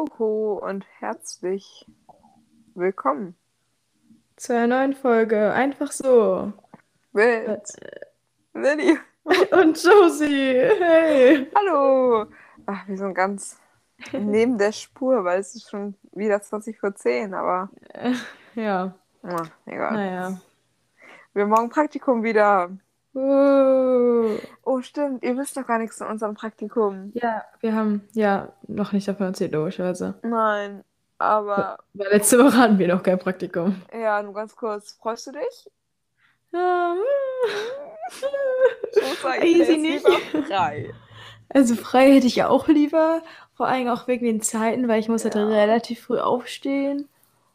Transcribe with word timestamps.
Joho 0.00 0.54
und 0.62 0.86
herzlich 0.98 1.84
willkommen. 2.74 3.36
Zu 4.36 4.54
einer 4.56 4.78
neuen 4.78 4.94
Folge. 4.94 5.52
Einfach 5.52 5.92
so. 5.92 6.54
Mit 7.12 7.62
Lilly. 8.54 8.98
Und 9.52 9.82
Josie. 9.84 10.54
Hey. 10.54 11.46
Hallo. 11.54 12.26
Ach, 12.64 12.88
wir 12.88 12.96
sind 12.96 13.12
ganz 13.12 13.60
neben 14.12 14.56
der 14.56 14.72
Spur, 14.72 15.22
weil 15.24 15.40
es 15.40 15.54
ist 15.54 15.68
schon 15.68 15.94
wieder 16.12 16.40
20 16.40 16.80
vor 16.80 16.94
10, 16.94 17.34
aber 17.34 17.68
Ja, 18.54 18.94
na, 19.20 19.42
egal. 19.66 19.92
naja. 19.92 20.40
Wir 21.34 21.42
haben 21.42 21.50
morgen 21.50 21.68
Praktikum 21.68 22.22
wieder. 22.22 22.70
Uh. 23.14 24.38
Oh, 24.64 24.80
stimmt, 24.82 25.24
ihr 25.24 25.36
wisst 25.36 25.56
doch 25.56 25.66
gar 25.66 25.78
nichts 25.78 25.98
von 25.98 26.06
unserem 26.06 26.34
Praktikum. 26.34 27.10
Ja, 27.14 27.44
wir 27.60 27.74
haben 27.74 28.02
ja 28.12 28.52
noch 28.68 28.92
nicht 28.92 29.08
davon 29.08 29.26
erzählt, 29.26 29.52
logischerweise. 29.52 30.14
Nein, 30.22 30.84
aber 31.18 31.78
Weil 31.94 32.08
letzte 32.08 32.38
Woche 32.38 32.56
hatten 32.56 32.78
wir 32.78 32.88
noch 32.88 33.02
kein 33.02 33.18
Praktikum. 33.18 33.82
ja, 33.92 34.22
nur 34.22 34.34
ganz 34.34 34.54
kurz. 34.54 34.92
Freust 34.92 35.26
du 35.26 35.32
dich? 35.32 35.70
Ja. 36.52 36.94
Ich 38.92 39.02
muss 39.02 39.22
sagen, 39.22 39.42
wäre 39.42 39.78
nicht. 39.78 40.06
frei. 40.48 40.94
Also 41.48 41.74
frei 41.76 42.12
hätte 42.14 42.26
ich 42.26 42.36
ja 42.36 42.48
auch 42.48 42.68
lieber. 42.68 43.22
Vor 43.54 43.66
allem 43.66 43.88
auch 43.88 44.06
wegen 44.08 44.24
den 44.24 44.40
Zeiten, 44.40 44.88
weil 44.88 45.00
ich 45.00 45.08
muss 45.08 45.24
halt 45.24 45.34
Ja. 45.34 45.46
relativ 45.46 46.00
früh 46.02 46.18
aufstehen. 46.18 47.08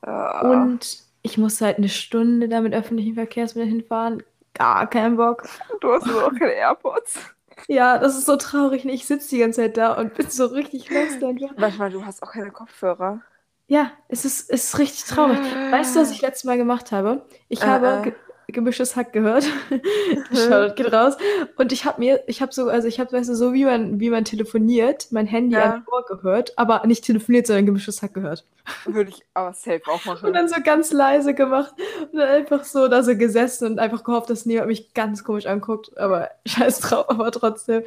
Ja. 0.05 0.41
Und 0.41 0.99
ich 1.23 1.37
muss 1.37 1.59
halt 1.61 1.77
eine 1.77 1.89
Stunde 1.89 2.47
da 2.47 2.61
mit 2.61 2.73
öffentlichen 2.73 3.15
Verkehrsmitteln 3.15 3.71
hinfahren. 3.79 4.23
Gar 4.55 4.89
keinen 4.89 5.17
Bock. 5.17 5.43
Du 5.81 5.91
hast 5.93 6.05
nur 6.07 6.21
noch 6.21 6.37
keine 6.39 6.53
AirPods. 6.53 7.19
Ja, 7.67 7.97
das 7.97 8.17
ist 8.17 8.25
so 8.25 8.35
traurig. 8.37 8.85
Ich 8.85 9.05
sitze 9.05 9.29
die 9.29 9.39
ganze 9.39 9.61
Zeit 9.61 9.77
da 9.77 9.93
und 9.93 10.13
bin 10.13 10.29
so 10.29 10.45
richtig 10.47 10.89
lost. 10.89 11.21
Manchmal, 11.57 11.91
du 11.91 12.05
hast 12.05 12.23
auch 12.23 12.31
keine 12.31 12.51
Kopfhörer. 12.51 13.21
Ja, 13.67 13.91
es 14.09 14.25
ist, 14.25 14.49
es 14.51 14.65
ist 14.65 14.79
richtig 14.79 15.05
traurig. 15.05 15.39
Weißt 15.69 15.95
du, 15.95 15.99
was 15.99 16.11
ich 16.11 16.21
letztes 16.21 16.43
Mal 16.43 16.57
gemacht 16.57 16.91
habe? 16.91 17.25
Ich 17.47 17.61
Äh, 17.61 17.65
habe 17.65 18.01
äh. 18.03 18.11
Ge 18.47 18.53
gemischtes 18.53 18.95
Hack 18.95 19.13
gehört. 19.13 19.45
Shoutout 20.33 20.75
geht 20.75 20.91
raus. 20.93 21.17
Und 21.57 21.71
ich 21.71 21.85
habe 21.85 21.99
mir, 21.99 22.23
ich 22.27 22.41
habe 22.41 22.53
so, 22.53 22.69
also 22.69 22.87
ich 22.87 22.99
habe, 22.99 23.11
weißt 23.11 23.29
du, 23.29 23.35
so 23.35 23.53
wie 23.53 23.65
man, 23.65 23.99
wie 23.99 24.09
man 24.09 24.25
telefoniert, 24.25 25.07
mein 25.11 25.25
Handy 25.27 25.55
Ja. 25.55 25.73
an 25.75 25.85
Ohr 25.91 26.05
gehört, 26.05 26.57
aber 26.57 26.85
nicht 26.85 27.03
telefoniert, 27.05 27.47
sondern 27.47 27.65
gemischtes 27.65 28.01
Hack 28.01 28.13
gehört. 28.13 28.45
Würde 28.85 29.11
ich 29.11 29.21
aber 29.33 29.53
safe 29.53 29.81
auch 29.87 30.03
machen. 30.05 30.25
Und 30.27 30.33
dann 30.33 30.47
so 30.49 30.55
ganz 30.63 30.91
leise 30.91 31.33
gemacht 31.33 31.73
und 32.11 32.17
dann 32.19 32.27
einfach 32.29 32.63
so 32.63 32.87
da 32.87 33.03
so 33.03 33.15
gesessen 33.15 33.73
und 33.73 33.79
einfach 33.79 34.03
gehofft, 34.03 34.29
dass 34.29 34.45
niemand 34.45 34.67
mich 34.67 34.93
ganz 34.93 35.23
komisch 35.23 35.45
anguckt. 35.45 35.97
Aber 35.97 36.29
scheiß 36.45 36.79
drauf, 36.79 37.09
aber 37.09 37.31
trotzdem. 37.31 37.83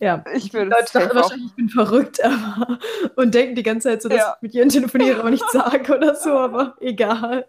Ja. 0.00 0.24
Ich 0.34 0.52
würde 0.52 0.70
Leute 0.70 0.92
dachten 0.92 1.16
wahrscheinlich, 1.16 1.46
ich 1.48 1.54
bin 1.54 1.68
verrückt, 1.68 2.22
aber 2.24 2.78
und 3.16 3.34
denken 3.34 3.54
die 3.54 3.62
ganze 3.62 3.88
Zeit 3.88 4.02
so, 4.02 4.08
dass 4.08 4.18
Ja. 4.18 4.34
ich 4.36 4.42
mit 4.42 4.54
jedem 4.54 4.68
telefoniere, 4.70 5.20
aber 5.20 5.30
nichts 5.30 5.52
sage 5.52 5.96
oder 5.96 6.14
so, 6.14 6.30
aber 6.32 6.76
egal. 6.80 7.46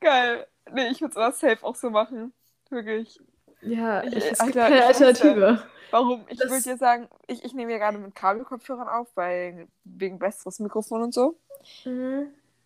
Geil. 0.00 0.46
Nee, 0.72 0.88
ich 0.88 1.00
würde 1.00 1.12
es 1.12 1.16
aber 1.16 1.32
safe 1.32 1.64
auch 1.64 1.74
so 1.76 1.90
machen. 1.90 2.32
Wirklich. 2.70 3.20
Ja, 3.62 4.02
Ich- 4.02 4.16
ich, 4.16 4.32
es 4.32 4.40
Alter, 4.40 4.52
gibt 4.52 4.64
keine 4.66 4.76
ich. 4.78 4.84
Alternative. 4.84 5.62
Warum? 5.90 6.24
Ich 6.28 6.38
Das- 6.38 6.50
würde 6.50 6.62
dir 6.62 6.76
sagen, 6.76 7.08
ich, 7.28 7.44
ich 7.44 7.54
nehme 7.54 7.72
ja 7.72 7.78
gerade 7.78 7.98
mit 7.98 8.14
Kabelkopfhörern 8.14 8.88
auf, 8.88 9.08
weil 9.14 9.68
wegen 9.84 10.18
besseres 10.18 10.58
Mikrofon 10.58 11.02
und 11.02 11.14
so. 11.14 11.38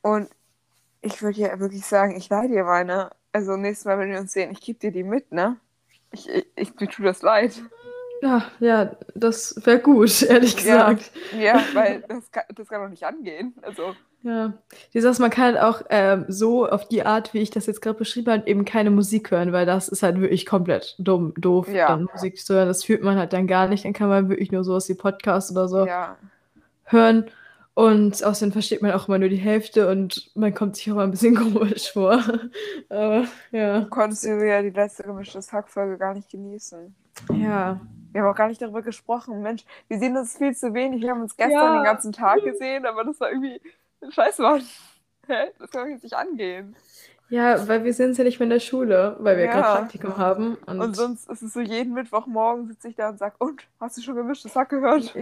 Und 0.03 0.29
ich 1.03 1.23
würde 1.23 1.35
dir 1.37 1.61
wirklich 1.61 1.85
sagen, 1.85 2.17
ich 2.17 2.29
leih 2.29 2.49
dir 2.49 2.65
meine. 2.65 3.11
Also 3.33 3.57
nächstes 3.57 3.85
Mal, 3.85 3.99
wenn 3.99 4.11
wir 4.11 4.19
uns 4.19 4.33
sehen, 4.33 4.51
ich 4.51 4.61
gebe 4.61 4.79
dir 4.79 4.91
die 4.91 5.03
mit, 5.05 5.31
ne? 5.33 5.57
Ich, 6.11 6.29
ich, 6.29 6.47
ich 6.57 6.75
mir 6.81 6.89
tut 6.89 7.05
das 7.05 7.21
leid. 7.23 7.62
Ja, 8.23 8.43
ja, 8.61 8.97
das 9.15 9.55
wäre 9.65 9.79
gut, 9.81 10.23
ehrlich 10.29 10.55
Ja. 10.65 10.91
gesagt. 10.93 11.11
Ja, 11.39 11.61
weil 11.75 12.03
das 12.09 12.31
kann, 12.31 12.43
das 12.55 12.69
kann 12.69 12.83
doch 12.83 12.89
nicht 12.91 13.05
angehen. 13.05 13.55
Also, 13.63 13.95
Ja. 14.23 14.53
Sache 14.93 15.09
ist, 15.09 15.19
man 15.21 15.31
kann 15.31 15.55
halt 15.55 15.59
auch 15.61 15.83
ähm, 15.91 16.25
so 16.29 16.69
auf 16.69 16.89
die 16.89 17.05
Art, 17.05 17.33
wie 17.35 17.39
ich 17.39 17.51
das 17.51 17.67
jetzt 17.67 17.81
gerade 17.81 17.99
beschrieben 17.99 18.33
habe, 18.33 18.47
eben 18.49 18.65
keine 18.65 18.91
Musik 18.91 19.31
hören, 19.31 19.53
weil 19.53 19.65
das 19.67 19.89
ist 19.89 20.03
halt 20.03 20.21
wirklich 20.21 20.45
komplett 20.47 20.97
dumm, 20.99 21.33
doof, 21.37 21.69
Ja. 21.69 21.89
dann 21.89 22.09
Musik 22.12 22.37
zu 22.45 22.55
hören. 22.55 22.67
Das 22.69 22.83
fühlt 22.84 23.03
man 23.05 23.17
halt 23.17 23.33
dann 23.33 23.47
gar 23.47 23.69
nicht. 23.69 23.84
Dann 23.84 23.93
kann 23.93 24.09
man 24.09 24.28
wirklich 24.28 24.51
nur 24.51 24.65
sowas 24.65 24.89
wie 24.89 24.95
Podcast 24.95 25.53
oder 25.53 25.69
so 25.69 25.87
ja. 25.87 26.17
hören. 26.84 27.27
Und 27.75 28.25
außerdem 28.25 28.51
versteht 28.51 28.83
man 28.83 28.91
auch 28.91 29.07
immer 29.07 29.19
nur 29.19 29.28
die 29.28 29.37
Hälfte 29.37 29.89
und 29.89 30.33
man 30.34 30.53
kommt 30.53 30.75
sich 30.75 30.91
auch 30.91 30.97
mal 30.97 31.05
ein 31.05 31.12
bisschen 31.12 31.37
komisch 31.53 31.93
vor. 31.93 32.21
Aber 32.89 33.25
ja. 33.53 33.83
Konntest 33.89 34.25
du 34.25 34.45
ja 34.45 34.62
die 34.62 34.71
letzte 34.71 35.05
gemischtes 35.05 35.53
Hack-Folge 35.53 35.97
gar 35.97 36.12
nicht 36.15 36.28
genießen. 36.28 36.93
Ja. 37.34 37.81
Wir 38.19 38.25
haben 38.25 38.33
auch 38.33 38.37
gar 38.37 38.49
nicht 38.49 38.61
darüber 38.61 38.83
gesprochen. 38.83 39.43
Mensch, 39.43 39.65
wir 39.87 39.97
sehen 40.01 40.17
uns 40.17 40.37
viel 40.37 40.53
zu 40.56 40.75
wenig. 40.75 41.03
Wir 41.03 41.11
haben 41.12 41.23
uns 41.23 41.37
gestern 41.37 41.53
Ja. 41.53 41.75
den 41.79 41.84
ganzen 41.84 42.12
Tag 42.12 42.43
gesehen, 42.43 42.84
aber 42.84 43.05
das 43.05 43.21
war 43.21 43.31
irgendwie. 43.31 43.61
Scheiße, 44.11 44.43
Mann. 44.43 44.62
Hä? 45.29 45.53
Das 45.61 45.71
kann 45.71 45.84
doch 45.84 45.89
jetzt 45.89 46.03
nicht 46.03 46.17
angehen. 46.17 46.75
Ja, 47.28 47.69
weil 47.69 47.84
wir 47.84 47.95
sind 47.95 48.19
ja 48.19 48.25
nicht 48.25 48.41
mehr 48.41 48.47
in 48.47 48.51
der 48.51 48.59
Schule, 48.59 49.15
weil 49.21 49.37
wir 49.37 49.45
Ja. 49.45 49.53
gerade 49.53 49.78
Praktikum 49.83 50.17
haben. 50.17 50.57
Und, 50.67 50.81
Und 50.81 50.97
sonst 50.97 51.31
ist 51.31 51.43
es 51.43 51.53
so, 51.53 51.61
jeden 51.61 51.95
Mittwochmorgen 51.95 52.67
sitze 52.67 52.89
ich 52.89 52.97
da 52.97 53.11
und 53.11 53.19
sage, 53.21 53.37
und, 53.39 53.62
hast 53.78 53.97
du 53.99 54.03
schon 54.03 54.17
gemischtes 54.17 54.57
Hack 54.57 54.71
gehört? 54.71 55.15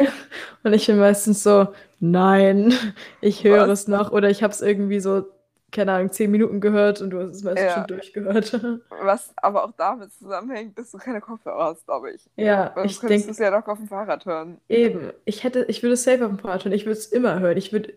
und 0.62 0.72
ich 0.72 0.86
bin 0.86 0.98
meistens 0.98 1.42
so, 1.42 1.68
nein, 2.00 2.72
ich 3.20 3.44
höre 3.44 3.68
Was? 3.68 3.80
es 3.82 3.88
noch. 3.88 4.10
Oder 4.10 4.30
ich 4.30 4.42
habe 4.42 4.52
es 4.54 4.62
irgendwie 4.62 5.00
so, 5.00 5.26
keine 5.72 5.92
Ahnung, 5.92 6.10
zehn 6.12 6.30
Minuten 6.30 6.60
gehört 6.60 7.00
und 7.02 7.10
du 7.10 7.20
hast 7.20 7.34
es 7.34 7.42
meistens 7.42 7.62
Ja. 7.66 7.74
schon 7.74 7.86
durchgehört. 7.88 8.52
Was 9.02 9.32
aber 9.36 9.64
auch 9.64 9.72
damit 9.76 10.12
zusammenhängt, 10.12 10.78
dass 10.78 10.90
du 10.92 10.98
keine 10.98 11.20
Kopfhörer 11.20 11.64
hast, 11.64 11.84
glaube 11.86 12.12
ich. 12.12 12.24
ja, 12.36 12.72
Weil 12.74 12.86
ich 12.86 12.98
könntest 13.00 13.02
du 13.02 13.08
denke 13.08 13.30
es 13.32 13.38
ja 13.38 13.50
doch 13.50 13.66
auf 13.68 13.78
dem 13.78 13.88
Fahrrad 13.88 14.24
hören. 14.24 14.58
eben, 14.68 15.10
ich 15.24 15.44
hätte, 15.44 15.64
ich 15.68 15.82
würde 15.82 15.94
es 15.94 16.04
safe 16.04 16.24
auf 16.24 16.30
dem 16.30 16.38
Fahrrad 16.38 16.64
hören. 16.64 16.72
Ich 16.72 16.86
würde 16.86 16.98
es 16.98 17.06
immer 17.06 17.40
hören. 17.40 17.56
Ich 17.56 17.72
würde 17.72 17.92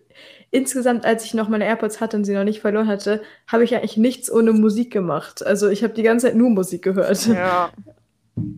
insgesamt, 0.52 1.06
als 1.06 1.24
ich 1.26 1.34
noch 1.34 1.48
meine 1.48 1.66
AirPods 1.66 2.02
hatte 2.02 2.18
und 2.18 2.26
sie 2.26 2.34
noch 2.34 2.44
nicht 2.44 2.60
verloren 2.62 2.88
hatte, 2.88 3.22
habe 3.48 3.64
ich 3.64 3.76
eigentlich 3.76 3.98
nichts 3.98 4.32
ohne 4.32 4.52
Musik 4.52 4.92
gemacht. 4.92 5.46
Also 5.46 5.70
ich 5.70 5.84
habe 5.84 5.94
die 5.94 6.04
ganze 6.04 6.28
Zeit 6.28 6.36
nur 6.36 6.50
Musik 6.50 6.82
gehört. 6.84 7.26
Ja. 7.28 7.70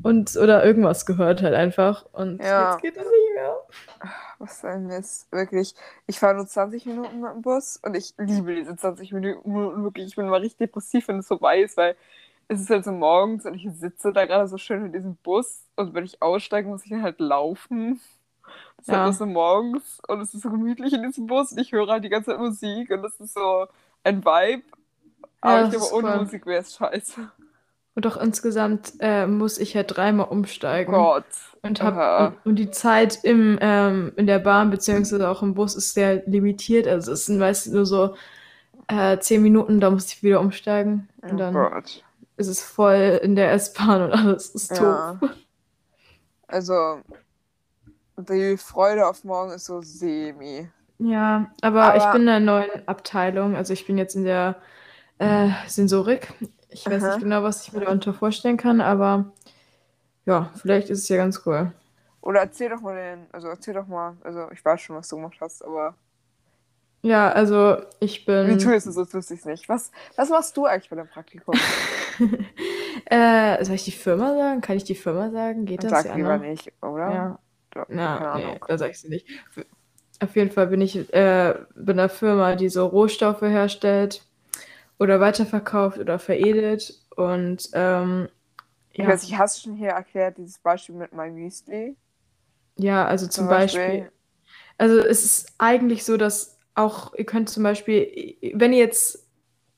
Und 0.04 0.38
oder 0.38 0.64
irgendwas 0.64 1.08
gehört 1.08 1.42
halt 1.42 1.56
einfach. 1.56 2.06
Und 2.12 2.40
Ja. 2.40 2.72
jetzt 2.74 2.82
geht 2.84 2.96
das 2.98 3.04
nicht 3.06 3.34
mehr. 3.36 3.56
Was 4.40 4.66
ein 4.66 4.88
Mist, 4.88 5.32
wirklich. 5.32 5.76
Ich 6.08 6.20
fahre 6.20 6.36
nur 6.36 6.48
20 6.48 6.86
Minuten 6.86 7.22
mit 7.22 7.32
dem 7.32 7.42
Bus 7.42 7.78
und 7.78 7.96
ich 7.96 8.14
liebe 8.18 8.56
diese 8.56 8.76
20 8.76 9.12
Minuten 9.14 9.84
wirklich. 9.84 10.08
Ich 10.08 10.16
bin 10.16 10.26
immer 10.28 10.42
richtig 10.42 10.58
depressiv, 10.60 11.08
wenn 11.08 11.20
es 11.20 11.28
vorbei 11.28 11.62
ist, 11.62 11.78
weil 11.78 11.96
es 12.48 12.62
ist 12.62 12.70
halt 12.70 12.84
so 12.86 12.92
morgens 12.92 13.46
und 13.46 13.54
ich 13.56 13.68
sitze 13.74 14.12
da 14.14 14.26
gerade 14.26 14.48
so 14.48 14.58
schön 14.58 14.86
in 14.86 14.94
diesem 14.94 15.16
Bus 15.18 15.64
und 15.76 15.94
wenn 15.94 16.06
ich 16.06 16.22
aussteige, 16.22 16.68
muss 16.68 16.84
ich 16.84 16.90
dann 16.92 17.04
halt 17.04 17.20
laufen. 17.20 18.02
Das 18.78 18.88
ist 18.88 18.92
Ja. 18.92 18.94
halt 18.94 19.04
nur 19.04 19.14
so 19.14 19.26
morgens 19.28 20.02
und 20.08 20.22
es 20.22 20.34
ist 20.34 20.44
so 20.44 20.52
gemütlich 20.52 20.94
in 20.94 21.04
diesem 21.04 21.28
Bus 21.28 21.52
und 21.54 21.60
ich 21.60 21.72
höre 21.74 21.88
halt 21.90 22.04
die 22.06 22.10
ganze 22.10 22.32
Zeit 22.32 22.40
Musik 22.40 22.92
und 22.92 23.04
das 23.04 23.20
ist 23.20 23.34
so 23.36 23.68
ein 24.04 24.26
Vibe. 24.26 24.64
Aber 25.42 25.60
Ja, 25.60 25.62
ich 25.62 25.70
das 25.70 25.72
glaube, 25.72 25.92
ist 25.92 25.94
ohne 25.94 26.12
cool. 26.12 26.12
Musik 26.12 26.46
wäre 26.48 26.62
es 26.62 26.76
scheiße. 26.76 27.32
Und 27.94 28.08
auch 28.08 28.16
insgesamt 28.18 28.94
äh, 29.00 29.28
muss 29.28 29.58
ich 29.58 29.74
ja 29.74 29.84
dreimal 29.84 30.28
umsteigen. 30.30 30.94
Gott. 30.94 31.26
Und, 31.62 31.82
hab, 31.84 32.34
und, 32.46 32.46
und 32.52 32.56
die 32.56 32.72
Zeit 32.72 33.20
im, 33.24 33.58
ähm, 33.62 34.14
in 34.16 34.28
der 34.28 34.40
Bahn 34.40 34.70
beziehungsweise 34.72 35.28
auch 35.30 35.42
im 35.44 35.54
Bus 35.54 35.76
ist 35.76 35.94
sehr 35.94 36.24
limitiert. 36.26 36.88
Also 36.88 37.12
es 37.12 37.26
sind 37.26 37.38
meistens 37.38 37.74
nur 37.74 37.86
so 37.86 38.16
äh, 38.88 39.18
zehn 39.20 39.42
Minuten, 39.42 39.80
da 39.82 39.90
muss 39.92 40.08
ich 40.08 40.24
wieder 40.24 40.40
umsteigen. 40.40 41.10
Und 41.22 41.34
Oh 41.34 41.38
dann 41.38 41.54
Gott. 41.54 42.04
ist 42.38 42.48
es 42.48 42.64
voll 42.64 43.20
in 43.24 43.36
der 43.36 43.52
S-Bahn 43.52 44.02
und 44.04 44.12
alles 44.14 44.50
ist 44.56 44.72
Ja. 44.72 45.18
doof. 45.20 45.30
Also, 46.48 47.00
die 48.18 48.58
Freude 48.58 49.08
auf 49.08 49.24
morgen 49.24 49.52
ist 49.52 49.66
so 49.66 49.82
semi. 49.82 50.68
Ja, 51.00 51.52
aber, 51.62 51.96
ich 51.96 52.04
Aber- 52.04 52.14
bin 52.14 52.24
in 52.24 52.30
einer 52.30 52.40
neuen 52.46 52.88
Abteilung. 52.88 53.56
Also 53.56 53.74
ich 53.74 53.86
bin 53.86 53.98
jetzt 53.98 54.16
in 54.16 54.24
der 54.24 54.56
äh, 55.20 55.50
Sensorik. 55.68 56.34
Ich 56.72 56.90
weiß 56.90 57.04
Aha. 57.04 57.06
nicht 57.06 57.20
genau, 57.20 57.44
was 57.44 57.68
ich 57.68 57.72
mir 57.74 57.82
darunter 57.82 58.14
vorstellen 58.16 58.58
kann, 58.58 58.82
aber 58.82 59.32
ja, 60.26 60.52
vielleicht 60.56 60.90
ist 60.90 61.00
es 61.02 61.10
ja 61.10 61.18
ganz 61.18 61.42
cool. 61.46 61.74
Oder 62.22 62.42
erzähl 62.42 62.70
doch 62.70 62.82
mal 62.82 62.96
den, 62.96 63.28
also 63.34 63.48
erzähl 63.50 63.74
doch 63.74 63.88
mal, 63.88 64.18
also 64.24 64.50
ich 64.52 64.64
weiß 64.64 64.82
schon, 64.82 64.96
was 64.96 65.08
du 65.10 65.16
gemacht 65.18 65.38
hast, 65.42 65.64
aber 65.64 65.96
Ja, 67.04 67.32
also 67.32 67.78
ich 68.00 68.26
wie 68.42 68.58
bin. 68.58 68.58
tust 68.58 68.88
du 68.88 68.92
so, 68.92 69.14
wüsste 69.14 69.34
ich 69.36 69.46
nicht. 69.46 69.70
Was, 69.70 69.92
was 70.16 70.30
machst 70.30 70.58
du 70.58 70.66
eigentlich 70.66 70.90
bei 70.90 70.96
deinem 70.98 71.08
Praktikum? 71.10 71.64
äh, 73.06 73.64
soll 73.66 73.76
ich 73.76 73.86
die 73.86 73.92
Firma 73.92 74.34
sagen? 74.36 74.62
Kann 74.62 74.78
ich 74.78 74.84
die 74.84 74.96
Firma 74.96 75.32
sagen? 75.32 75.66
Geht 75.66 75.84
das? 75.84 76.04
Sag 76.04 76.04
Ja, 76.04 76.18
lieber 76.18 76.38
ne? 76.38 76.40
nicht, 76.40 76.72
oder? 76.82 77.30
Ja. 77.76 77.88
Ja, 77.90 78.28
keine 78.30 78.30
nee, 78.32 78.62
da 78.68 78.78
sag 78.78 78.92
ich 78.92 79.00
sie 79.00 79.10
nicht. 79.10 79.28
Auf 80.20 80.36
jeden 80.36 80.52
Fall 80.52 80.68
bin 80.68 80.82
ich 80.82 80.96
äh, 81.14 81.56
bei 81.76 81.94
einer 81.94 82.10
Firma, 82.10 82.56
die 82.56 82.70
so 82.70 82.86
Rohstoffe 82.88 83.42
herstellt 83.42 84.24
oder 85.02 85.20
weiterverkauft 85.22 86.00
oder 86.00 86.20
veredelt. 86.20 86.96
Und 87.18 87.70
ähm, 87.74 88.30
Ich 88.94 89.06
ja, 89.06 89.08
weiß 89.08 89.24
nicht, 89.24 89.38
hast 89.38 89.58
du 89.58 89.62
schon 89.64 89.78
hier 89.78 89.90
erklärt, 89.90 90.38
dieses 90.38 90.60
Beispiel 90.60 90.96
mit 90.96 91.12
meinem 91.14 91.36
Müsli? 91.36 91.98
ja, 92.78 93.06
also 93.06 93.28
Zum 93.28 93.48
zum 93.48 93.48
Beispiel, 93.48 94.12
also 94.78 95.00
es 95.00 95.26
ist 95.26 95.56
eigentlich 95.58 96.06
so, 96.06 96.18
dass 96.18 96.58
auch, 96.76 97.14
ihr 97.16 97.26
könnt 97.26 97.50
zum 97.50 97.64
Beispiel, 97.64 98.38
wenn 98.56 98.74
ihr 98.74 98.80
jetzt 98.80 99.28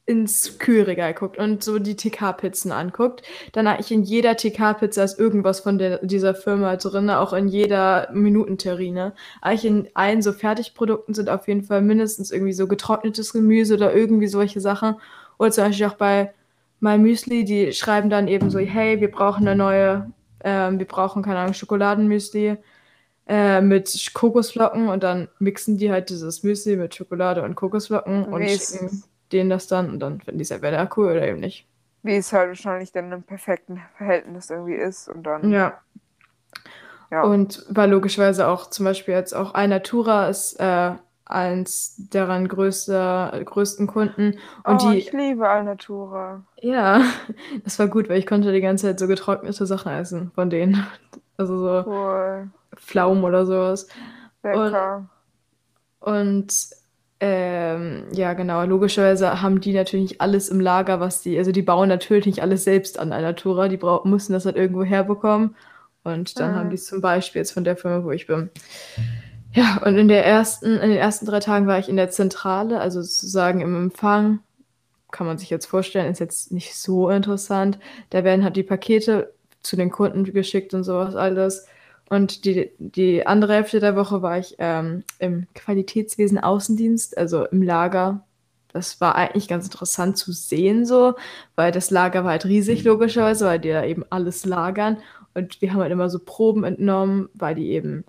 ins 0.05 0.59
Kühlregal 0.59 1.13
guckt 1.13 1.37
und 1.37 1.63
so 1.63 1.79
die 1.79 1.95
TK-Pizzen 1.95 2.73
anguckt, 2.73 3.23
dann 3.53 3.67
eigentlich 3.67 3.91
in 3.91 4.03
jeder 4.03 4.35
TK-Pizza 4.35 5.03
ist 5.03 5.17
irgendwas 5.17 5.61
von 5.61 5.77
der, 5.77 5.99
dieser 6.05 6.35
Firma 6.35 6.75
drin, 6.75 7.09
auch 7.09 7.31
in 7.31 7.47
jeder 7.47 8.09
Minutenterrine. 8.11 9.13
Eigentlich 9.41 9.65
in 9.65 9.89
allen 9.93 10.21
so 10.21 10.33
Fertigprodukten 10.33 11.13
sind 11.13 11.29
auf 11.29 11.47
jeden 11.47 11.63
Fall 11.63 11.81
mindestens 11.81 12.31
irgendwie 12.31 12.53
so 12.53 12.67
getrocknetes 12.67 13.31
Gemüse 13.31 13.75
oder 13.75 13.95
irgendwie 13.95 14.27
solche 14.27 14.59
Sachen. 14.59 14.95
Oder 15.39 15.51
zum 15.51 15.65
Beispiel 15.65 15.87
auch 15.87 15.93
bei 15.93 16.33
My 16.81 16.97
Müsli, 16.97 17.45
die 17.45 17.71
schreiben 17.71 18.09
dann 18.09 18.27
eben 18.27 18.49
so, 18.49 18.59
hey, 18.59 18.99
wir 18.99 19.09
brauchen 19.09 19.47
eine 19.47 19.55
neue, 19.55 20.11
ähm, 20.43 20.79
wir 20.79 20.87
brauchen, 20.87 21.23
keine 21.23 21.39
Ahnung, 21.39 21.53
Schokoladenmüsli 21.53 22.57
äh, 23.27 23.61
mit 23.61 24.11
Kokosflocken 24.13 24.89
und 24.89 25.01
dann 25.01 25.29
mixen 25.39 25.77
die 25.77 25.91
halt 25.91 26.09
dieses 26.09 26.43
Müsli 26.43 26.75
mit 26.75 26.93
Schokolade 26.93 27.41
und 27.43 27.55
Kokosflocken 27.55 28.25
und 28.25 28.49
schicken 28.49 29.03
denen 29.33 29.49
das 29.49 29.67
dann 29.67 29.89
und 29.89 29.99
dann 29.99 30.19
finden 30.21 30.37
die 30.39 30.43
es 30.43 30.51
entweder 30.51 30.89
cool 30.97 31.11
oder 31.11 31.27
eben 31.27 31.39
nicht. 31.39 31.67
wie 32.03 32.15
es 32.17 32.33
halt 32.33 32.49
wahrscheinlich 32.49 32.91
dann 32.91 33.11
im 33.11 33.23
perfekten 33.23 33.81
Verhältnis 33.97 34.49
irgendwie 34.49 34.75
ist 34.75 35.07
und 35.09 35.23
dann, 35.23 35.51
Ja. 35.51 35.79
ja. 37.11 37.23
Und 37.23 37.65
war 37.69 37.87
logischerweise 37.87 38.47
auch 38.47 38.69
zum 38.69 38.85
Beispiel 38.85 39.13
jetzt 39.13 39.33
auch 39.33 39.53
Alnatura 39.53 40.27
ist 40.27 40.59
äh, 40.59 40.91
eins 41.25 41.95
deren 41.97 42.47
größter, 42.49 43.41
größten 43.45 43.87
Kunden. 43.87 44.37
Und 44.65 44.83
Oh, 44.83 44.91
die, 44.91 44.97
ich 44.97 45.13
liebe 45.13 45.47
Alnatura. 45.47 46.43
ja, 46.59 47.01
das 47.63 47.79
war 47.79 47.87
gut, 47.87 48.09
weil 48.09 48.19
ich 48.19 48.27
konnte 48.27 48.51
die 48.51 48.61
ganze 48.61 48.87
Zeit 48.87 48.99
so 48.99 49.07
getrocknete 49.07 49.65
Sachen 49.65 49.91
essen 49.93 50.31
von 50.35 50.49
denen. 50.49 50.85
Also 51.35 51.57
so 51.57 51.89
Cool. 51.89 52.49
Pflaumen 52.75 53.23
oder 53.23 53.47
sowas. 53.47 53.87
Und, 54.43 54.51
Lecker. 54.51 55.09
und 55.99 56.53
ähm, 57.25 58.03
ja, 58.11 58.33
genau, 58.33 58.65
logischerweise 58.65 59.41
haben 59.41 59.61
die 59.61 59.71
natürlich 59.71 60.11
nicht 60.11 60.21
alles 60.21 60.49
im 60.49 60.59
Lager, 60.59 60.99
was 60.99 61.21
die, 61.21 61.37
also 61.37 61.53
die 61.53 61.61
bauen 61.61 61.87
natürlich 61.87 62.25
nicht 62.25 62.41
alles 62.41 62.65
selbst 62.65 62.99
an 62.99 63.13
Alnatura, 63.13 63.69
die 63.69 63.77
brau 63.77 64.01
müssen 64.03 64.33
das 64.33 64.45
halt 64.45 64.57
irgendwo 64.57 64.83
herbekommen. 64.83 65.55
Und 66.03 66.37
dann 66.41 66.53
haben 66.53 66.69
die 66.69 66.73
Mhm. 66.73 66.75
es 66.75 66.85
zum 66.85 66.99
Beispiel 66.99 67.39
jetzt 67.39 67.53
von 67.53 67.63
der 67.63 67.77
Firma, 67.77 68.03
wo 68.03 68.11
ich 68.11 68.27
bin. 68.27 68.49
Ja, 69.53 69.81
und 69.85 69.97
in 69.97 70.09
der 70.09 70.25
ersten, 70.25 70.65
in 70.65 70.89
den 70.89 70.97
ersten 70.97 71.25
drei 71.25 71.39
Tagen 71.39 71.65
war 71.65 71.79
ich 71.79 71.87
in 71.87 71.95
der 71.95 72.09
Zentrale, 72.09 72.81
also 72.81 73.01
sozusagen 73.01 73.61
im 73.61 73.73
Empfang. 73.75 74.39
Kann 75.11 75.27
man 75.27 75.37
sich 75.37 75.49
jetzt 75.49 75.67
vorstellen, 75.67 76.11
ist 76.11 76.19
jetzt 76.19 76.51
nicht 76.51 76.75
so 76.75 77.09
interessant. 77.09 77.79
Da 78.09 78.25
werden 78.25 78.43
halt 78.43 78.57
die 78.57 78.63
Pakete 78.63 79.33
zu 79.61 79.77
den 79.77 79.91
Kunden 79.91 80.25
geschickt 80.25 80.73
und 80.73 80.83
sowas 80.83 81.15
alles. 81.15 81.67
Und 82.09 82.45
die, 82.45 82.71
die 82.77 83.25
andere 83.25 83.53
Hälfte 83.53 83.79
der 83.79 83.95
Woche 83.95 84.21
war 84.21 84.37
ich 84.37 84.55
ähm, 84.59 85.03
im 85.19 85.47
Qualitätswesen 85.55 86.37
Außendienst, 86.37 87.17
also 87.17 87.45
im 87.45 87.61
Lager. 87.61 88.23
Das 88.71 88.99
war 88.99 89.15
eigentlich 89.15 89.47
ganz 89.47 89.65
interessant 89.65 90.17
zu 90.17 90.31
sehen, 90.31 90.85
so, 90.85 91.13
weil 91.55 91.71
das 91.71 91.91
Lager 91.91 92.23
war 92.23 92.31
halt 92.31 92.45
riesig, 92.45 92.83
logischerweise, 92.83 93.45
weil 93.45 93.59
die 93.59 93.69
da 93.69 93.83
eben 93.83 94.03
alles 94.09 94.45
lagern. 94.45 94.97
Und 95.33 95.61
wir 95.61 95.73
haben 95.73 95.81
halt 95.81 95.91
immer 95.91 96.09
so 96.09 96.19
Proben 96.19 96.63
entnommen, 96.63 97.29
weil 97.33 97.55
die 97.55 97.71
eben 97.71 98.03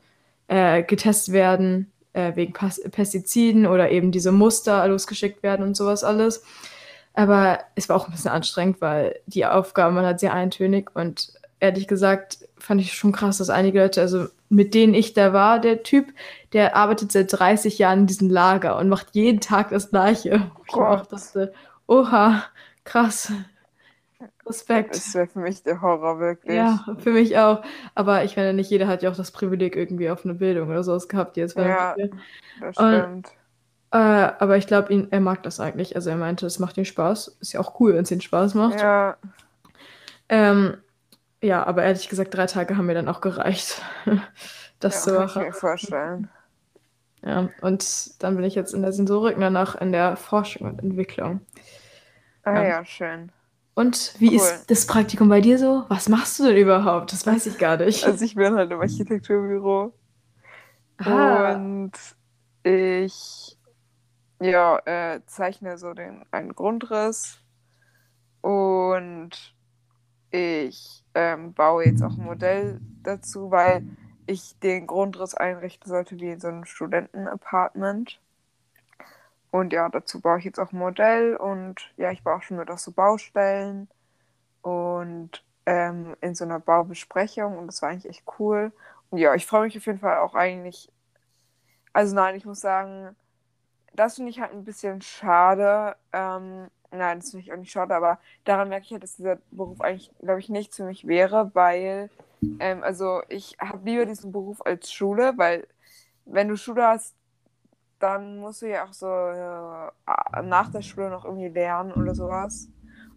äh, 0.48 0.82
getestet 0.82 1.34
werden 1.34 1.92
äh, 2.14 2.34
wegen 2.34 2.52
Pas 2.52 2.80
Pestiziden 2.90 3.66
oder 3.66 3.90
eben 3.90 4.10
diese 4.10 4.32
Muster 4.32 4.86
losgeschickt 4.88 5.42
werden 5.42 5.66
und 5.66 5.76
sowas 5.76 6.04
alles. 6.04 6.42
Aber 7.12 7.60
es 7.74 7.88
war 7.88 7.96
auch 7.96 8.06
ein 8.06 8.12
bisschen 8.12 8.30
anstrengend, 8.30 8.80
weil 8.80 9.20
die 9.26 9.46
Aufgaben 9.46 9.94
waren 9.94 10.06
halt 10.06 10.20
sehr 10.20 10.32
eintönig 10.32 10.90
und 10.94 11.32
ehrlich 11.60 11.86
gesagt 11.86 12.38
fand 12.64 12.80
ich 12.80 12.94
schon 12.94 13.12
krass, 13.12 13.38
dass 13.38 13.50
einige 13.50 13.80
Leute, 13.80 14.00
also 14.00 14.26
mit 14.48 14.74
denen 14.74 14.94
ich 14.94 15.14
da 15.14 15.32
war, 15.32 15.60
der 15.60 15.82
Typ, 15.82 16.12
der 16.52 16.76
arbeitet 16.76 17.12
seit 17.12 17.32
30 17.32 17.78
Jahren 17.78 18.00
in 18.00 18.06
diesem 18.06 18.30
Lager 18.30 18.78
und 18.78 18.88
macht 18.88 19.08
jeden 19.12 19.40
Tag 19.40 19.70
das 19.70 19.90
Gleiche. 19.90 20.50
Ich 20.66 20.74
auch 20.74 21.06
dachte, 21.06 21.52
oha, 21.86 22.44
krass, 22.84 23.32
Respekt. 24.46 24.96
Das 24.96 25.14
wäre 25.14 25.26
für 25.26 25.38
mich 25.40 25.62
der 25.62 25.80
Horror, 25.80 26.18
wirklich. 26.20 26.56
Ja, 26.56 26.84
für 26.98 27.12
mich 27.12 27.38
auch. 27.38 27.62
Aber 27.94 28.24
ich 28.24 28.36
meine, 28.36 28.52
nicht 28.52 28.70
jeder 28.70 28.86
hat 28.86 29.02
ja 29.02 29.10
auch 29.10 29.16
das 29.16 29.30
Privileg 29.30 29.76
irgendwie 29.76 30.10
auf 30.10 30.24
eine 30.24 30.34
Bildung 30.34 30.68
oder 30.68 30.84
sowas 30.84 31.08
gehabt, 31.08 31.36
jetzt 31.36 31.56
Ja, 31.56 31.96
das 32.60 32.76
Und, 32.76 32.84
stimmt. 32.86 33.32
äh, 33.92 33.96
aber 33.96 34.56
ich 34.56 34.66
glaube, 34.66 34.92
ihn, 34.92 35.08
er 35.10 35.20
mag 35.20 35.42
das 35.42 35.60
eigentlich. 35.60 35.96
Also 35.96 36.10
er 36.10 36.16
meinte, 36.16 36.46
es 36.46 36.58
macht 36.58 36.76
ihm 36.76 36.84
Spaß. 36.84 37.38
Ist 37.40 37.52
ja 37.54 37.60
auch 37.60 37.80
cool, 37.80 37.94
wenn 37.94 38.02
es 38.02 38.10
ihm 38.10 38.20
Spaß 38.20 38.54
macht. 38.54 38.78
Ja, 38.78 39.16
Ähm, 40.28 40.78
ja, 41.44 41.64
aber 41.66 41.82
ehrlich 41.84 42.08
gesagt, 42.08 42.34
drei 42.34 42.46
Tage 42.46 42.76
haben 42.76 42.86
mir 42.86 42.94
dann 42.94 43.08
auch 43.08 43.20
gereicht, 43.20 43.82
das 44.80 45.02
ja, 45.02 45.04
zu 45.04 45.12
kann 45.12 45.22
ich 45.22 45.36
machen. 45.36 45.46
mir 45.46 45.52
vorstellen. 45.52 46.30
Ja, 47.22 47.48
und 47.62 48.22
dann 48.22 48.36
bin 48.36 48.44
ich 48.44 48.54
jetzt 48.54 48.74
in 48.74 48.82
der 48.82 48.92
Sensorik 48.92 49.36
danach 49.40 49.74
in 49.76 49.92
der 49.92 50.16
Forschung 50.16 50.68
und 50.68 50.82
Entwicklung. 50.82 51.40
Ah 52.44 52.62
Ja. 52.62 52.64
ja, 52.64 52.84
schön. 52.84 53.32
Und 53.74 54.14
wie 54.18 54.34
Cool. 54.34 54.34
ist 54.34 54.70
das 54.70 54.86
Praktikum 54.86 55.28
bei 55.28 55.40
dir 55.40 55.58
so? 55.58 55.84
Was 55.88 56.08
machst 56.08 56.38
du 56.38 56.44
denn 56.44 56.56
überhaupt? 56.56 57.12
Das 57.12 57.26
weiß 57.26 57.46
ich 57.46 57.58
gar 57.58 57.76
nicht. 57.76 58.04
Also 58.04 58.24
ich 58.24 58.34
bin 58.36 58.54
halt 58.54 58.70
im 58.70 58.80
Architekturbüro 58.80 59.92
Ah, 60.98 61.68
und 61.82 61.92
ich 62.62 63.58
ja, 64.40 64.78
äh, 64.86 65.22
zeichne 65.26 65.78
so 65.78 65.94
den 65.94 66.24
einen 66.32 66.54
Grundriss 66.54 67.42
und 68.42 69.30
ich 70.30 71.03
ähm, 71.14 71.52
baue 71.52 71.84
jetzt 71.86 72.02
auch 72.02 72.16
ein 72.16 72.24
Modell 72.24 72.80
dazu, 73.02 73.50
weil 73.50 73.86
ich 74.26 74.58
den 74.60 74.86
Grundriss 74.86 75.34
einrichten 75.34 75.88
sollte 75.88 76.18
wie 76.18 76.30
in 76.30 76.40
so 76.40 76.48
einem 76.48 76.64
Studentenapartment. 76.64 78.20
Und 79.50 79.72
ja, 79.72 79.88
dazu 79.88 80.20
baue 80.20 80.38
ich 80.38 80.44
jetzt 80.44 80.58
auch 80.58 80.72
ein 80.72 80.78
Modell 80.78 81.36
und 81.36 81.92
ja, 81.96 82.10
ich 82.10 82.24
baue 82.24 82.36
auch 82.36 82.42
schon 82.42 82.56
mit 82.56 82.70
auch 82.70 82.78
so 82.78 82.90
Baustellen 82.90 83.88
und 84.62 85.44
ähm, 85.66 86.16
in 86.20 86.34
so 86.34 86.44
einer 86.44 86.58
Baubesprechung 86.58 87.58
und 87.58 87.68
das 87.68 87.80
war 87.80 87.90
eigentlich 87.90 88.08
echt 88.08 88.24
cool. 88.38 88.72
Und 89.10 89.18
ja, 89.18 89.34
ich 89.34 89.46
freue 89.46 89.62
mich 89.64 89.76
auf 89.76 89.86
jeden 89.86 90.00
Fall 90.00 90.18
auch 90.18 90.34
eigentlich. 90.34 90.90
Also 91.92 92.16
nein, 92.16 92.34
ich 92.34 92.44
muss 92.44 92.60
sagen, 92.60 93.14
das 93.92 94.16
finde 94.16 94.30
ich 94.30 94.40
halt 94.40 94.52
ein 94.52 94.64
bisschen 94.64 95.00
schade. 95.02 95.96
Ähm, 96.12 96.68
nein, 96.94 97.20
das 97.20 97.30
finde 97.30 97.44
ich 97.44 97.52
auch 97.52 97.56
nicht 97.56 97.72
schade, 97.72 97.94
aber 97.94 98.18
daran 98.44 98.68
merke 98.68 98.84
ich 98.84 98.92
halt, 98.92 99.02
dass 99.02 99.16
dieser 99.16 99.38
Beruf 99.50 99.80
eigentlich, 99.80 100.10
glaube 100.20 100.40
ich, 100.40 100.48
nichts 100.48 100.76
für 100.76 100.84
mich 100.84 101.06
wäre, 101.06 101.50
weil, 101.54 102.10
ähm, 102.60 102.82
also 102.82 103.22
ich 103.28 103.56
habe 103.58 103.88
lieber 103.88 104.06
diesen 104.06 104.32
Beruf 104.32 104.64
als 104.64 104.92
Schule, 104.92 105.34
weil 105.36 105.66
wenn 106.24 106.48
du 106.48 106.56
Schule 106.56 106.86
hast, 106.86 107.14
dann 107.98 108.38
musst 108.38 108.62
du 108.62 108.68
ja 108.68 108.84
auch 108.84 108.92
so 108.92 109.06
äh, 109.06 110.42
nach 110.42 110.70
der 110.70 110.82
Schule 110.82 111.10
noch 111.10 111.24
irgendwie 111.24 111.48
lernen 111.48 111.92
oder 111.92 112.14
sowas. 112.14 112.68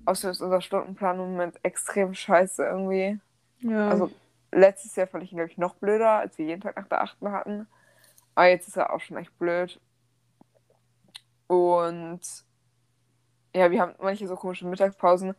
Außerdem 0.05 0.31
ist 0.31 0.41
unser 0.41 0.61
Stundenplan 0.61 1.19
im 1.19 1.31
Moment 1.31 1.59
extrem 1.63 2.13
scheiße 2.13 2.63
irgendwie. 2.63 3.19
ja. 3.59 3.89
Also 3.89 4.09
letztes 4.51 4.95
Jahr 4.95 5.07
fand 5.07 5.23
ich 5.23 5.31
ihn, 5.31 5.37
glaube 5.37 5.51
ich, 5.51 5.57
noch 5.57 5.75
blöder, 5.75 6.11
als 6.11 6.37
wir 6.37 6.45
jeden 6.45 6.61
Tag 6.61 6.77
nach 6.77 6.87
der 6.87 7.01
achten 7.01 7.31
hatten. 7.31 7.67
Aber 8.35 8.47
jetzt 8.47 8.67
ist 8.67 8.77
er 8.77 8.93
auch 8.93 8.99
schon 8.99 9.17
echt 9.17 9.37
blöd. 9.37 9.79
Und 11.47 12.21
ja, 13.55 13.71
wir 13.71 13.81
haben 13.81 13.95
manche 13.99 14.27
so 14.27 14.35
komische 14.35 14.67
Mittagspausen 14.67 15.35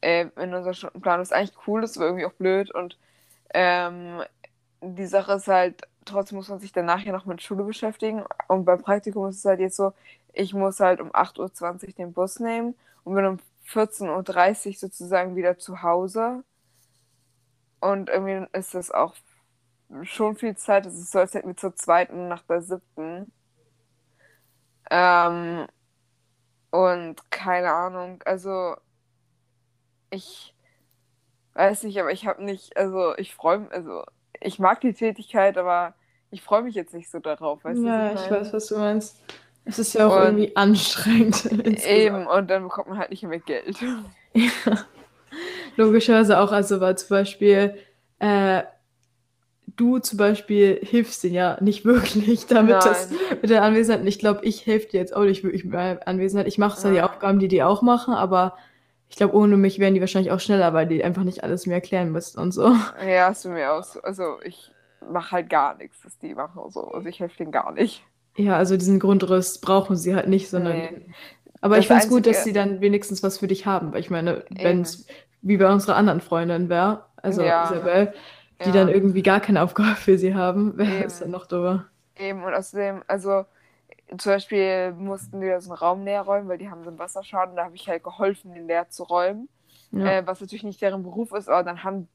äh, 0.00 0.26
in 0.36 0.54
unserem 0.54 0.74
Stundenplan, 0.74 1.20
was 1.20 1.32
eigentlich 1.32 1.56
cool 1.66 1.84
ist, 1.84 1.96
aber 1.96 2.06
irgendwie 2.06 2.26
auch 2.26 2.32
blöd. 2.32 2.70
Und 2.74 2.98
ähm, 3.54 4.22
die 4.82 5.06
Sache 5.06 5.34
ist 5.34 5.48
halt, 5.48 5.82
trotzdem 6.04 6.36
muss 6.38 6.48
man 6.48 6.60
sich 6.60 6.72
dann 6.72 6.86
nachher 6.86 7.12
noch 7.12 7.26
mit 7.26 7.42
Schule 7.42 7.64
beschäftigen. 7.64 8.24
Und 8.48 8.64
beim 8.64 8.82
Praktikum 8.82 9.28
ist 9.28 9.38
es 9.38 9.44
halt 9.44 9.60
jetzt 9.60 9.76
so, 9.76 9.92
ich 10.32 10.54
muss 10.54 10.80
halt 10.80 11.00
um 11.00 11.10
8.20 11.12 11.88
Uhr 11.88 11.92
den 11.94 12.12
Bus 12.12 12.40
nehmen 12.40 12.74
und 13.04 13.14
bin 13.14 13.26
um 13.26 13.38
14.30 13.68 14.68
Uhr 14.68 14.74
sozusagen 14.74 15.36
wieder 15.36 15.58
zu 15.58 15.82
Hause. 15.82 16.44
Und 17.80 18.08
irgendwie 18.10 18.46
ist 18.52 18.74
das 18.74 18.90
auch 18.90 19.14
schon 20.02 20.36
viel 20.36 20.56
Zeit. 20.56 20.86
Es 20.86 20.94
ist 20.98 21.12
so, 21.12 21.20
als 21.20 21.34
hätten 21.34 21.48
wir 21.48 21.56
zur 21.56 21.74
zweiten 21.76 22.28
nach 22.28 22.42
der 22.42 22.62
siebten. 22.62 23.32
Ähm, 24.90 25.66
und 26.70 27.30
keine 27.30 27.72
Ahnung, 27.72 28.22
also 28.24 28.76
ich 30.10 30.54
weiß 31.54 31.84
nicht, 31.84 31.98
aber 32.00 32.12
ich 32.12 32.26
habe 32.26 32.44
nicht, 32.44 32.76
also 32.76 33.16
ich 33.16 33.34
freue 33.34 33.58
mich, 33.60 33.72
also 33.72 34.04
ich 34.40 34.58
mag 34.58 34.80
die 34.80 34.92
Tätigkeit, 34.94 35.58
aber 35.58 35.94
ich 36.30 36.42
freue 36.42 36.62
mich 36.62 36.74
jetzt 36.74 36.94
nicht 36.94 37.10
so 37.10 37.18
darauf, 37.20 37.64
weißt 37.64 37.84
du, 37.86 37.90
Ja, 37.90 38.12
ich 38.12 38.12
ich 38.14 38.30
meine? 38.30 38.30
weiß, 38.30 38.52
was 38.52 38.68
du 38.68 38.78
meinst. 38.78 39.16
Es 39.64 39.78
ist 39.78 39.92
ja 39.94 40.06
auch 40.08 40.16
Und 40.16 40.16
irgendwie 40.16 40.56
anstrengend 40.56 41.44
eben, 41.82 42.26
und 42.26 42.48
dann 42.50 42.64
bekommt 42.64 42.88
man 42.88 42.98
halt 42.98 43.10
nicht 43.10 43.22
mehr 43.22 43.40
Geld. 43.40 43.78
Ja. 44.34 44.86
Logischerweise 45.76 46.40
auch, 46.40 46.52
also 46.52 46.80
weil 46.80 46.98
zum 46.98 47.08
Beispiel 47.10 47.76
äh, 48.18 48.62
du 49.76 49.98
zum 49.98 50.18
Beispiel 50.18 50.80
hilfst 50.82 51.22
denen 51.24 51.34
ja 51.34 51.58
nicht 51.60 51.84
wirklich 51.84 52.46
damit, 52.48 52.84
das 52.84 53.08
Nein, 53.08 53.18
mit 53.42 53.50
der 53.50 53.62
Anwesenheit. 53.62 54.00
Und 54.02 54.06
ich 54.06 54.18
glaube, 54.18 54.44
ich 54.44 54.66
helfe 54.66 54.88
dir 54.88 55.00
jetzt 55.00 55.14
auch 55.14 55.24
nicht 55.24 55.42
wirklich 55.44 55.64
mit 55.64 55.72
meiner 55.74 56.06
Anwesenheit. 56.06 56.46
Ich 56.48 56.58
mache 56.58 56.78
zwar 56.78 56.90
die 56.92 56.98
nein. 56.98 57.06
Aufgaben, 57.06 57.38
die 57.38 57.48
die 57.48 57.62
auch 57.62 57.82
machen, 57.82 58.14
aber 58.14 58.56
ich 59.08 59.16
glaube, 59.16 59.34
ohne 59.34 59.56
mich 59.56 59.78
wären 59.78 59.94
die 59.94 60.00
wahrscheinlich 60.00 60.32
auch 60.32 60.40
schneller, 60.40 60.74
weil 60.74 60.86
die 60.86 61.02
einfach 61.02 61.24
nicht 61.24 61.42
alles 61.42 61.66
mehr 61.66 61.76
erklären 61.76 62.12
müssten 62.12 62.40
und 62.40 62.52
so. 62.52 62.74
Ja, 63.06 63.28
hast 63.28 63.44
du 63.44 63.48
mir 63.50 63.72
auch 63.72 63.82
so, 63.84 64.02
also 64.02 64.36
ich 64.44 64.70
mache 65.10 65.32
halt 65.32 65.50
gar 65.50 65.76
nichts, 65.76 65.98
was 66.04 66.18
die 66.18 66.34
machen 66.34 66.58
und 66.60 66.72
so. 66.72 66.88
Also 66.88 67.08
ich 67.08 67.20
helfe 67.20 67.36
denen 67.38 67.52
gar 67.52 67.72
nicht. 67.72 68.02
Ja, 68.36 68.56
also 68.56 68.76
diesen 68.76 69.00
Grundriss 69.00 69.58
brauchen 69.60 69.96
sie 69.96 70.14
halt 70.14 70.28
nicht, 70.28 70.48
sondern 70.50 70.76
Nee. 70.76 71.06
Aber 71.60 71.74
Das 71.76 71.84
ich 71.84 71.88
finde 71.88 72.02
es 72.04 72.08
gut, 72.08 72.26
dass 72.26 72.44
sie 72.44 72.52
dann 72.52 72.80
wenigstens 72.80 73.22
was 73.24 73.38
für 73.38 73.48
dich 73.48 73.66
haben. 73.66 73.92
Weil 73.92 74.00
ich 74.00 74.10
meine, 74.10 74.44
wenn 74.50 74.82
es 74.82 75.06
wie 75.42 75.56
bei 75.56 75.70
unserer 75.72 75.96
anderen 75.96 76.20
Freundin 76.20 76.68
wäre, 76.68 77.04
also 77.16 77.42
Ja. 77.42 77.64
Isabel, 77.64 78.12
die 78.64 78.66
Ja. 78.68 78.72
dann 78.72 78.88
irgendwie 78.88 79.22
gar 79.22 79.40
keine 79.40 79.62
Aufgabe 79.62 79.96
für 79.96 80.18
sie 80.18 80.34
haben, 80.36 80.76
wäre 80.78 81.04
es 81.04 81.18
dann 81.20 81.30
noch 81.30 81.46
doofer. 81.46 81.86
Eben, 82.18 82.42
und 82.44 82.54
außerdem, 82.54 83.02
also 83.06 83.44
zum 84.16 84.32
Beispiel 84.32 84.92
mussten 84.92 85.40
wir 85.40 85.60
so 85.60 85.70
einen 85.70 85.78
Raum 85.78 86.04
leer 86.04 86.22
räumen, 86.22 86.48
weil 86.48 86.58
die 86.58 86.70
haben 86.70 86.82
so 86.82 86.90
einen 86.90 86.98
Wasserschaden. 86.98 87.56
Da 87.56 87.64
habe 87.64 87.74
ich 87.76 87.88
halt 87.88 88.02
geholfen, 88.02 88.54
den 88.54 88.66
leer 88.66 88.88
zu 88.88 89.04
räumen. 89.04 89.48
Ja. 89.90 90.06
Äh, 90.06 90.26
was 90.26 90.40
natürlich 90.40 90.64
nicht 90.64 90.80
deren 90.82 91.02
Beruf 91.02 91.32
ist, 91.32 91.48
aber 91.48 91.62
dann 91.62 91.82
haben, 91.84 92.08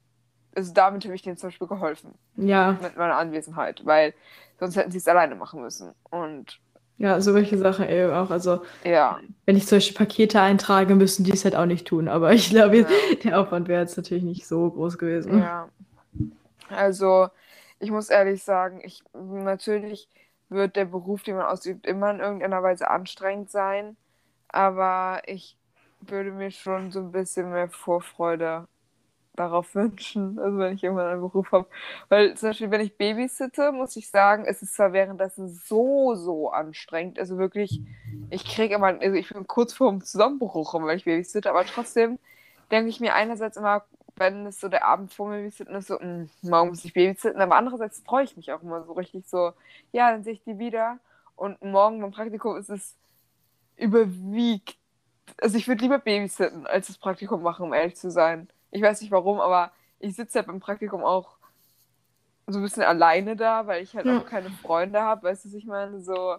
also 0.56 0.74
damit 0.74 1.04
habe 1.06 1.16
ich 1.16 1.22
denen 1.24 1.38
zum 1.38 1.48
Beispiel 1.50 1.68
geholfen. 1.68 2.14
ja, 2.36 2.78
Mit 2.82 2.98
meiner 2.98 3.18
Anwesenheit, 3.18 3.86
weil 3.86 4.14
sonst 4.60 4.76
hätten 4.76 4.92
sie 4.92 5.00
es 5.00 5.08
alleine 5.08 5.36
machen 5.36 5.62
müssen. 5.62 5.92
Und 6.12 6.60
ja, 7.00 7.20
solche 7.20 7.58
Sachen 7.58 7.90
eben 7.90 8.14
auch. 8.14 8.30
Also, 8.30 8.62
ja, 8.84 9.20
wenn 9.46 9.58
ich 9.58 9.68
Beispiel 9.70 9.98
Pakete 9.98 10.40
eintrage, 10.40 10.94
müssen 10.96 11.24
die 11.24 11.32
es 11.32 11.44
halt 11.44 11.56
auch 11.56 11.66
nicht 11.66 11.88
tun. 11.88 12.08
Aber 12.08 12.32
ich 12.34 12.50
glaube, 12.52 12.78
Ja. 12.82 12.88
der 13.24 13.40
Aufwand 13.40 13.68
wäre 13.68 13.82
jetzt 13.82 13.98
natürlich 13.98 14.24
nicht 14.24 14.48
so 14.48 14.70
groß 14.70 14.98
gewesen. 15.00 15.40
ja. 15.40 15.68
Also, 16.70 17.28
ich 17.84 17.92
muss 17.92 18.10
ehrlich 18.10 18.44
sagen, 18.44 18.82
ich 18.84 19.04
natürlich 19.14 20.08
wird 20.50 20.76
der 20.76 20.86
Beruf, 20.86 21.24
den 21.24 21.36
man 21.36 21.46
ausübt, 21.46 21.86
immer 21.86 22.12
in 22.12 22.20
irgendeiner 22.20 22.64
Weise 22.64 22.90
anstrengend 22.90 23.52
sein. 23.52 23.98
Aber 24.48 25.22
ich 25.26 25.58
würde 26.02 26.32
mir 26.32 26.52
schon 26.52 26.92
so 26.92 27.00
ein 27.00 27.12
bisschen 27.12 27.52
mehr 27.52 27.70
Vorfreude 27.70 28.68
darauf 29.36 29.74
wünschen, 29.74 30.38
also 30.40 30.60
wenn 30.60 30.76
ich 30.76 30.84
irgendwann 30.84 31.08
einen 31.08 31.22
Beruf 31.22 31.52
habe. 31.52 31.68
Weil 32.08 32.36
zum 32.38 32.50
Beispiel, 32.50 32.72
wenn 32.72 32.82
ich 32.82 32.96
babysitte, 32.98 33.72
muss 33.72 33.96
ich 33.96 34.10
sagen, 34.10 34.46
es 34.46 34.62
ist 34.62 34.76
zwar 34.76 34.94
währenddessen 34.94 35.50
so, 35.50 36.16
so 36.16 36.52
anstrengend. 36.52 37.20
Also 37.20 37.38
wirklich, 37.38 37.82
ich 38.30 38.46
kriege 38.46 38.76
immer, 38.76 38.88
also 38.88 39.16
ich 39.16 39.30
bin 39.30 39.48
kurz 39.48 39.74
vor 39.74 39.90
dem 39.90 40.04
Zusammenbruch, 40.04 40.74
weil 40.76 40.98
ich 40.98 41.06
babysitte, 41.06 41.50
aber 41.50 41.66
trotzdem 41.66 42.20
denke 42.72 42.90
ich 42.90 43.00
mir 43.00 43.16
einerseits 43.16 43.58
immer, 43.58 43.84
wenn 44.16 44.46
es 44.46 44.60
so 44.60 44.70
der 44.70 44.86
Abend 44.86 45.14
vor 45.14 45.28
mir 45.30 45.38
babysitten 45.38 45.76
ist, 45.76 45.88
so, 45.88 45.98
mh, 46.00 46.28
morgen 46.42 46.70
muss 46.70 46.86
ich 46.86 46.94
babysitten, 46.94 47.42
aber 47.42 47.56
andererseits 47.56 48.02
freue 48.02 48.24
ich 48.26 48.38
mich 48.38 48.52
auch 48.52 48.62
immer 48.62 48.84
so 48.84 48.94
richtig 48.94 49.28
so, 49.28 49.54
ja, 49.92 50.12
dann 50.12 50.24
sehe 50.24 50.34
ich 50.34 50.44
die 50.44 50.60
wieder 50.60 51.00
und 51.36 51.62
morgen 51.64 52.00
beim 52.02 52.12
Praktikum 52.12 52.58
ist 52.58 52.70
es 52.70 52.96
überwiegt. 53.78 54.78
Also 55.42 55.58
ich 55.58 55.68
würde 55.68 55.82
lieber 55.82 56.00
babysitten, 56.00 56.68
als 56.68 56.88
das 56.88 56.98
Praktikum 56.98 57.42
machen, 57.42 57.66
um 57.66 57.74
ehrlich 57.74 57.96
zu 57.96 58.12
sein. 58.12 58.50
Ich 58.72 58.82
weiß 58.82 59.02
nicht 59.02 59.12
warum, 59.12 59.40
aber 59.40 59.72
ich 60.00 60.16
sitze 60.16 60.40
halt 60.40 60.48
beim 60.48 60.60
Praktikum 60.60 61.04
auch 61.04 61.38
so 62.48 62.60
ein 62.60 62.64
bisschen 62.64 62.84
alleine 62.84 63.36
da, 63.36 63.68
weil 63.68 63.84
ich 63.84 63.96
halt 63.96 64.06
Ja. 64.06 64.20
auch 64.20 64.26
keine 64.26 64.50
Freunde 64.52 65.02
habe, 65.02 65.24
weißt 65.24 65.46
du, 65.46 65.50
was 65.50 65.56
ich 65.56 65.66
meine? 65.66 66.02
So. 66.02 66.38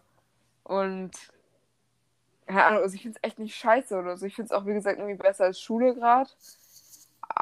Und 0.65 1.13
keine 2.47 2.65
Ahnung, 2.65 2.83
also 2.83 2.95
ich 2.95 3.03
finde 3.03 3.19
es 3.23 3.27
echt 3.27 3.39
nicht 3.39 3.57
scheiße 3.57 3.97
oder 3.99 4.17
so. 4.17 4.27
Ich 4.27 4.35
finde 4.35 4.47
es 4.47 4.53
auch, 4.53 4.67
wie 4.67 4.75
gesagt, 4.75 4.99
irgendwie 4.99 5.17
besser 5.17 5.45
als 5.45 5.61
Schule 5.61 5.95
gerade. 5.95 6.31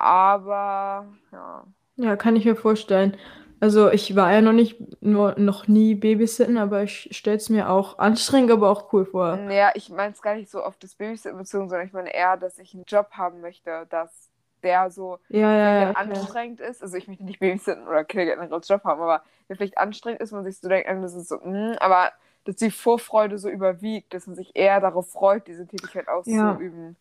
Aber 0.03 1.07
ja. 1.31 1.65
Ja, 1.95 2.17
kann 2.17 2.35
ich 2.35 2.45
mir 2.45 2.57
vorstellen. 2.57 3.17
Also 3.61 3.89
ich 3.93 4.17
war 4.17 4.33
ja 4.33 4.41
noch 4.41 4.53
nicht, 4.53 5.01
nur, 5.01 5.39
noch 5.39 5.69
nie 5.69 5.95
Babysitten, 5.95 6.59
aber 6.59 6.83
ich 6.83 7.09
stelle 7.13 7.37
es 7.37 7.49
mir 7.49 7.71
auch 7.71 7.99
anstrengend, 7.99 8.51
aber 8.51 8.69
auch 8.69 8.93
cool 8.93 9.05
vor. 9.05 9.37
Naja, 9.37 9.71
ich 9.75 9.89
meine 9.91 10.13
es 10.13 10.21
gar 10.21 10.35
nicht 10.35 10.51
so 10.51 10.61
auf 10.65 10.77
das 10.79 10.97
Babysitten 10.97 11.39
bezogen, 11.39 11.69
sondern 11.69 11.87
ich 11.87 11.93
meine 11.93 12.13
eher, 12.13 12.37
dass 12.37 12.59
ich 12.59 12.75
einen 12.75 12.83
Job 12.89 13.13
haben 13.13 13.41
möchte, 13.41 13.87
dass 13.91 14.31
der 14.65 14.91
so 14.91 15.21
Ja, 15.29 15.55
ja, 15.57 15.81
ja. 15.83 15.91
anstrengend 15.93 16.61
ist. 16.61 16.83
Also 16.83 16.97
ich 16.97 17.07
möchte 17.07 17.23
nicht 17.25 17.39
babysitten 17.39 17.87
oder 17.87 18.05
als 18.51 18.69
Job 18.69 18.83
haben, 18.83 19.01
aber 19.01 19.23
der 19.49 19.55
vielleicht 19.55 19.79
anstrengend 19.79 20.21
ist, 20.21 20.33
man 20.33 20.43
sich 20.43 20.59
so 20.59 20.69
denkt, 20.69 20.89
das 20.89 21.15
ist 21.15 21.29
so, 21.29 21.37
mh, 21.37 21.77
aber 21.79 22.11
dass 22.45 22.57
die 22.57 22.73
Vorfreude 22.73 23.39
so 23.39 23.49
überwiegt, 23.49 24.13
dass 24.15 24.27
man 24.27 24.35
sich 24.35 24.51
eher 24.57 24.81
darauf 24.81 25.13
freut, 25.13 25.47
diese 25.47 25.69
Tätigkeit 25.69 26.09
auszuüben. 26.09 26.97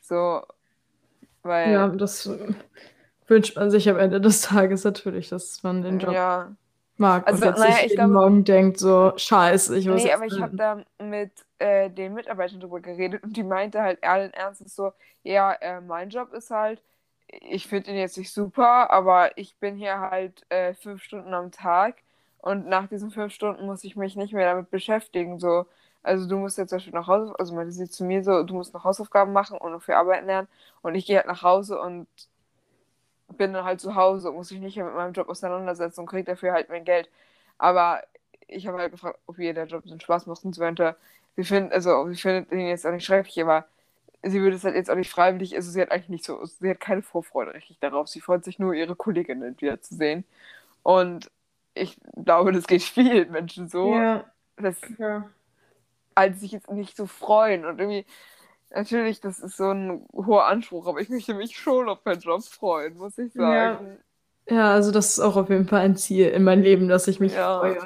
So, 0.00 0.42
weil 1.44 1.72
Ja, 1.72 1.88
das 1.88 2.28
wünscht 3.26 3.56
man 3.56 3.70
sich 3.70 3.88
am 3.88 3.98
Ende 3.98 4.20
des 4.20 4.42
Tages 4.42 4.84
natürlich, 4.84 5.28
dass 5.28 5.62
man 5.62 5.82
den 5.82 5.98
Job 5.98 6.12
ja. 6.14 6.54
mag 6.96 7.26
Also, 7.26 7.38
und 7.46 7.50
jetzt 7.50 7.58
naja, 7.58 7.70
nicht 7.74 7.82
jeden 7.90 7.96
glaube- 7.96 8.12
Morgen 8.14 8.44
denkt, 8.44 8.78
so, 8.78 9.12
scheiße, 9.16 9.76
ich 9.78 9.86
muss 9.88 10.02
Nee, 10.04 10.12
aber 10.12 10.26
ich 10.26 10.40
habe 10.40 10.56
da 10.56 10.84
mit 11.02 11.32
äh, 11.58 11.90
den 11.90 12.14
Mitarbeitern 12.14 12.60
drüber 12.60 12.80
geredet 12.80 13.22
und 13.22 13.36
die 13.36 13.42
meinte 13.42 13.80
halt 13.82 14.02
allen 14.04 14.32
Ernstes 14.32 14.74
so, 14.74 14.92
ja, 15.22 15.52
äh, 15.54 15.80
mein 15.80 16.10
Job 16.10 16.32
ist 16.32 16.50
halt, 16.50 16.82
ich 17.28 17.66
finde 17.66 17.90
ihn 17.90 17.96
jetzt 17.96 18.18
nicht 18.18 18.32
super, 18.32 18.90
aber 18.90 19.36
ich 19.38 19.56
bin 19.58 19.76
hier 19.76 19.98
halt 20.00 20.44
äh, 20.50 20.74
fünf 20.74 21.02
Stunden 21.02 21.32
am 21.34 21.50
Tag 21.50 21.96
und 22.38 22.66
nach 22.68 22.86
diesen 22.88 23.10
fünf 23.10 23.32
Stunden 23.32 23.64
muss 23.66 23.84
ich 23.84 23.96
mich 23.96 24.16
nicht 24.16 24.34
mehr 24.34 24.52
damit 24.52 24.70
beschäftigen. 24.70 25.38
So. 25.40 25.66
Also 26.04 26.28
du 26.28 26.38
musst 26.38 26.58
jetzt 26.58 26.70
zum 26.70 26.78
Beispiel 26.78 26.94
nach 26.94 27.08
Hause, 27.08 27.34
also 27.38 27.54
meinte 27.54 27.72
sie 27.72 27.90
zu 27.90 28.04
mir 28.04 28.24
so, 28.24 28.44
du 28.44 28.54
musst 28.54 28.74
noch 28.74 28.84
Hausaufgaben 28.84 29.32
machen 29.34 29.58
und 29.58 29.80
für 29.82 29.96
Arbeiten 29.96 30.26
lernen 30.26 30.48
und 30.82 30.96
ich 30.96 31.06
gehe 31.06 31.18
halt 31.18 31.28
nach 31.28 31.42
Hause 31.42 31.80
und 31.80 32.08
bin 33.36 33.52
dann 33.52 33.64
halt 33.64 33.80
zu 33.80 33.94
Hause 33.94 34.30
und 34.30 34.36
muss 34.36 34.50
mich 34.50 34.60
nicht 34.60 34.76
mehr 34.76 34.84
mit 34.86 34.94
meinem 34.94 35.12
Job 35.12 35.28
auseinandersetzen 35.28 36.00
und 36.00 36.06
kriege 36.06 36.24
dafür 36.24 36.52
halt 36.52 36.68
mein 36.68 36.84
Geld. 36.84 37.08
Aber 37.58 38.02
ich 38.46 38.66
habe 38.66 38.78
halt 38.78 38.92
gefragt, 38.92 39.18
ob 39.26 39.38
ihr 39.38 39.54
der 39.54 39.66
Job 39.66 39.82
so 39.84 39.90
einen 39.92 40.00
Spaß 40.00 40.26
macht 40.26 40.44
und 40.44 40.54
sie 40.54 40.60
meinte, 40.60 40.96
sie 41.36 41.44
findet, 41.44 41.72
also 41.72 42.08
sie 42.10 42.16
findet 42.20 42.52
ihn 42.52 42.60
jetzt 42.68 42.86
auch 42.86 42.92
nicht 42.92 43.04
schrecklich, 43.04 43.40
aber 43.42 43.66
sie 44.22 44.40
würde 44.42 44.56
es 44.56 44.64
halt 44.64 44.76
jetzt 44.76 44.90
auch 44.90 44.96
nicht 44.96 45.10
freiwillig, 45.10 45.56
also 45.56 45.70
sie 45.70 45.80
hat 45.82 45.92
eigentlich 45.92 46.10
nicht 46.10 46.24
so, 46.24 46.44
sie 46.44 46.70
hat 46.70 46.80
keine 46.80 47.02
Vorfreude 47.02 47.54
richtig 47.54 47.78
darauf. 47.80 48.08
Sie 48.08 48.20
freut 48.20 48.44
sich 48.44 48.58
nur, 48.58 48.74
ihre 48.74 48.96
Kolleginnen 48.96 49.60
wiederzusehen. 49.60 50.24
Und 50.82 51.30
ich 51.74 51.98
glaube, 52.24 52.52
das 52.52 52.66
geht 52.66 52.82
vielen 52.84 53.32
Menschen 53.32 53.68
so, 53.68 54.06
Ja, 54.06 54.24
dass 54.56 54.78
ja. 54.98 55.30
Als 56.14 56.40
sich 56.40 56.52
jetzt 56.52 56.70
nicht 56.70 56.96
so 56.96 57.06
freuen 57.06 57.64
und 57.64 57.78
irgendwie 57.80 58.06
natürlich, 58.70 59.20
das 59.20 59.40
ist 59.40 59.56
so 59.56 59.70
ein 59.70 60.06
hoher 60.12 60.46
Anspruch, 60.46 60.86
aber 60.86 61.00
ich 61.00 61.08
möchte 61.10 61.34
mich 61.34 61.56
schon 61.58 61.88
auf 61.88 62.04
meinen 62.04 62.20
Job 62.20 62.44
freuen, 62.44 62.96
muss 62.98 63.18
ich 63.18 63.34
sagen. 63.34 63.98
Ja, 64.48 64.72
also 64.72 64.90
das 64.90 65.10
ist 65.12 65.20
auch 65.20 65.36
auf 65.36 65.48
jeden 65.50 65.66
Fall 65.68 65.80
ein 65.82 65.96
Ziel 65.96 66.28
in 66.28 66.44
meinem 66.44 66.62
Leben, 66.62 66.88
dass 66.88 67.08
ich 67.08 67.18
mich 67.20 67.32
Ja. 67.34 67.40
freue. 67.40 67.78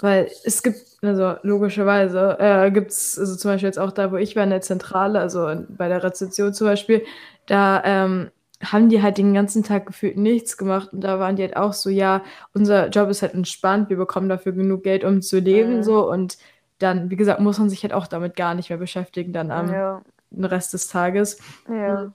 Weil 0.00 0.30
es 0.44 0.62
gibt, 0.62 0.80
also 1.02 1.36
logischerweise, 1.42 2.38
äh, 2.40 2.70
gibt 2.72 2.92
es, 2.92 3.18
also 3.18 3.36
zum 3.36 3.52
Beispiel 3.52 3.68
jetzt 3.68 3.78
auch 3.80 3.92
da, 3.92 4.12
wo 4.12 4.16
ich 4.16 4.36
war 4.36 4.44
in 4.44 4.50
der 4.50 4.60
Zentrale, 4.62 5.20
also 5.20 5.48
bei 5.70 5.88
der 5.88 6.02
Rezeption 6.04 6.54
zum 6.54 6.68
Beispiel, 6.68 7.04
da 7.46 7.82
ähm, 7.84 8.30
haben 8.64 8.88
die 8.90 9.02
halt 9.02 9.18
den 9.18 9.34
ganzen 9.34 9.64
Tag 9.64 9.86
gefühlt 9.86 10.16
nichts 10.18 10.56
gemacht 10.58 10.92
und 10.92 11.02
da 11.02 11.18
waren 11.20 11.36
die 11.36 11.42
halt 11.42 11.56
auch 11.56 11.72
so, 11.74 11.90
ja, 11.90 12.24
unser 12.54 12.88
Job 12.90 13.10
ist 13.10 13.22
halt 13.22 13.34
entspannt, 13.34 13.90
wir 13.90 13.96
bekommen 13.98 14.28
dafür 14.28 14.52
genug 14.52 14.84
Geld, 14.84 15.04
um 15.04 15.22
zu 15.22 15.38
leben, 15.40 15.78
Mhm. 15.78 15.82
so 15.82 16.10
und 16.10 16.38
dann, 16.78 17.10
wie 17.10 17.16
gesagt, 17.16 17.40
muss 17.40 17.58
man 17.58 17.70
sich 17.70 17.82
halt 17.82 17.92
auch 17.92 18.06
damit 18.06 18.36
gar 18.36 18.54
nicht 18.54 18.70
mehr 18.70 18.78
beschäftigen, 18.78 19.32
dann 19.32 19.50
am 19.50 19.72
Ja, 19.72 20.02
Rest 20.32 20.74
des 20.74 20.88
Tages. 20.88 21.38
ja, 21.68 22.12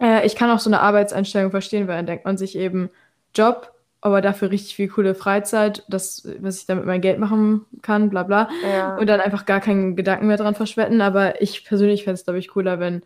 Äh, 0.00 0.26
ich 0.26 0.36
kann 0.36 0.50
auch 0.50 0.58
so 0.58 0.70
eine 0.70 0.80
Arbeitseinstellung 0.80 1.50
verstehen, 1.50 1.86
weil 1.88 1.96
dann 1.96 2.06
denkt 2.06 2.24
man 2.24 2.36
sich 2.38 2.56
eben 2.56 2.90
Job, 3.34 3.72
aber 4.00 4.20
dafür 4.20 4.50
richtig 4.50 4.74
viel 4.76 4.88
coole 4.88 5.14
Freizeit, 5.14 5.84
das, 5.88 6.28
was 6.40 6.58
ich 6.58 6.66
damit 6.66 6.84
mein 6.84 7.00
Geld 7.00 7.18
machen 7.18 7.64
kann, 7.82 8.10
bla 8.10 8.22
bla. 8.22 8.48
ja. 8.60 8.96
Und 8.96 9.06
dann 9.06 9.20
einfach 9.20 9.46
gar 9.46 9.60
keinen 9.60 9.96
Gedanken 9.96 10.26
mehr 10.26 10.36
dran 10.36 10.54
verschwenden. 10.54 11.00
Aber 11.00 11.40
ich 11.40 11.64
persönlich 11.64 12.04
fände 12.04 12.14
es, 12.14 12.24
glaube 12.24 12.38
ich, 12.38 12.48
cooler, 12.48 12.80
wenn 12.80 13.02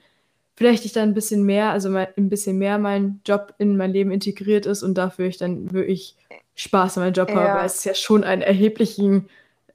vielleicht 0.57 0.85
ich 0.85 0.93
dann 0.93 1.11
ein 1.11 1.15
bisschen 1.15 1.45
mehr, 1.45 1.71
also 1.71 1.89
mein, 1.91 2.09
ein 2.17 2.29
bisschen 2.31 2.59
mehr 2.59 2.79
mein 2.79 3.21
Job 3.27 3.55
in 3.59 3.77
mein 3.77 3.93
Leben 3.93 4.11
integriert 4.11 4.67
ist 4.67 4.83
und 4.83 4.95
dafür 4.99 5.27
ich 5.27 5.39
dann 5.39 5.73
wirklich 5.73 6.17
Spaß 6.57 6.99
an 6.99 7.05
meinem 7.05 7.13
Job 7.15 7.35
habe. 7.35 7.47
Ja. 7.47 7.55
Weil 7.55 7.67
es 7.67 7.77
ist 7.77 7.85
ja 7.85 7.95
schon 7.95 8.25
ein 8.25 8.43
erheblichen, 8.43 9.29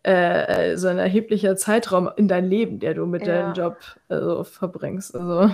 äh, 0.03 0.75
so 0.77 0.87
ein 0.89 0.97
erheblicher 0.99 1.55
Zeitraum 1.55 2.09
in 2.17 2.27
deinem 2.27 2.49
Leben, 2.49 2.79
der 2.79 2.93
du 2.93 3.05
mit 3.05 3.25
Ja. 3.25 3.41
deinem 3.41 3.53
Job 3.53 3.77
also, 4.09 4.43
verbringst. 4.43 5.15
Also. 5.15 5.53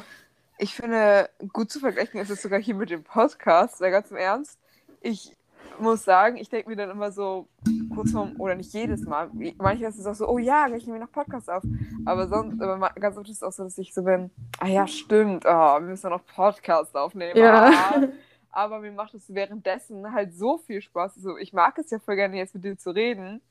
Ich 0.58 0.76
finde, 0.76 1.30
gut 1.54 1.72
zu 1.72 1.80
vergleichen 1.80 2.20
ist 2.20 2.30
es 2.30 2.42
sogar 2.42 2.60
hier 2.60 2.76
mit 2.76 2.90
dem 2.90 3.04
Podcast, 3.04 3.80
weil 3.80 3.92
ganz 3.92 4.12
im 4.12 4.18
Ernst, 4.18 4.60
ich 5.02 5.34
muss 5.80 6.04
sagen, 6.04 6.36
ich 6.38 6.50
denke 6.50 6.70
mir 6.70 6.76
dann 6.76 6.90
immer 6.90 7.12
so 7.12 7.48
kurz 7.96 8.12
vorm, 8.12 8.34
oder 8.38 8.56
nicht 8.56 8.74
jedes 8.74 9.06
Mal, 9.06 9.30
manchmal 9.34 9.90
ist 9.90 9.98
es 10.00 10.06
auch 10.06 10.16
so, 10.16 10.28
oh 10.28 10.38
ja, 10.38 10.68
ich 10.76 10.86
nehme 10.86 11.00
noch 11.00 11.12
Podcast 11.12 11.50
auf, 11.50 11.64
aber 12.06 12.28
sonst, 12.28 12.62
aber 12.62 12.90
ganz 13.00 13.18
oft 13.18 13.30
ist 13.30 13.38
es 13.38 13.44
auch 13.44 13.54
so, 13.54 13.64
dass 13.64 13.78
ich 13.78 13.94
so 13.94 14.04
bin, 14.04 14.30
ah 14.60 14.68
ja, 14.68 14.88
stimmt, 14.88 15.46
oh, 15.46 15.50
wir 15.50 15.80
müssen 15.82 16.10
noch 16.10 16.26
Podcast 16.26 16.96
aufnehmen, 16.98 17.38
Ja. 17.38 17.72
ah. 17.72 18.02
aber 18.52 18.80
mir 18.80 18.92
macht 18.92 19.14
es 19.14 19.34
währenddessen 19.34 20.12
halt 20.12 20.34
so 20.34 20.58
viel 20.58 20.82
Spaß, 20.82 21.14
also 21.16 21.38
ich 21.38 21.54
mag 21.54 21.78
es 21.78 21.90
ja 21.92 22.00
voll 22.00 22.16
gerne 22.18 22.36
jetzt 22.36 22.54
mit 22.56 22.66
dir 22.66 22.78
zu 22.78 22.90
reden, 22.90 23.42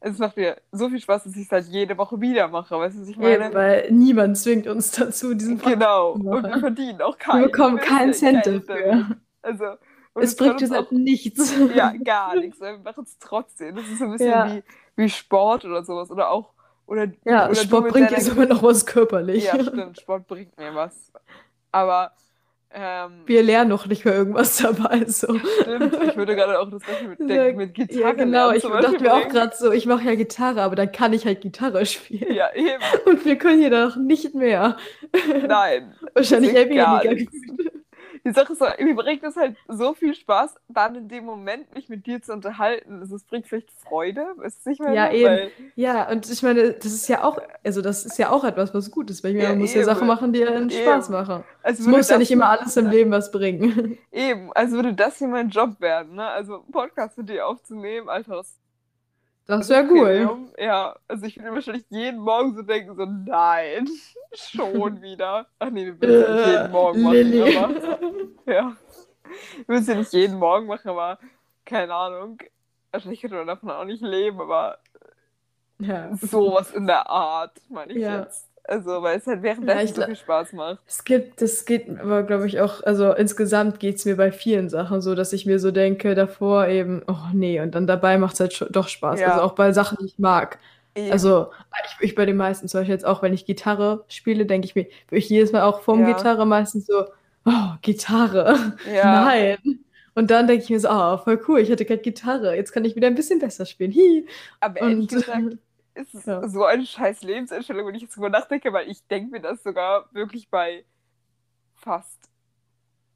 es 0.00 0.18
macht 0.18 0.36
mir 0.36 0.56
so 0.72 0.88
viel 0.88 1.00
Spaß, 1.00 1.24
dass 1.24 1.36
ich 1.36 1.42
es 1.46 1.52
halt 1.52 1.66
jede 1.66 1.96
Woche 1.98 2.20
wieder 2.20 2.48
mache, 2.48 2.78
weißt 2.78 2.96
du, 2.96 3.02
was 3.02 3.08
ich 3.08 3.16
meine? 3.18 3.46
Eben, 3.46 3.54
weil 3.54 3.90
niemand 3.90 4.38
zwingt 4.38 4.66
uns 4.66 4.90
dazu, 4.92 5.34
diesen 5.34 5.58
Podcast 5.58 5.74
Genau. 5.80 6.10
Und 6.12 6.42
wir 6.44 6.58
verdienen 6.58 7.02
auch 7.02 7.18
keinen. 7.18 7.42
Wir 7.42 7.46
bekommen 7.48 7.78
keinen 7.78 8.12
Cent 8.14 8.46
dafür. 8.46 9.06
Also, 9.42 9.64
Es 10.14 10.36
bringt 10.36 10.60
uns 10.60 10.70
auch, 10.72 10.76
halt 10.76 10.92
nichts. 10.92 11.54
ja, 11.74 11.92
gar 12.02 12.34
nichts. 12.36 12.60
Wir 12.60 12.78
machen 12.78 13.04
es 13.04 13.18
trotzdem. 13.18 13.76
Das 13.76 13.86
ist 13.88 13.98
so 13.98 14.04
ein 14.06 14.12
bisschen 14.12 14.28
Ja. 14.28 14.54
wie, 14.54 14.62
wie 14.96 15.08
Sport 15.08 15.64
oder 15.64 15.84
sowas. 15.84 16.10
Oder 16.10 16.30
auch. 16.30 16.52
Oder, 16.86 17.06
Ja, 17.24 17.46
oder 17.46 17.54
Sport 17.54 17.88
bringt 17.88 18.10
dir 18.10 18.20
sogar 18.20 18.46
noch 18.46 18.62
was 18.62 18.84
körperlich. 18.84 19.44
Ja, 19.44 19.62
stimmt. 19.62 20.00
Sport 20.00 20.26
bringt 20.26 20.56
mir 20.58 20.74
was. 20.74 21.12
Aber 21.72 22.12
Ähm, 22.72 23.22
Wir 23.26 23.42
lernen 23.42 23.70
noch 23.70 23.86
nicht 23.86 24.04
mehr 24.04 24.14
irgendwas 24.14 24.58
dabei. 24.58 25.04
So. 25.06 25.36
stimmt, 25.62 25.92
ich 26.06 26.16
würde 26.16 26.36
gerade 26.36 26.58
auch 26.60 26.70
das 26.70 26.82
Gleiche 26.82 27.08
mit, 27.08 27.18
denken, 27.18 27.56
mit 27.56 27.74
Gitarre 27.74 28.00
Ja, 28.00 28.12
genau. 28.12 28.52
Ich 28.52 28.62
zum 28.62 28.72
dachte 28.72 28.86
Beispiel 28.92 29.08
mir 29.08 29.14
auch 29.14 29.28
gerade 29.28 29.56
so, 29.56 29.72
ich 29.72 29.86
mache 29.86 30.04
ja 30.04 30.14
Gitarre, 30.14 30.62
aber 30.62 30.76
dann 30.76 30.92
kann 30.92 31.12
ich 31.12 31.26
halt 31.26 31.40
Gitarre 31.40 31.84
spielen. 31.84 32.32
Ja, 32.32 32.54
eben. 32.54 32.82
Und 33.06 33.24
wir 33.24 33.36
können 33.36 33.60
hier 33.60 33.70
noch 33.70 33.96
nicht 33.96 34.34
mehr. 34.34 34.76
Nein. 35.48 35.94
Wahrscheinlich 36.14 36.54
eher 36.54 36.68
weniger. 36.68 37.30
Die 38.30 38.34
Sache 38.34 38.52
ist, 38.52 38.58
so, 38.60 38.66
mir 38.78 38.94
bringt 38.94 39.22
es 39.24 39.36
halt 39.36 39.56
so 39.68 39.92
viel 39.94 40.14
Spaß, 40.14 40.54
dann 40.68 40.94
in 40.94 41.08
dem 41.08 41.24
Moment 41.24 41.74
mich 41.74 41.88
mit 41.88 42.06
dir 42.06 42.22
zu 42.22 42.32
unterhalten. 42.32 43.00
Also, 43.00 43.16
Es 43.16 43.24
bringt 43.24 43.46
vielleicht 43.46 43.70
Freude, 43.72 44.24
ist 44.44 44.64
nicht 44.66 44.80
mehr 44.80 44.92
Ja, 44.92 45.12
eben. 45.12 45.50
Ja, 45.74 46.08
und 46.08 46.30
ich 46.30 46.42
meine, 46.42 46.72
das 46.72 46.92
ist 46.92 47.08
ja 47.08 47.24
auch, 47.24 47.38
also 47.64 47.82
das 47.82 48.04
ist 48.06 48.18
ja 48.18 48.30
auch 48.30 48.44
etwas, 48.44 48.72
was 48.72 48.90
gut 48.90 49.10
ist, 49.10 49.24
weil 49.24 49.34
ich 49.34 49.42
Ja, 49.42 49.50
man 49.50 49.58
muss 49.58 49.74
ja. 49.74 49.84
Sachen 49.84 50.06
machen, 50.06 50.32
die 50.32 50.44
einen 50.46 50.70
Spaß 50.70 51.06
Eben. 51.08 51.12
machen. 51.18 51.44
Also 51.62 51.82
Es 51.82 51.88
muss 51.88 52.08
ja 52.08 52.18
nicht 52.18 52.30
immer 52.30 52.48
alles 52.50 52.76
im 52.76 52.88
Leben 52.88 53.10
was 53.10 53.30
bringen. 53.30 53.98
Eben, 54.12 54.52
also 54.52 54.76
würde 54.76 54.94
das 54.94 55.18
hier 55.18 55.28
mein 55.28 55.48
Job 55.50 55.80
werden, 55.80 56.14
ne? 56.14 56.26
Also 56.28 56.64
Podcast 56.70 57.18
mit 57.18 57.28
dir 57.28 57.46
aufzunehmen, 57.46 58.08
Alter, 58.08 58.36
das 58.36 58.58
Das 59.50 59.68
wäre 59.68 59.84
cool. 59.90 60.48
Ja, 60.58 60.96
also 61.08 61.26
ich 61.26 61.36
würde 61.38 61.54
wahrscheinlich 61.54 61.84
jeden 61.88 62.20
Morgen 62.20 62.54
so 62.54 62.62
denken, 62.62 62.94
so 62.96 63.04
nein, 63.04 63.88
schon 64.32 65.00
wieder. 65.02 65.46
Ach 65.58 65.70
nee, 65.70 65.86
wir 65.86 66.00
würden 66.00 66.22
es 66.22 66.28
nicht 66.30 66.46
jeden 66.46 66.70
Morgen 66.70 67.02
machen, 67.02 67.32
Äh, 67.32 67.56
aber 67.56 67.74
ja. 68.46 68.76
Wir 69.56 69.68
würden 69.68 69.82
es 69.82 69.86
ja 69.88 69.94
nicht 69.94 70.12
jeden 70.12 70.38
Morgen 70.38 70.66
machen, 70.66 70.88
aber 70.90 71.18
keine 71.64 71.94
Ahnung. 71.94 72.38
Wahrscheinlich 72.92 73.20
könnte 73.20 73.36
man 73.36 73.46
davon 73.46 73.70
auch 73.70 73.84
nicht 73.84 74.02
leben, 74.02 74.40
aber 74.40 74.78
Ja. 75.78 76.14
sowas 76.16 76.72
in 76.72 76.86
der 76.86 77.08
Art, 77.08 77.60
meine 77.68 77.92
ich 77.92 77.98
Ja. 78.02 78.20
jetzt. 78.20 78.49
Also, 78.64 79.02
weil 79.02 79.18
es 79.18 79.26
halt 79.26 79.42
währenddessen 79.42 79.88
Ja, 79.88 79.94
so 79.94 80.02
viel 80.02 80.16
Spaß 80.16 80.52
macht. 80.52 80.80
Es 80.86 81.04
gibt, 81.04 81.42
das 81.42 81.64
geht 81.64 81.88
aber, 81.98 82.22
glaube 82.22 82.46
ich, 82.46 82.60
auch, 82.60 82.82
also 82.84 83.12
insgesamt 83.12 83.80
geht 83.80 83.96
es 83.96 84.04
mir 84.04 84.16
bei 84.16 84.32
vielen 84.32 84.68
Sachen 84.68 85.00
so, 85.00 85.14
dass 85.14 85.32
ich 85.32 85.46
mir 85.46 85.58
so 85.58 85.70
denke, 85.70 86.14
davor 86.14 86.68
eben, 86.68 87.02
oh 87.08 87.16
nee, 87.32 87.60
und 87.60 87.74
dann 87.74 87.86
dabei 87.86 88.18
macht 88.18 88.34
es 88.34 88.40
halt 88.40 88.66
doch 88.70 88.88
Spaß. 88.88 89.20
Ja. 89.20 89.28
Also 89.28 89.42
auch 89.42 89.54
bei 89.54 89.72
Sachen, 89.72 89.98
die 90.00 90.06
ich 90.06 90.18
mag. 90.18 90.58
Eben. 90.94 91.12
Also 91.12 91.50
ich, 91.84 92.10
ich 92.10 92.14
bei 92.14 92.26
den 92.26 92.36
meisten, 92.36 92.68
zum 92.68 92.80
Beispiel 92.80 92.94
jetzt 92.94 93.06
auch, 93.06 93.22
wenn 93.22 93.32
ich 93.32 93.46
Gitarre 93.46 94.04
spiele, 94.08 94.46
denke 94.46 94.66
ich 94.66 94.74
mir, 94.74 94.86
ich 95.10 95.28
jedes 95.28 95.52
Mal 95.52 95.62
auch 95.62 95.80
vom 95.82 96.06
Ja. 96.06 96.12
Gitarre 96.14 96.46
meistens 96.46 96.86
so, 96.86 97.06
oh, 97.44 97.72
Gitarre, 97.82 98.76
ja. 98.92 99.04
nein. 99.24 99.58
Und 100.14 100.30
dann 100.30 100.46
denke 100.48 100.64
ich 100.64 100.70
mir 100.70 100.80
so, 100.80 100.88
oh, 100.90 101.18
voll 101.18 101.40
cool, 101.48 101.60
ich 101.60 101.70
hatte 101.70 101.84
gerade 101.84 102.02
Gitarre, 102.02 102.56
jetzt 102.56 102.72
kann 102.72 102.84
ich 102.84 102.96
wieder 102.96 103.06
ein 103.06 103.14
bisschen 103.14 103.38
besser 103.38 103.64
spielen. 103.66 103.92
Hi. 103.92 104.26
Aber 104.60 104.80
ehrlich 104.80 104.98
Und 104.98 105.08
gesagt, 105.08 105.56
ist 105.94 106.14
es 106.14 106.26
Ja. 106.26 106.46
so 106.48 106.64
eine 106.64 106.86
scheiß 106.86 107.22
Lebenseinstellung, 107.22 107.86
wenn 107.86 107.94
ich 107.94 108.02
jetzt 108.02 108.16
drüber 108.16 108.30
nachdenke, 108.30 108.72
weil 108.72 108.88
ich 108.88 109.06
denke 109.08 109.30
mir 109.32 109.40
das 109.40 109.62
sogar 109.62 110.08
wirklich 110.12 110.48
bei 110.50 110.84
fast 111.74 112.30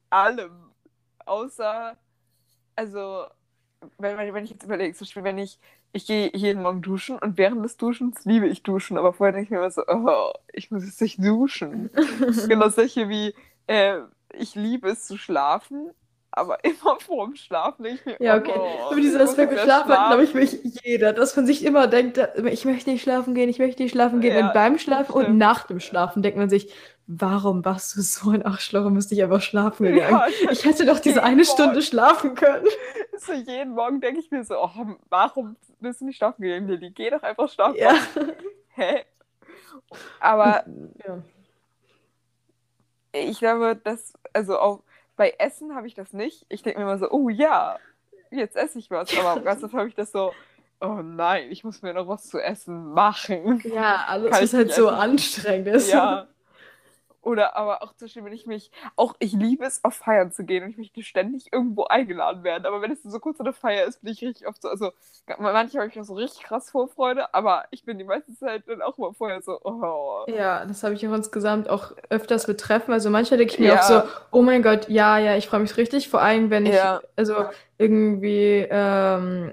allem. 0.09 0.71
Außer, 1.25 1.97
also, 2.75 3.25
wenn, 3.97 4.17
wenn 4.17 4.33
wenn 4.33 4.43
ich 4.45 4.51
jetzt 4.51 4.63
überlege, 4.63 4.93
zum 4.95 5.05
Beispiel, 5.05 5.23
wenn 5.23 5.37
ich, 5.37 5.59
ich 5.93 6.05
gehe 6.07 6.31
jeden 6.35 6.63
Morgen 6.63 6.81
duschen 6.81 7.17
und 7.19 7.37
während 7.37 7.63
des 7.65 7.77
Duschens 7.77 8.25
liebe 8.25 8.47
ich 8.47 8.63
Duschen, 8.63 8.97
aber 8.97 9.13
vorher 9.13 9.33
denke 9.33 9.45
ich 9.45 9.51
mir 9.51 9.57
immer 9.57 9.71
so, 9.71 9.83
oh, 9.87 10.33
ich 10.53 10.71
muss 10.71 10.85
jetzt 10.85 11.01
nicht 11.01 11.19
duschen. 11.23 11.89
genau 12.47 12.69
solche 12.69 13.09
wie, 13.09 13.35
äh, 13.67 13.99
ich 14.33 14.55
liebe 14.55 14.89
es 14.89 15.05
zu 15.05 15.17
schlafen, 15.17 15.91
aber 16.35 16.63
immer 16.63 16.99
vorm 16.99 17.35
Schlafen 17.35 17.85
ich 17.85 18.05
mir, 18.05 18.17
Ja, 18.19 18.37
okay. 18.37 18.53
oh, 18.55 18.95
ich 18.95 19.03
muss 19.05 19.15
Aspekt 19.15 19.51
mit 19.51 19.61
Schlafen 19.61 19.91
hat, 19.91 20.07
glaube 20.09 20.23
ich, 20.23 20.33
wirklich 20.33 20.81
jeder, 20.83 21.13
dass 21.13 21.35
man 21.35 21.45
sich 21.45 21.63
immer 21.63 21.87
denkt, 21.87 22.19
ich 22.45 22.65
möchte 22.65 22.89
nicht 22.89 23.01
schlafen 23.01 23.33
gehen, 23.33 23.49
ich 23.49 23.59
möchte 23.59 23.81
nicht 23.81 23.91
schlafen 23.91 24.21
gehen. 24.21 24.35
Ja, 24.37 24.47
und 24.47 24.53
beim 24.53 24.77
Schlafen 24.77 25.13
und 25.13 25.37
nach 25.37 25.65
dem 25.67 25.79
Schlafen 25.79 26.21
denkt 26.21 26.37
man 26.37 26.49
sich, 26.49 26.73
warum 27.07 27.63
warst 27.63 27.95
du 27.95 28.01
so 28.01 28.31
ein 28.31 28.45
Arschloch 28.45 28.85
und 28.85 28.93
müsste 28.93 29.15
ich 29.15 29.23
einfach 29.23 29.41
schlafen 29.41 29.85
gegangen? 29.85 30.21
Ja, 30.43 30.51
Ich 30.51 30.65
hätte 30.65 30.85
doch 30.85 30.99
diese 30.99 31.23
eine 31.23 31.45
Stunde 31.45 31.73
Morgen. 31.73 31.81
schlafen 31.81 32.35
können. 32.35 32.65
So 33.17 33.33
jeden 33.33 33.73
Morgen 33.73 34.01
denke 34.01 34.19
ich 34.19 34.29
mir 34.31 34.43
so, 34.43 34.55
oh, 34.61 34.69
warum 35.09 35.55
bist 35.79 36.01
du 36.01 36.05
nicht 36.05 36.17
schlafen 36.17 36.41
gegangen, 36.41 36.67
Lilly? 36.67 36.91
Geh 36.91 37.09
doch 37.09 37.23
einfach 37.23 37.49
schlafen. 37.49 37.77
Ja. 37.77 37.93
Hä? 38.75 39.05
Aber 40.19 40.65
ja. 41.07 41.21
ich 43.13 43.39
glaube, 43.39 43.75
dass, 43.75 44.13
also 44.33 44.59
auch 44.59 44.83
bei 45.15 45.33
Essen 45.39 45.75
habe 45.75 45.87
ich 45.87 45.93
das 45.93 46.13
nicht. 46.13 46.45
Ich 46.49 46.63
denke 46.63 46.79
mir 46.79 46.85
immer 46.85 46.97
so, 46.97 47.09
oh 47.11 47.29
ja, 47.29 47.77
jetzt 48.31 48.55
esse 48.55 48.79
ich 48.79 48.89
was. 48.91 49.15
Aber 49.17 49.41
ganz 49.41 49.63
oft 49.63 49.73
habe 49.73 49.87
ich 49.87 49.95
das 49.95 50.11
so, 50.11 50.33
oh 50.81 51.01
nein, 51.03 51.51
ich 51.51 51.63
muss 51.63 51.81
mir 51.81 51.93
noch 51.93 52.07
was 52.07 52.27
zu 52.27 52.39
essen 52.39 52.91
machen. 52.91 53.61
Ja, 53.73 54.05
alles, 54.07 54.31
Kann 54.31 54.43
was 54.43 54.53
halt 54.53 54.67
nicht 54.67 54.75
so 54.75 54.87
essen. 54.87 54.95
anstrengend 54.95 55.67
ist. 55.67 55.91
Ja. 55.91 56.27
Oder 57.25 57.55
aber 57.55 57.81
auch 57.81 57.93
Beispiel, 57.99 58.23
wenn 58.23 58.33
ich 58.33 58.45
mich, 58.45 58.69
auch 58.95 59.15
ich 59.17 59.33
liebe 59.33 59.65
es, 59.65 59.83
auf 59.83 59.95
Feiern 59.95 60.31
zu 60.31 60.43
gehen 60.45 60.63
und 60.63 60.69
ich 60.69 60.77
möchte 60.77 61.01
ständig 61.01 61.51
irgendwo 61.51 61.85
eingeladen 61.85 62.43
werden. 62.43 62.67
Aber 62.67 62.83
wenn 62.83 62.91
es 62.91 63.01
so 63.01 63.19
kurz 63.19 63.39
eine 63.39 63.51
Feier 63.51 63.85
ist, 63.87 64.03
bin 64.03 64.13
ich 64.13 64.21
richtig 64.21 64.47
oft 64.47 64.61
so, 64.61 64.69
also 64.69 64.91
manchmal 65.39 65.67
habe 65.67 65.87
ich 65.87 65.95
noch 65.95 66.03
so 66.05 66.13
richtig 66.13 66.43
krass 66.43 66.69
Vorfreude, 66.69 67.33
aber 67.33 67.65
ich 67.71 67.83
bin 67.83 67.97
die 67.97 68.03
meiste 68.03 68.35
Zeit 68.35 68.63
dann 68.67 68.83
auch 68.83 68.99
mal 68.99 69.11
vorher 69.13 69.41
so, 69.41 69.59
oh. 69.63 70.25
Ja, 70.27 70.65
das 70.65 70.83
habe 70.83 70.93
ich 70.93 71.07
auch 71.07 71.13
insgesamt 71.13 71.67
auch 71.67 71.93
öfters 72.09 72.45
betreffen. 72.45 72.93
Also 72.93 73.09
manchmal 73.09 73.39
denke 73.39 73.53
ich 73.55 73.59
mir 73.59 73.69
Ja. 73.69 73.79
auch 73.79 73.83
so, 73.83 74.01
oh 74.31 74.43
mein 74.43 74.61
Gott, 74.61 74.87
ja, 74.87 75.17
ja, 75.17 75.35
ich 75.35 75.47
freue 75.47 75.61
mich 75.61 75.75
richtig. 75.77 76.09
Vor 76.09 76.21
allem, 76.21 76.51
wenn 76.51 76.67
ich, 76.67 76.75
Ja. 76.75 77.01
also 77.15 77.45
irgendwie, 77.79 78.67
ähm, 78.69 79.51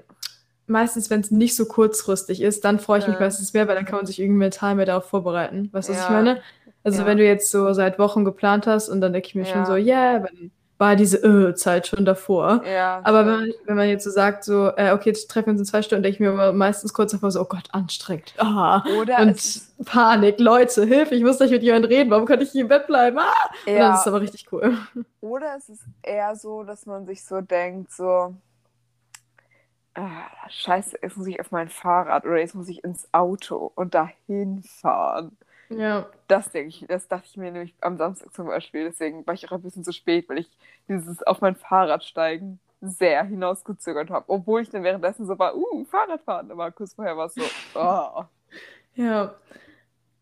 meistens, 0.67 1.09
wenn 1.09 1.21
es 1.21 1.31
nicht 1.31 1.55
so 1.55 1.65
kurzfristig 1.65 2.41
ist, 2.41 2.63
dann 2.65 2.79
freue 2.79 2.99
ich 2.99 3.07
mich 3.07 3.19
meistens 3.19 3.53
mehr, 3.53 3.67
weil 3.67 3.75
dann 3.75 3.85
kann 3.85 3.97
man 3.97 4.05
sich 4.05 4.19
irgendwie 4.19 4.39
mental 4.39 4.75
mehr 4.75 4.85
darauf 4.85 5.05
vorbereiten. 5.05 5.69
Weißt 5.71 5.89
du, 5.89 5.93
was 5.93 6.03
ich 6.03 6.09
meine? 6.09 6.41
Also 6.83 7.01
Ja. 7.01 7.07
wenn 7.07 7.17
du 7.17 7.25
jetzt 7.25 7.49
so 7.51 7.73
seit 7.73 7.99
Wochen 7.99 8.25
geplant 8.25 8.67
hast 8.67 8.89
und 8.89 9.01
dann 9.01 9.13
denke 9.13 9.27
ich 9.27 9.35
mir 9.35 9.45
schon 9.45 9.59
Ja. 9.59 9.65
so, 9.65 9.75
ja, 9.75 10.11
yeah, 10.13 10.19
dann 10.19 10.51
war 10.79 10.95
diese 10.97 11.17
äh, 11.23 11.53
Zeit 11.55 11.87
schon 11.87 12.03
davor. 12.03 12.61
Ja, 12.65 12.99
Aber 13.05 13.25
wenn 13.25 13.33
man, 13.33 13.51
wenn 13.65 13.75
man 13.77 13.87
jetzt 13.87 14.03
so 14.03 14.09
sagt, 14.09 14.43
so, 14.43 14.67
äh, 14.75 14.91
okay, 14.91 15.09
jetzt 15.09 15.29
treffen 15.31 15.45
wir 15.47 15.51
uns 15.51 15.61
in 15.61 15.65
zwei 15.65 15.81
Stunden, 15.81 16.03
denke 16.03 16.15
ich 16.15 16.19
mir 16.19 16.51
meistens 16.51 16.93
kurz 16.93 17.11
davor 17.13 17.31
so, 17.31 17.41
oh 17.41 17.45
Gott, 17.45 17.69
anstrengend. 17.71 18.33
Ah. 18.37 18.83
Oder 18.99 19.19
Und 19.19 19.61
Panik, 19.85 20.39
Leute, 20.39 20.83
Hilfe, 20.85 21.15
ich 21.15 21.23
muss 21.23 21.37
gleich 21.37 21.51
mit 21.51 21.63
jemandem 21.63 21.89
reden, 21.91 22.09
warum 22.11 22.25
kann 22.25 22.41
ich 22.41 22.51
hier 22.51 22.61
im 22.61 22.67
Bett 22.67 22.87
bleiben? 22.87 23.17
Ah! 23.19 23.31
Und 23.65 23.75
dann 23.75 23.93
ist 23.93 23.99
es 23.99 24.05
ja, 24.05 24.11
aber 24.11 24.21
richtig 24.21 24.51
cool. 24.51 24.77
oder 25.21 25.55
es 25.57 25.69
ist 25.69 25.83
eher 26.01 26.35
so, 26.35 26.63
dass 26.63 26.85
man 26.85 27.05
sich 27.05 27.23
so 27.23 27.39
denkt, 27.39 27.91
so, 27.91 28.35
ah, 29.95 30.09
scheiße, 30.49 30.97
jetzt 31.01 31.15
muss 31.17 31.27
ich 31.27 31.39
auf 31.39 31.51
mein 31.51 31.69
Fahrrad 31.69 32.25
oder 32.25 32.39
jetzt 32.39 32.55
muss 32.55 32.67
ich 32.67 32.83
ins 32.83 33.07
Auto 33.13 33.71
und 33.75 33.93
dahin 33.93 34.63
fahren. 34.63 35.37
Ja, 35.77 36.09
Das 36.27 36.51
denke 36.51 36.69
ich, 36.69 36.85
das 36.87 37.07
dachte 37.07 37.27
ich 37.29 37.37
mir 37.37 37.51
nämlich 37.51 37.75
am 37.81 37.97
Samstag 37.97 38.33
zum 38.33 38.47
Beispiel. 38.47 38.85
Deswegen 38.85 39.25
war 39.27 39.33
ich 39.33 39.47
auch 39.47 39.53
ein 39.53 39.61
bisschen 39.61 39.83
zu 39.83 39.93
spät, 39.93 40.29
weil 40.29 40.39
ich 40.39 40.49
dieses 40.87 41.23
auf 41.23 41.41
mein 41.41 41.55
Fahrrad 41.55 42.03
steigen 42.03 42.59
sehr 42.81 43.23
hinausgezögert 43.23 44.09
habe. 44.09 44.25
Obwohl 44.29 44.61
ich 44.61 44.69
dann 44.69 44.83
währenddessen 44.83 45.25
so 45.25 45.37
war, 45.39 45.55
uh, 45.55 45.85
Fahrradfahren. 45.85 46.51
Aber 46.51 46.71
kurz 46.71 46.93
vorher 46.93 47.17
war 47.17 47.27
es 47.27 47.35
so, 47.35 47.43
oh, 47.75 48.23
ja. 48.95 49.35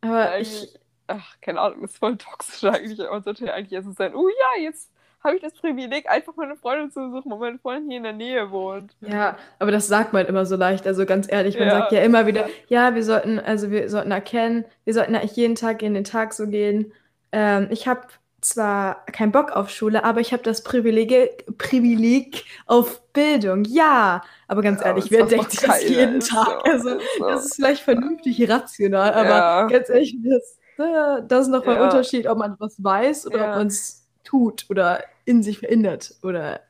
Aber 0.02 0.40
ich, 0.40 0.80
ach, 1.08 1.40
keine 1.42 1.62
Ahnung, 1.62 1.84
ist 1.84 1.98
voll 1.98 2.18
toxisch 2.18 2.64
eigentlich. 2.66 3.00
Es 3.00 3.24
sollte 3.24 3.46
ja 3.46 3.54
eigentlich 3.54 3.74
erst 3.74 3.96
sein, 3.98 4.16
uh, 4.16 4.30
ja, 4.30 4.62
jetzt 4.64 4.92
habe 5.24 5.36
ich 5.36 5.42
das 5.42 5.54
Privileg, 5.54 6.10
einfach 6.10 6.36
meine 6.36 6.56
Freundin 6.58 6.92
zu 6.92 7.00
besuchen, 7.02 7.32
weil 7.32 7.40
meine 7.40 7.60
Freundin 7.60 7.90
hier 7.90 7.98
in 7.98 8.04
der 8.04 8.14
Nähe 8.14 8.52
wohnt. 8.52 8.96
ja, 9.04 9.38
aber 9.60 9.72
das 9.72 9.88
sagt 9.88 10.14
man 10.14 10.26
immer 10.28 10.46
so 10.46 10.56
leicht, 10.56 10.86
also 10.86 11.06
ganz 11.06 11.28
ehrlich, 11.32 11.58
man 11.58 11.70
Ja. 11.70 11.72
sagt 11.72 11.92
ja 11.92 12.02
immer 12.04 12.28
wieder, 12.28 12.48
ja, 12.68 12.94
wir 12.94 13.04
sollten, 13.04 13.40
also 13.40 13.72
wir 13.72 13.90
sollten 13.90 14.12
erkennen, 14.12 14.66
wir 14.84 14.94
sollten 14.94 15.16
eigentlich 15.16 15.36
jeden 15.36 15.56
Tag 15.56 15.82
in 15.82 15.94
den 15.96 16.04
Tag 16.04 16.34
so 16.34 16.48
gehen. 16.48 16.94
Ähm, 17.32 17.68
ich 17.72 17.88
habe 17.88 18.02
zwar 18.42 19.06
keinen 19.08 19.32
Bock 19.32 19.52
auf 19.52 19.70
Schule, 19.72 20.04
aber 20.04 20.20
ich 20.22 20.34
habe 20.34 20.44
das 20.44 20.64
Privileg, 20.64 21.46
Privileg 21.58 22.46
auf 22.68 23.02
Bildung. 23.14 23.64
Ja, 23.66 24.22
aber 24.48 24.62
ganz 24.62 24.82
Ja, 24.82 24.86
ehrlich, 24.86 25.10
wer 25.12 25.24
denkt 25.24 25.66
noch 25.68 25.80
das 25.80 25.88
jeden 25.88 26.20
ist 26.20 26.28
Tag? 26.28 26.46
so, 26.46 26.66
Also, 26.66 26.90
ist 27.00 27.18
so. 27.18 27.26
das 27.26 27.46
ist 27.46 27.56
vielleicht 27.56 27.82
vernünftig 27.84 28.48
rational, 28.50 29.14
aber 29.14 29.46
Ja. 29.48 29.68
ganz 29.68 29.90
ehrlich, 29.90 30.16
das, 30.24 30.60
äh, 30.78 31.24
das 31.28 31.44
ist 31.48 31.52
noch 31.52 31.66
mal 31.66 31.74
ein 31.74 31.80
Ja. 31.80 31.82
Unterschied, 31.82 32.28
ob 32.28 32.38
man 32.38 32.56
was 32.60 32.84
weiß 32.84 33.26
oder 33.28 33.40
Ja. 33.40 33.46
ob 33.46 33.54
man 33.56 33.68
es 33.68 34.01
tut 34.24 34.66
oder 34.70 35.04
in 35.26 35.44
sich 35.44 35.60
verändert 35.60 36.16
oder 36.24 36.62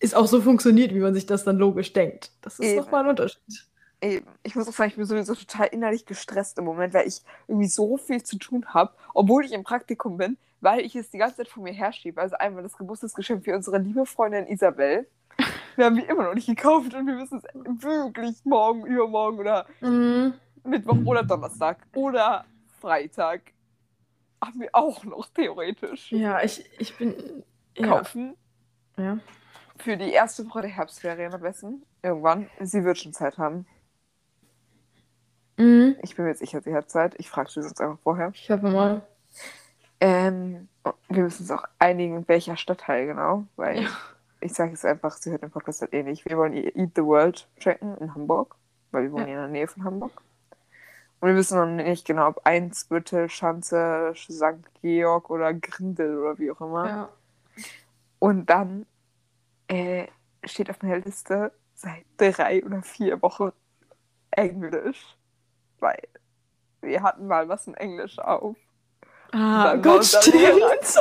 es 0.00 0.14
auch 0.14 0.26
so 0.26 0.40
funktioniert, 0.40 0.94
wie 0.94 1.00
man 1.00 1.14
sich 1.14 1.26
das 1.26 1.44
dann 1.44 1.56
logisch 1.58 1.92
denkt. 1.92 2.32
Das 2.40 2.58
ist 2.58 2.76
nochmal 2.76 3.04
ein 3.04 3.10
Unterschied. 3.10 3.66
Eben. 4.02 4.26
Ich 4.42 4.54
muss 4.54 4.66
auch 4.66 4.72
sagen, 4.72 4.90
ich 4.90 4.96
bin 4.96 5.04
sowieso 5.04 5.34
total 5.34 5.66
innerlich 5.68 6.06
gestresst 6.06 6.58
im 6.58 6.64
Moment, 6.64 6.94
weil 6.94 7.06
ich 7.06 7.20
irgendwie 7.46 7.68
so 7.68 7.98
viel 7.98 8.22
zu 8.22 8.38
tun 8.38 8.64
habe, 8.68 8.92
obwohl 9.12 9.44
ich 9.44 9.52
im 9.52 9.62
Praktikum 9.62 10.16
bin, 10.16 10.38
weil 10.62 10.80
ich 10.80 10.96
es 10.96 11.10
die 11.10 11.18
ganze 11.18 11.36
Zeit 11.36 11.48
vor 11.48 11.62
mir 11.62 11.72
herschiebe. 11.72 12.18
Also 12.18 12.36
einmal 12.36 12.62
das 12.62 12.78
Geburtstagsgeschenk 12.78 13.44
für 13.44 13.54
unsere 13.54 13.76
liebe 13.78 14.06
Freundin 14.06 14.46
Isabel. 14.46 15.06
Wir 15.76 15.84
haben 15.84 15.96
die 15.96 16.02
immer 16.02 16.24
noch 16.24 16.34
nicht 16.34 16.46
gekauft 16.46 16.94
und 16.94 17.06
wir 17.06 17.14
müssen 17.14 17.38
es 17.38 17.44
wirklich 17.82 18.36
morgen, 18.44 18.84
übermorgen 18.86 19.38
oder 19.38 19.66
Mhm. 19.80 20.34
Mittwoch 20.64 20.98
oder 21.06 21.22
Donnerstag 21.22 21.78
oder 21.94 22.44
Freitag 22.80 23.52
haben 24.42 24.60
wir 24.60 24.70
auch 24.72 25.04
noch 25.04 25.28
theoretisch 25.28 26.10
Ja, 26.12 26.42
ich, 26.42 26.64
ich 26.78 26.96
bin. 26.96 27.42
Ja. 27.76 27.86
kaufen. 27.88 28.36
ja. 28.96 29.18
Für 29.78 29.96
die 29.96 30.10
erste 30.12 30.46
Woche 30.48 30.62
der 30.62 30.70
Herbstferien 30.70 31.32
am 31.32 31.40
besten. 31.40 31.82
Irgendwann. 32.02 32.48
Sie 32.60 32.84
wird 32.84 32.98
schon 32.98 33.12
Zeit 33.14 33.38
haben. 33.38 33.66
Mhm. 35.56 35.96
Ich 36.02 36.16
bin 36.16 36.24
mir 36.24 36.30
jetzt 36.32 36.40
sicher, 36.40 36.60
sie 36.60 36.74
hat 36.74 36.90
Zeit. 36.90 37.14
Ich 37.18 37.30
frage 37.30 37.50
sie 37.50 37.62
sonst 37.62 37.80
einfach 37.80 37.98
vorher. 38.02 38.30
Ich 38.34 38.50
hoffe 38.50 38.68
mal. 38.70 39.02
Ähm, 40.00 40.68
Wir 41.08 41.22
müssen 41.24 41.42
uns 41.42 41.50
auch 41.50 41.64
einigen, 41.78 42.16
in 42.16 42.28
welcher 42.28 42.56
Stadtteil 42.56 43.06
genau, 43.06 43.44
weil 43.56 43.82
Ja. 43.82 43.88
ich 44.40 44.52
sage 44.54 44.70
jetzt 44.70 44.84
einfach, 44.86 45.12
sie 45.16 45.30
hört 45.30 45.42
den 45.42 45.50
Podcast 45.50 45.82
halt 45.82 45.92
eh 45.92 46.02
nicht. 46.02 46.24
Wir 46.26 46.36
wollen 46.38 46.52
ihr 46.54 46.74
Eat 46.76 46.92
the 46.96 47.04
World 47.04 47.48
checken 47.58 47.96
in 47.98 48.14
Hamburg, 48.14 48.56
weil 48.90 49.04
wir 49.04 49.12
wohnen 49.12 49.28
ja 49.28 49.34
in 49.34 49.40
der 49.40 49.48
Nähe 49.48 49.66
von 49.68 49.84
Hamburg. 49.84 50.12
Und 51.20 51.28
wir 51.28 51.36
wissen 51.36 51.58
noch 51.58 51.84
nicht 51.84 52.06
genau, 52.06 52.28
ob 52.28 52.40
Einsbüttel, 52.44 53.28
Schanze, 53.28 54.12
St. 54.16 54.64
Georg 54.80 55.28
oder 55.28 55.52
Grindel 55.52 56.18
oder 56.18 56.38
wie 56.38 56.50
auch 56.50 56.60
immer. 56.62 56.88
Ja. 56.88 57.08
Und 58.18 58.46
dann 58.48 58.86
äh, 59.68 60.06
steht 60.44 60.70
auf 60.70 60.82
meiner 60.82 60.98
Liste 60.98 61.52
seit 61.74 62.04
drei 62.16 62.64
oder 62.64 62.82
vier 62.82 63.20
Wochen 63.20 63.52
Englisch. 64.30 65.16
Weil 65.78 66.00
wir 66.80 67.02
hatten 67.02 67.26
mal 67.26 67.48
was 67.48 67.66
in 67.66 67.74
Englisch 67.74 68.18
auf. 68.18 68.56
Ah, 69.32 69.76
Gott, 69.76 70.04
stimmt. 70.04 70.98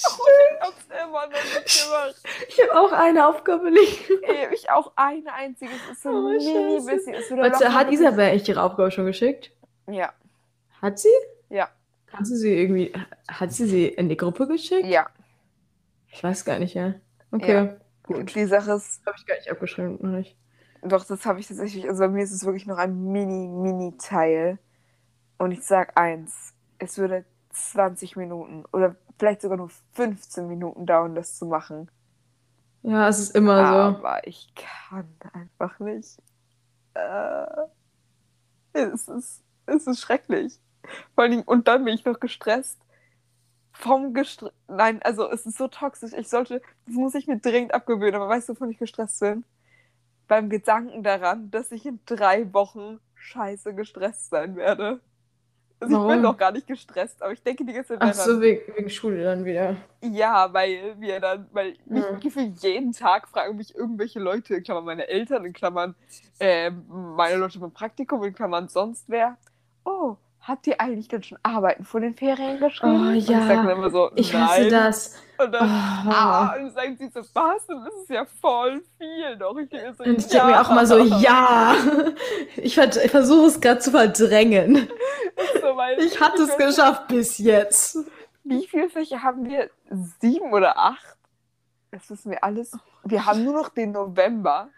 Ich 0.00 0.60
hab's 0.60 0.86
immer 0.88 1.26
noch 1.26 1.32
nicht 1.32 1.84
gemacht. 1.84 2.22
Ich 2.48 2.60
habe 2.62 2.80
auch 2.80 2.92
eine 2.92 3.26
Aufgabe 3.26 3.68
liegen. 3.68 4.22
Ey, 4.22 4.54
ich 4.54 4.70
auch 4.70 4.92
eine 4.96 5.32
einzige. 5.32 5.70
Es 5.72 5.92
ist 5.96 6.02
so 6.02 6.10
Oh, 6.10 6.26
ein 6.28 6.36
mini 6.36 6.76
bisschen. 6.84 7.14
Es 7.14 7.30
Warte, 7.30 7.72
hat 7.74 7.90
Isabel 7.90 8.28
eigentlich 8.30 8.48
ihre 8.48 8.62
Aufgabe 8.62 8.90
schon 8.90 9.06
geschickt? 9.06 9.50
Ja, 9.88 10.12
Hat 10.80 10.98
sie? 10.98 11.08
ja, 11.48 11.68
Kannst 12.06 12.30
du 12.32 12.36
sie 12.36 12.54
irgendwie, 12.54 12.92
hat 13.28 13.52
sie 13.52 13.66
sie 13.66 13.86
in 13.88 14.08
die 14.08 14.16
Gruppe 14.16 14.46
geschickt? 14.46 14.86
ja. 14.86 15.08
Ich 16.10 16.24
weiß 16.24 16.44
gar 16.46 16.58
nicht, 16.58 16.74
ja. 16.74 16.94
Okay, 17.32 17.76
gut. 18.04 18.34
Die 18.34 18.46
Sache 18.46 18.72
ist, 18.72 19.04
Habe 19.04 19.16
ich 19.18 19.26
gar 19.26 19.34
nicht 19.36 19.50
abgeschrieben, 19.50 19.98
noch 20.00 20.16
nicht. 20.16 20.36
Doch, 20.82 21.04
das 21.04 21.26
habe 21.26 21.38
ich 21.40 21.46
tatsächlich. 21.48 21.86
Also 21.88 22.00
bei 22.00 22.08
mir 22.08 22.22
ist 22.24 22.32
es 22.32 22.44
wirklich 22.46 22.66
noch 22.66 22.78
ein 22.78 23.12
mini, 23.12 23.46
mini 23.48 23.96
Teil. 23.98 24.58
Und 25.36 25.50
ich 25.52 25.62
sag 25.64 25.98
eins: 25.98 26.54
Es 26.78 26.96
würde 26.96 27.24
20 27.50 28.16
Minuten 28.16 28.64
oder 28.72 28.96
vielleicht 29.18 29.42
sogar 29.42 29.56
nur 29.56 29.70
15 29.92 30.46
Minuten 30.48 30.86
dauern, 30.86 31.14
das 31.14 31.36
zu 31.36 31.46
machen. 31.46 31.90
Ja, 32.82 33.08
es 33.08 33.18
ist 33.18 33.34
immer 33.34 33.66
so. 33.66 33.74
Aber 33.98 34.26
ich 34.26 34.52
kann 34.54 35.08
einfach 35.32 35.78
nicht. 35.80 36.18
Äh, 36.94 37.46
es, 38.72 39.08
ist, 39.08 39.42
es 39.66 39.86
ist 39.86 40.00
schrecklich. 40.00 40.58
Vor 41.14 41.24
allem, 41.24 41.42
und 41.42 41.68
dann 41.68 41.84
bin 41.84 41.94
ich 41.94 42.04
noch 42.04 42.20
gestresst. 42.20 42.78
Vom 43.72 44.12
Gestre 44.12 44.52
Nein, 44.66 45.00
also 45.02 45.30
es 45.30 45.46
ist 45.46 45.58
so 45.58 45.68
toxisch. 45.68 46.12
Ich 46.12 46.28
sollte, 46.28 46.62
das 46.86 46.94
muss 46.94 47.14
ich 47.14 47.26
mir 47.28 47.38
dringend 47.38 47.74
abgewöhnen, 47.74 48.16
aber 48.16 48.28
weißt 48.28 48.48
du, 48.48 48.54
wovon 48.54 48.70
ich 48.70 48.78
gestresst 48.78 49.20
bin? 49.20 49.44
Beim 50.26 50.50
Gedanken 50.50 51.02
daran, 51.02 51.50
dass 51.50 51.70
ich 51.72 51.86
in 51.86 52.00
drei 52.06 52.52
Wochen 52.52 53.00
scheiße 53.14 53.74
gestresst 53.74 54.30
sein 54.30 54.56
werde. 54.56 55.00
Also 55.80 55.94
ich 55.94 56.00
bin 56.00 56.08
Warum? 56.08 56.22
noch 56.22 56.36
gar 56.36 56.50
nicht 56.50 56.66
gestresst, 56.66 57.22
aber 57.22 57.32
ich 57.32 57.42
denke 57.42 57.64
die 57.64 57.72
ganze 57.72 57.98
Zeit 57.98 57.98
Ach 58.02 58.12
so, 58.14 58.40
wegen, 58.40 58.60
wegen 58.76 58.90
Schule 58.90 59.22
dann 59.22 59.44
wieder. 59.44 59.76
Ja, 60.02 60.52
weil 60.52 60.96
wir 60.98 61.20
dann, 61.20 61.46
weil 61.52 61.76
Ja. 61.86 62.12
gefühlt 62.20 62.58
jeden 62.62 62.92
Tag 62.92 63.28
fragen 63.28 63.56
mich 63.56 63.74
irgendwelche 63.76 64.18
Leute, 64.18 64.56
in 64.56 64.64
Klammern 64.64 64.84
meine 64.86 65.06
Eltern, 65.06 65.44
in 65.44 65.52
Klammern 65.52 65.94
ähm, 66.40 66.84
meine 66.88 67.36
Leute 67.36 67.60
beim 67.60 67.70
Praktikum, 67.72 68.24
in 68.24 68.34
Klammern 68.34 68.68
sonst 68.68 69.04
wer. 69.08 69.36
Oh, 69.84 70.16
habt 70.40 70.66
ihr 70.66 70.80
eigentlich 70.80 71.06
dann 71.08 71.22
schon 71.22 71.38
Arbeiten 71.44 71.84
vor 71.84 72.00
den 72.00 72.14
Ferien 72.14 72.58
geschrieben? 72.58 72.96
Oh, 72.96 73.08
Und 73.10 73.14
ich 73.14 73.28
ja. 73.28 73.40
sag 73.46 73.56
dann 73.64 73.70
immer 73.70 73.90
so, 73.90 74.10
Ich 74.16 74.32
nein. 74.32 74.42
hasse 74.42 74.68
das. 74.68 75.22
Und 75.38 75.52
dann, 75.52 75.68
Oh. 75.68 76.10
ah, 76.10 76.56
und 76.58 76.70
sagen 76.72 76.96
sie 76.96 77.08
so, 77.08 77.20
was? 77.32 77.66
Dann 77.66 77.86
ist 77.86 78.08
ja 78.10 78.24
voll 78.40 78.82
viel 78.98 79.36
noch. 79.36 79.56
Ich 79.56 79.70
so, 79.96 80.04
Und 80.04 80.18
ich 80.18 80.26
denke 80.26 80.46
mir 80.48 80.60
auch 80.60 80.70
mal 80.70 80.86
so, 80.86 80.98
ja. 80.98 81.74
Ich, 82.56 82.76
ich 82.76 83.10
versuche 83.10 83.46
es 83.46 83.60
gerade 83.60 83.78
zu 83.78 83.90
verdrängen. 83.92 84.88
So, 85.60 85.76
Ich 85.98 86.20
hatte 86.20 86.42
es 86.42 86.56
geschafft 86.56 87.08
bis 87.08 87.38
jetzt. 87.38 87.98
Wie 88.44 88.66
viele 88.66 88.88
Fächer 88.88 89.22
haben 89.22 89.48
wir? 89.48 89.70
Sieben 90.20 90.52
oder 90.52 90.76
acht? 90.76 91.16
Das 91.90 92.10
wissen 92.10 92.30
wir 92.32 92.42
alles. 92.42 92.76
Wir 93.04 93.24
haben 93.24 93.44
nur 93.44 93.54
noch 93.54 93.68
den 93.68 93.92
November, 93.92 94.68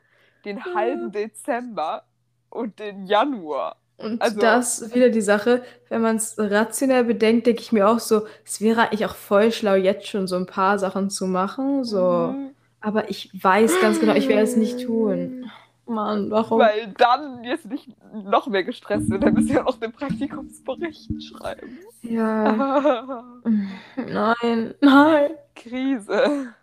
den 0.45 0.63
halben 0.75 1.11
Dezember 1.11 2.05
und 2.51 2.79
den 2.79 3.07
Januar. 3.07 3.77
Und 4.03 4.23
Also- 4.23 4.41
das 4.41 4.79
ist 4.81 4.95
wieder 4.95 5.11
die 5.11 5.21
Sache, 5.21 5.63
wenn 5.89 6.01
man 6.01 6.17
es 6.17 6.35
rationell 6.39 7.05
bedenkt, 7.05 7.47
denke 7.47 7.61
ich 7.61 7.73
mir 7.73 7.89
auch 7.89 7.99
so, 7.99 8.27
es 8.45 8.61
wäre 8.61 8.83
eigentlich 8.83 9.05
auch 9.07 9.15
voll 9.15 9.53
schlau, 9.53 9.75
jetzt 9.75 10.07
schon 10.09 10.27
so 10.27 10.37
ein 10.37 10.47
paar 10.47 10.79
Sachen 10.79 11.11
zu 11.11 11.27
machen. 11.27 11.85
So. 11.85 12.35
Mhm. 12.35 12.51
Aber 12.81 13.11
ich 13.11 13.31
weiß 13.43 13.81
ganz 13.81 14.01
genau, 14.01 14.15
ich 14.15 14.29
werde 14.29 14.43
es 14.43 14.57
nicht 14.57 14.85
tun. 14.87 15.51
Mann, 15.87 16.31
warum? 16.31 16.61
Weil 16.61 16.95
dann 16.97 17.43
jetzt 17.45 17.67
nicht 17.67 17.89
noch 18.15 18.47
mehr 18.47 18.63
gestresst 18.63 19.11
wird, 19.11 19.25
dann 19.25 19.35
müssen 19.35 19.51
wir 19.51 19.63
auch 19.63 19.73
noch 19.73 19.81
den 19.81 19.93
Praktikumsbericht 19.93 21.11
schreiben. 21.23 21.79
Ja. 22.03 23.25
Nein, 23.97 24.75
nein. 24.81 25.31
Krise. 25.57 26.55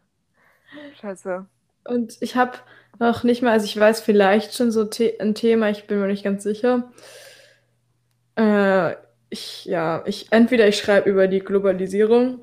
Scheiße. 1.01 1.45
Und 1.85 2.17
ich 2.21 2.35
habe 2.35 2.53
noch 2.99 3.23
nicht 3.23 3.41
mal, 3.43 3.51
also 3.51 3.65
ich 3.65 3.77
weiß 3.79 4.01
vielleicht 4.01 4.55
schon 4.55 4.71
so 4.71 4.89
The 4.89 5.19
ein 5.19 5.35
Thema, 5.35 5.69
ich 5.69 5.87
bin 5.87 5.99
mir 5.99 6.07
nicht 6.07 6.23
ganz 6.23 6.43
sicher. 6.43 6.91
Äh, 8.37 8.95
ich, 9.29 9.65
ja, 9.65 10.03
ich, 10.05 10.27
entweder 10.31 10.67
ich 10.67 10.77
schreibe 10.77 11.09
über 11.09 11.27
die 11.27 11.39
Globalisierung, 11.39 12.39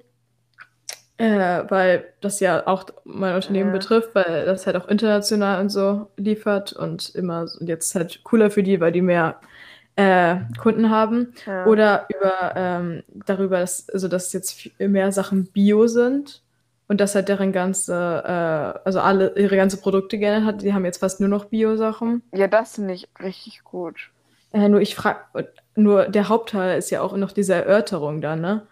äh, 1.16 1.62
weil 1.68 2.04
das 2.20 2.40
ja 2.40 2.66
auch 2.66 2.84
mein 3.04 3.34
Unternehmen 3.36 3.70
Ja. 3.70 3.78
betrifft, 3.78 4.10
weil 4.14 4.44
das 4.46 4.66
halt 4.66 4.76
auch 4.76 4.88
international 4.88 5.60
und 5.60 5.70
so 5.70 6.08
liefert 6.16 6.72
und 6.72 7.14
immer, 7.14 7.46
und 7.60 7.68
jetzt 7.68 7.94
halt 7.94 8.22
cooler 8.24 8.50
für 8.50 8.62
die, 8.62 8.80
weil 8.80 8.92
die 8.92 9.02
mehr 9.02 9.40
äh, 9.96 10.36
Kunden 10.58 10.90
haben. 10.90 11.32
Ja. 11.46 11.66
Oder 11.66 12.06
über 12.14 12.52
ähm, 12.56 13.02
darüber, 13.26 13.60
dass, 13.60 13.88
also 13.90 14.08
dass 14.08 14.32
jetzt 14.32 14.70
mehr 14.80 15.12
Sachen 15.12 15.46
Bio 15.46 15.86
sind 15.86 16.42
und 16.88 17.00
dass 17.00 17.14
halt 17.14 17.28
deren 17.28 17.52
ganze, 17.52 17.94
äh, 17.94 18.80
also 18.84 19.00
alle 19.00 19.34
ihre 19.38 19.56
ganze 19.56 19.76
Produkte 19.76 20.18
gerne 20.18 20.44
hat. 20.44 20.62
Die 20.62 20.74
haben 20.74 20.84
jetzt 20.84 20.98
fast 20.98 21.20
nur 21.20 21.28
noch 21.28 21.46
Bio-Sachen. 21.46 22.22
ja, 22.34 22.48
das 22.48 22.74
finde 22.74 22.94
ich 22.94 23.08
richtig 23.22 23.62
gut. 23.64 24.10
Äh, 24.52 24.68
nur 24.68 24.80
ich 24.80 24.94
frage, 24.96 25.20
nur 25.76 26.06
der 26.06 26.28
Hauptteil 26.28 26.78
ist 26.78 26.90
ja 26.90 27.00
auch 27.02 27.16
noch 27.16 27.32
diese 27.32 27.54
Erörterung 27.54 28.20
da, 28.20 28.36
ne? 28.36 28.66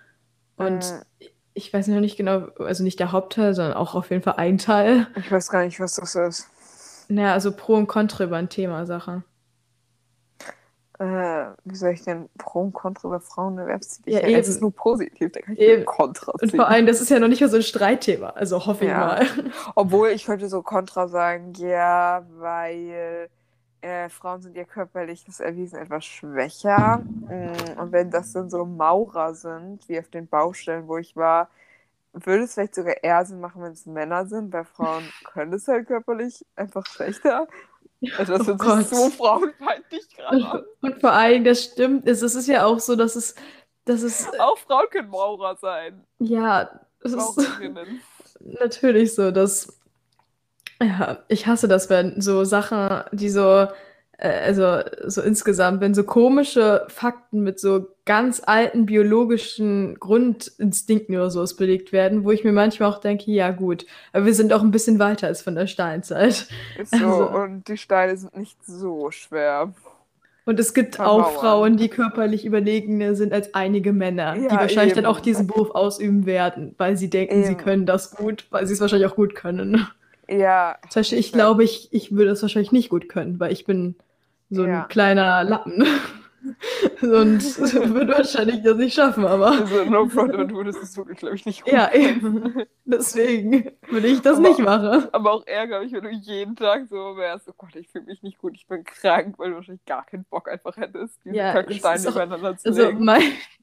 Und 0.56 0.84
Mhm. 0.92 1.26
ich 1.54 1.72
weiß 1.72 1.88
noch 1.88 2.00
nicht 2.00 2.16
genau, 2.16 2.48
also 2.58 2.84
nicht 2.84 3.00
der 3.00 3.12
Hauptteil, 3.12 3.54
sondern 3.54 3.74
auch 3.74 3.94
auf 3.94 4.10
jeden 4.10 4.22
Fall 4.22 4.34
ein 4.36 4.58
Teil. 4.58 5.06
Ich 5.16 5.30
weiß 5.30 5.48
gar 5.50 5.64
nicht, 5.64 5.80
was 5.80 5.96
das 5.96 6.14
ist. 6.14 6.48
Naja, 7.08 7.32
also 7.32 7.52
Pro 7.52 7.74
und 7.74 7.88
Contra 7.88 8.24
über 8.24 8.36
ein 8.36 8.48
Thema 8.48 8.86
Sache. 8.86 9.22
Äh, 10.98 11.46
wie 11.64 11.74
soll 11.74 11.90
ich 11.92 12.04
denn 12.04 12.28
Pro 12.38 12.60
und 12.60 12.72
Contra 12.74 13.08
über 13.08 13.20
Frauen 13.20 13.58
erwerbstätig? 13.58 14.12
Ja, 14.14 14.20
eben. 14.20 14.38
ist 14.38 14.60
nur 14.60 14.72
positiv, 14.72 15.32
da 15.32 15.40
kann 15.40 15.54
ich 15.54 15.60
Eben. 15.60 15.72
eben. 15.78 15.84
Kontra 15.84 16.32
Und 16.32 16.50
ziehen. 16.50 16.56
vor 16.60 16.68
allem, 16.68 16.86
das 16.86 17.00
ist 17.00 17.10
ja 17.10 17.18
noch 17.18 17.28
nicht 17.28 17.40
mal 17.40 17.48
so 17.48 17.56
ein 17.56 17.62
Streitthema, 17.62 18.28
also 18.30 18.66
hoffe 18.66 18.84
ich 18.84 18.90
Ja. 18.90 18.98
mal. 18.98 19.26
Obwohl 19.74 20.08
ich 20.10 20.26
könnte 20.26 20.48
so 20.48 20.62
Kontra 20.62 21.08
sagen, 21.08 21.54
ja, 21.56 22.24
weil 22.38 23.28
äh, 23.82 24.08
Frauen 24.10 24.42
sind 24.42 24.56
ja 24.56 24.64
körperlich 24.64 25.24
das 25.24 25.40
erwiesen 25.40 25.78
etwas 25.78 26.04
schwächer. 26.04 27.06
Mm, 27.28 27.78
Und 27.78 27.92
wenn 27.92 28.10
das 28.10 28.32
dann 28.32 28.50
so 28.50 28.64
Maurer 28.64 29.34
sind, 29.34 29.88
wie 29.88 29.98
auf 30.00 30.08
den 30.10 30.28
Baustellen, 30.28 30.88
wo 30.88 30.98
ich 30.98 31.16
war, 31.16 31.50
würde 32.12 32.44
es 32.44 32.54
vielleicht 32.54 32.74
sogar 32.76 33.02
eher 33.04 33.24
Sinn 33.26 33.40
machen, 33.40 33.62
wenn 33.62 33.72
es 33.72 33.86
Männer 33.86 34.26
sind, 34.26 34.52
weil 34.52 34.64
Frauen 34.64 35.14
können 35.24 35.54
es 35.54 35.68
halt 35.68 35.88
körperlich 35.88 36.44
einfach 36.56 36.86
schlechter. 36.86 37.48
Also 38.16 38.32
das 38.38 38.48
Oh 38.48 38.58
sich 38.58 38.88
so 38.88 39.10
frauenfeindlich 39.10 40.08
gerade 40.16 40.44
an. 40.44 40.64
Und 40.80 41.00
vor 41.00 41.12
allem, 41.12 41.44
das 41.44 41.64
stimmt, 41.64 42.06
es, 42.08 42.22
es 42.22 42.34
ist 42.34 42.48
ja 42.48 42.64
auch 42.64 42.80
so, 42.80 42.96
dass 42.96 43.16
es, 43.16 43.34
dass 43.84 44.02
es, 44.02 44.28
Auch 44.36 44.58
Frauen 44.58 44.90
können 44.90 45.08
Maurer 45.08 45.56
sein. 45.56 46.06
ja, 46.18 46.80
es 47.00 47.12
ist 47.12 47.38
natürlich 48.40 49.14
so, 49.14 49.30
dass, 49.30 49.80
ja, 50.82 51.18
ich 51.28 51.46
hasse 51.46 51.68
das, 51.68 51.88
wenn 51.90 52.20
so 52.20 52.44
Sachen, 52.44 53.02
die 53.12 53.28
so, 53.28 53.66
äh, 54.18 54.28
also 54.44 54.80
so 55.06 55.22
insgesamt, 55.22 55.80
wenn 55.80 55.94
so 55.94 56.04
komische 56.04 56.84
Fakten 56.88 57.40
mit 57.40 57.58
so 57.60 57.86
ganz 58.04 58.42
alten 58.44 58.86
biologischen 58.86 59.96
Grundinstinkten 59.98 61.14
oder 61.16 61.30
sowas 61.30 61.56
belegt 61.56 61.92
werden, 61.92 62.24
wo 62.24 62.30
ich 62.30 62.44
mir 62.44 62.52
manchmal 62.52 62.90
auch 62.90 62.98
denke, 62.98 63.30
ja 63.30 63.50
gut, 63.50 63.86
aber 64.12 64.26
wir 64.26 64.34
sind 64.34 64.52
auch 64.52 64.62
ein 64.62 64.70
bisschen 64.72 64.98
weiter 64.98 65.26
als 65.28 65.42
von 65.42 65.54
der 65.54 65.66
Steinzeit. 65.66 66.46
Ist 66.78 66.94
so, 66.98 67.06
Also- 67.06 67.28
und 67.30 67.68
die 67.68 67.76
Steine 67.76 68.16
sind 68.16 68.36
nicht 68.36 68.58
so 68.64 69.10
schwer. 69.10 69.72
Und 70.44 70.58
es 70.58 70.74
gibt 70.74 70.96
Von 70.96 71.06
auch. 71.06 71.30
Frauen, 71.34 71.76
die 71.76 71.88
körperlich 71.88 72.44
überlegener 72.44 73.14
sind 73.14 73.32
als 73.32 73.54
einige 73.54 73.92
Männer, 73.92 74.34
die 74.34 74.42
Ja, 74.46 74.50
wahrscheinlich 74.58 74.94
dann 74.94 75.04
eben. 75.04 75.12
auch 75.14 75.20
diesen 75.20 75.46
Beruf 75.46 75.70
ausüben 75.70 76.26
werden, 76.26 76.74
weil 76.78 76.96
sie 76.96 77.08
denken, 77.08 77.44
sie 77.44 77.52
Eben. 77.52 77.60
können 77.60 77.86
das 77.86 78.10
gut, 78.10 78.46
weil 78.50 78.66
sie 78.66 78.72
es 78.72 78.80
wahrscheinlich 78.80 79.08
auch 79.08 79.14
gut 79.14 79.36
können. 79.36 79.86
Ja, 80.32 80.78
Zum 80.88 81.00
Beispiel, 81.00 81.18
ich 81.18 81.32
glaube, 81.32 81.64
ich, 81.64 81.92
ich 81.92 82.12
würde 82.14 82.30
es 82.32 82.42
wahrscheinlich 82.42 82.72
nicht 82.72 82.88
gut 82.88 83.08
können, 83.08 83.38
weil 83.40 83.52
ich 83.52 83.64
bin 83.64 83.96
so 84.50 84.62
ein 84.62 84.68
Ja. 84.70 84.84
kleiner 84.84 85.44
Lappen. 85.44 85.84
Und 87.02 87.40
würde 87.94 88.14
wahrscheinlich 88.14 88.62
das 88.62 88.76
nicht 88.76 88.94
schaffen, 88.94 89.24
aber 89.24 89.52
also 89.52 89.84
no 89.84 90.08
front, 90.08 90.34
aber 90.34 90.44
du 90.44 90.56
würdest 90.56 90.82
es 90.82 90.96
wirklich, 90.96 91.18
glaube 91.18 91.36
ich, 91.36 91.46
nicht 91.46 91.62
gut 91.62 91.72
ja, 91.72 91.92
eben. 91.92 92.64
Deswegen 92.84 93.70
würde 93.88 94.08
ich 94.08 94.22
das 94.22 94.38
Aber- 94.38 94.48
nicht 94.48 94.58
machen. 94.58 95.08
Aber 95.12 95.32
auch 95.34 95.46
eher, 95.46 95.68
glaube 95.68 95.84
ich, 95.84 95.92
wenn 95.92 96.02
du 96.02 96.10
jeden 96.10 96.56
Tag 96.56 96.88
so 96.88 97.16
wärst, 97.16 97.48
oh 97.48 97.52
Gott, 97.56 97.76
ich 97.76 97.88
fühle 97.88 98.06
mich 98.06 98.22
nicht 98.24 98.38
gut, 98.38 98.54
ich 98.56 98.66
bin 98.66 98.82
krank, 98.82 99.38
weil 99.38 99.50
du 99.50 99.56
wahrscheinlich 99.56 99.84
gar 99.84 100.04
keinen 100.04 100.24
Bock 100.24 100.48
einfach 100.48 100.76
hättest, 100.76 101.16
diese 101.24 101.36
Ja, 101.36 101.52
Kacksteine 101.52 102.08
übereinander 102.08 102.56
zu 102.56 102.68
Also 102.70 102.86
legen. 102.86 103.04
mein, 103.04 103.22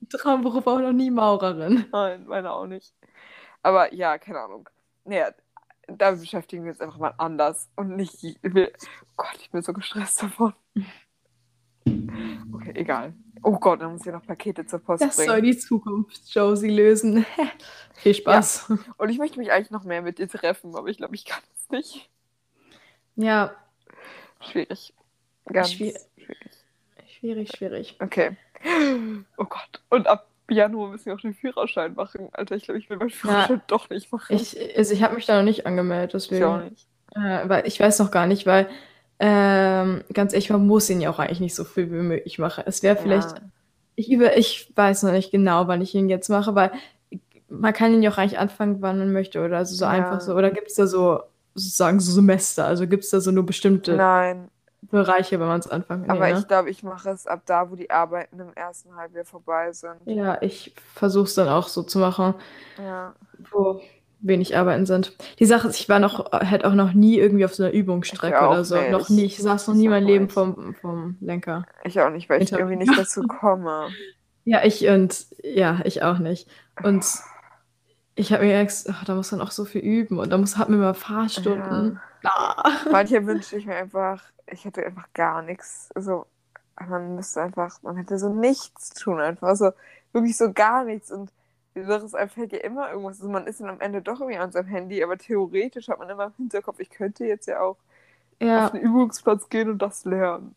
Traumberuf 0.09 0.65
auch 0.65 0.79
noch 0.79 0.93
nie 0.93 1.11
Maurerin. 1.11 1.83
Nein, 1.91 2.25
meine 2.27 2.51
auch 2.53 2.65
nicht. 2.65 2.93
Aber 3.61 3.93
ja, 3.93 4.17
keine 4.17 4.39
Ahnung. 4.39 4.69
Naja, 5.03 5.31
da 5.97 6.11
beschäftigen 6.11 6.63
wir 6.63 6.71
uns 6.71 6.81
einfach 6.81 6.97
mal 6.97 7.13
anders 7.17 7.69
und 7.75 7.95
nicht. 7.95 8.23
Ich 8.23 8.37
will, 8.41 8.71
oh 9.03 9.13
Gott, 9.17 9.37
ich 9.41 9.49
bin 9.51 9.61
so 9.61 9.73
gestresst 9.73 10.21
davon. 10.23 10.53
Okay, 12.53 12.71
egal. 12.75 13.13
Oh 13.41 13.57
Gott, 13.57 13.81
dann 13.81 13.93
muss 13.93 14.05
ich 14.05 14.11
noch 14.11 14.25
Pakete 14.25 14.65
zur 14.65 14.79
Post 14.79 15.01
Das 15.01 15.15
bringen. 15.15 15.29
soll 15.29 15.41
die 15.41 15.57
Zukunft 15.57 16.21
Josie 16.33 16.69
lösen. 16.69 17.25
Viel 17.93 18.13
Spaß. 18.13 18.71
Und 18.97 19.09
ich 19.09 19.17
möchte 19.17 19.39
mich 19.39 19.51
eigentlich 19.51 19.71
noch 19.71 19.83
mehr 19.85 20.01
mit 20.01 20.19
dir 20.19 20.27
treffen, 20.27 20.75
aber 20.75 20.87
ich 20.87 20.97
glaube, 20.97 21.15
ich 21.15 21.25
kann 21.25 21.41
es 21.55 21.69
nicht. 21.69 22.09
Ja, 23.15 23.55
Schwierig. 24.41 24.93
Ganz 25.45 25.71
Schwier- 25.71 25.99
schwierig. 26.15 26.37
schwierig, 27.19 27.49
schwierig. 27.55 27.97
Okay. 27.99 28.37
Oh 29.37 29.43
Gott. 29.45 29.81
Und 29.89 30.07
ab 30.07 30.28
Januar 30.51 30.89
müssen 30.89 31.05
wir 31.07 31.13
auch 31.15 31.21
den 31.21 31.33
Führerschein 31.33 31.93
machen. 31.95 32.29
Alter, 32.33 32.55
ich 32.55 32.63
glaube, 32.63 32.79
ich 32.79 32.89
will 32.89 32.97
meinen 32.97 33.09
Führerschein 33.09 33.61
doch 33.67 33.89
nicht 33.89 34.11
machen. 34.11 34.35
Ich, 34.35 34.57
also 34.77 34.93
ich 34.93 35.03
habe 35.03 35.15
mich 35.15 35.25
da 35.25 35.37
noch 35.37 35.43
nicht 35.43 35.65
angemeldet, 35.65 36.13
Ich 36.15 36.27
deswegen. 36.29 36.45
auch 36.45 36.63
nicht. 36.63 36.87
Äh, 37.15 37.47
weil 37.49 37.67
ich 37.67 37.79
weiß 37.79 37.99
noch 37.99 38.11
gar 38.11 38.27
nicht, 38.27 38.45
weil 38.45 38.67
ähm, 39.19 40.03
ganz 40.13 40.33
ehrlich, 40.33 40.49
man 40.49 40.65
muss 40.65 40.89
ihn 40.89 41.01
ja 41.01 41.09
auch 41.09 41.19
eigentlich 41.19 41.39
nicht 41.41 41.55
so 41.55 41.63
viel 41.63 41.91
wie 41.91 41.95
möglich 41.95 42.39
machen. 42.39 42.63
Es 42.67 42.83
wäre 42.83 42.95
vielleicht, 42.95 43.31
Ja. 43.31 43.37
ich 43.95 44.11
über, 44.11 44.37
ich 44.37 44.71
weiß 44.75 45.03
noch 45.03 45.11
nicht 45.11 45.31
genau, 45.31 45.67
wann 45.67 45.81
ich 45.81 45.93
ihn 45.95 46.07
jetzt 46.09 46.29
mache, 46.29 46.55
weil 46.55 46.71
man 47.49 47.73
kann 47.73 47.93
ihn 47.93 48.03
ja 48.03 48.11
auch 48.11 48.17
eigentlich 48.17 48.39
anfangen, 48.39 48.77
wann 48.81 48.99
man 48.99 49.11
möchte 49.11 49.43
oder 49.43 49.57
also 49.57 49.75
so 49.75 49.85
Ja. 49.85 49.91
einfach 49.91 50.21
so. 50.21 50.35
Oder 50.35 50.51
gibt 50.51 50.67
es 50.67 50.75
da 50.75 50.87
so 50.87 51.21
sozusagen 51.55 51.99
so 51.99 52.11
Semester? 52.11 52.65
Also 52.65 52.87
gibt 52.87 53.03
es 53.03 53.09
da 53.09 53.19
so 53.19 53.31
nur 53.31 53.45
bestimmte 53.45 53.95
Nein, 53.95 54.49
Bereiche, 54.81 55.39
wenn 55.39 55.47
man 55.47 55.59
es 55.59 55.69
anfangen 55.69 56.03
nee, 56.03 56.09
aber 56.09 56.29
ne? 56.29 56.39
ich 56.39 56.47
glaube, 56.47 56.69
ich 56.69 56.83
mache 56.83 57.09
es 57.09 57.27
ab 57.27 57.41
da, 57.45 57.69
wo 57.69 57.75
die 57.75 57.89
Arbeiten 57.91 58.39
im 58.39 58.53
ersten 58.53 58.95
Halbjahr 58.95 59.25
vorbei 59.25 59.71
sind. 59.73 59.97
Ja, 60.05 60.41
ich 60.41 60.73
versuche 60.95 61.25
es 61.25 61.35
dann 61.35 61.49
auch 61.49 61.67
so 61.67 61.83
zu 61.83 61.99
machen, 61.99 62.33
Ja. 62.81 63.13
wo 63.51 63.81
wenig 64.21 64.57
Arbeiten 64.57 64.85
sind. 64.85 65.15
Die 65.39 65.45
Sache 65.45 65.67
ist, 65.69 65.79
ich 65.79 65.89
war 65.89 65.99
noch, 65.99 66.31
halt 66.31 66.65
auch 66.65 66.73
noch 66.73 66.93
nie 66.93 67.17
irgendwie 67.19 67.45
auf 67.45 67.53
so 67.55 67.63
einer 67.63 67.73
Übungsstrecke 67.73 68.47
oder 68.47 68.63
so. 68.65 68.75
nicht. 68.77 68.91
Noch 68.91 69.09
nie. 69.09 69.25
Ich 69.25 69.37
saß 69.37 69.67
noch 69.67 69.75
nie 69.75 69.87
mein 69.87 70.03
Leben 70.03 70.25
nicht. 70.25 70.33
vom, 70.33 70.73
vom 70.75 71.17
Lenker. 71.21 71.65
Ich 71.83 71.99
auch 72.01 72.09
nicht, 72.09 72.29
weil 72.29 72.41
ich 72.41 72.51
irgendwie 72.51 72.75
nicht 72.75 72.91
dazu 72.97 73.21
komme. 73.23 73.87
Ja, 74.45 74.63
ich 74.63 74.87
und 74.87 75.25
ja, 75.43 75.79
ich 75.83 76.03
auch 76.03 76.19
nicht. 76.19 76.49
Und 76.83 77.05
ich 78.15 78.33
habe 78.33 78.43
mir 78.45 78.57
gedacht, 78.59 78.85
ach, 78.89 79.05
da 79.05 79.15
muss 79.15 79.31
man 79.31 79.41
auch 79.41 79.51
so 79.51 79.63
viel 79.65 79.81
üben 79.81 80.19
und 80.19 80.29
da 80.31 80.37
muss 80.37 80.57
hat 80.57 80.69
man 80.69 80.79
mal 80.79 80.93
Fahrstunden. 80.93 81.99
Ah. 82.23 82.85
Manche 82.89 83.25
wünschte 83.25 83.57
ich 83.57 83.65
mir 83.65 83.75
einfach, 83.75 84.23
ich 84.47 84.65
hätte 84.65 84.85
einfach 84.85 85.11
gar 85.13 85.41
nichts. 85.41 85.89
Also, 85.95 86.25
man 86.79 87.15
müsste 87.15 87.41
einfach, 87.41 87.81
man 87.83 87.97
hätte 87.97 88.17
so 88.19 88.29
nichts 88.29 88.89
tun, 88.91 89.19
einfach 89.19 89.55
so, 89.55 89.71
wirklich 90.13 90.37
so 90.37 90.51
gar 90.53 90.83
nichts. 90.85 91.11
Und 91.11 91.31
die 91.75 91.83
Sache 91.83 92.05
ist, 92.05 92.15
einem 92.15 92.29
fällt 92.29 92.51
ja 92.53 92.59
immer 92.59 92.89
irgendwas. 92.91 93.19
Also, 93.19 93.29
man 93.31 93.47
ist 93.47 93.59
dann 93.61 93.69
am 93.69 93.81
Ende 93.81 94.01
doch 94.01 94.19
irgendwie 94.21 94.39
an 94.39 94.51
seinem 94.51 94.67
Handy, 94.67 95.03
aber 95.03 95.17
theoretisch 95.17 95.87
hat 95.89 95.99
man 95.99 96.09
immer 96.09 96.25
im 96.27 96.33
Hinterkopf, 96.35 96.79
ich 96.79 96.89
könnte 96.89 97.25
jetzt 97.25 97.47
ja 97.47 97.61
auch 97.61 97.77
Ja, 98.39 98.55
auf 98.55 98.71
den 98.71 98.81
Übungsplatz 98.81 99.49
gehen 99.49 99.69
und 99.71 99.79
das 99.81 100.05
lernen. 100.05 100.55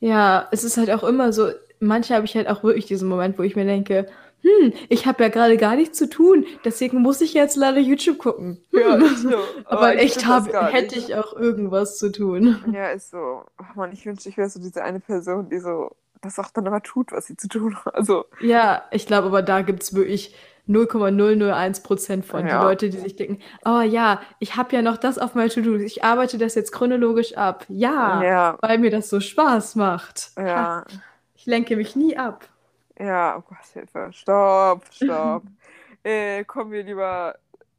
ja, 0.00 0.48
es 0.52 0.64
ist 0.64 0.76
halt 0.76 0.90
auch 0.90 1.04
immer 1.04 1.32
so, 1.32 1.50
manche 1.80 2.14
habe 2.14 2.24
ich 2.24 2.34
halt 2.36 2.48
auch 2.48 2.62
wirklich 2.64 2.86
diesen 2.86 3.08
Moment, 3.08 3.38
wo 3.38 3.42
ich 3.42 3.56
mir 3.56 3.64
denke, 3.64 4.06
hm, 4.42 4.72
ich 4.88 5.06
habe 5.06 5.22
ja 5.22 5.28
gerade 5.28 5.56
gar 5.56 5.76
nichts 5.76 5.96
zu 5.98 6.08
tun, 6.10 6.44
deswegen 6.64 6.98
muss 7.00 7.20
ich 7.20 7.32
jetzt 7.34 7.56
leider 7.56 7.78
YouTube 7.78 8.18
gucken. 8.18 8.62
Ja, 8.72 8.94
Hm. 8.96 9.02
ist 9.04 9.22
so. 9.22 9.30
Aber 9.66 9.94
ich 9.94 10.00
echt 10.02 10.26
hab, 10.26 10.46
hätte 10.72 10.96
nicht. 10.96 11.08
ich 11.10 11.14
auch 11.16 11.32
irgendwas 11.34 11.98
zu 11.98 12.10
tun. 12.12 12.58
Ja, 12.72 12.88
ist 12.90 13.10
so. 13.10 13.42
Ach 13.56 13.74
man, 13.74 13.92
ich 13.92 14.04
wünschte, 14.04 14.28
ich 14.28 14.36
wäre 14.36 14.48
so 14.48 14.60
diese 14.60 14.82
eine 14.82 15.00
Person, 15.00 15.48
die 15.48 15.58
so 15.58 15.90
das 16.20 16.38
auch 16.38 16.50
dann 16.50 16.66
immer 16.66 16.82
tut, 16.82 17.10
was 17.12 17.26
sie 17.26 17.36
zu 17.36 17.48
tun 17.48 17.76
hat. 17.84 17.94
Also, 17.96 18.26
Ja, 18.40 18.82
ich 18.92 19.06
glaube 19.06 19.26
aber 19.28 19.42
da 19.42 19.62
gibt 19.62 19.82
es 19.82 19.94
wirklich 19.94 20.34
0,001% 20.68 22.22
von. 22.22 22.44
Die 22.44 22.48
Ja. 22.50 22.62
Leute, 22.62 22.88
die 22.90 22.98
sich 22.98 23.16
denken, 23.16 23.40
oh 23.64 23.80
ja, 23.80 24.20
ich 24.38 24.56
habe 24.56 24.74
ja 24.76 24.82
noch 24.82 24.96
das 24.96 25.18
auf 25.18 25.34
meiner 25.34 25.50
To-Do. 25.50 25.76
Ich 25.76 26.04
arbeite 26.04 26.38
das 26.38 26.54
jetzt 26.54 26.72
chronologisch 26.72 27.36
ab. 27.36 27.66
Ja, 27.68 28.22
ja, 28.22 28.56
weil 28.60 28.78
mir 28.78 28.90
das 28.90 29.08
so 29.10 29.20
Spaß 29.20 29.74
macht. 29.76 30.30
Ja, 30.36 30.84
ich 31.34 31.46
lenke 31.46 31.76
mich 31.76 31.96
nie 31.96 32.16
ab. 32.16 32.48
Ja, 33.02 33.36
oh 33.38 33.42
Gott, 33.48 33.64
Hilfe. 33.72 34.08
Stopp, 34.12 34.84
stopp. 34.92 35.42
äh, 36.04 36.44
kommen 36.44 36.70
wir 36.72 36.82
lieber. 36.84 37.36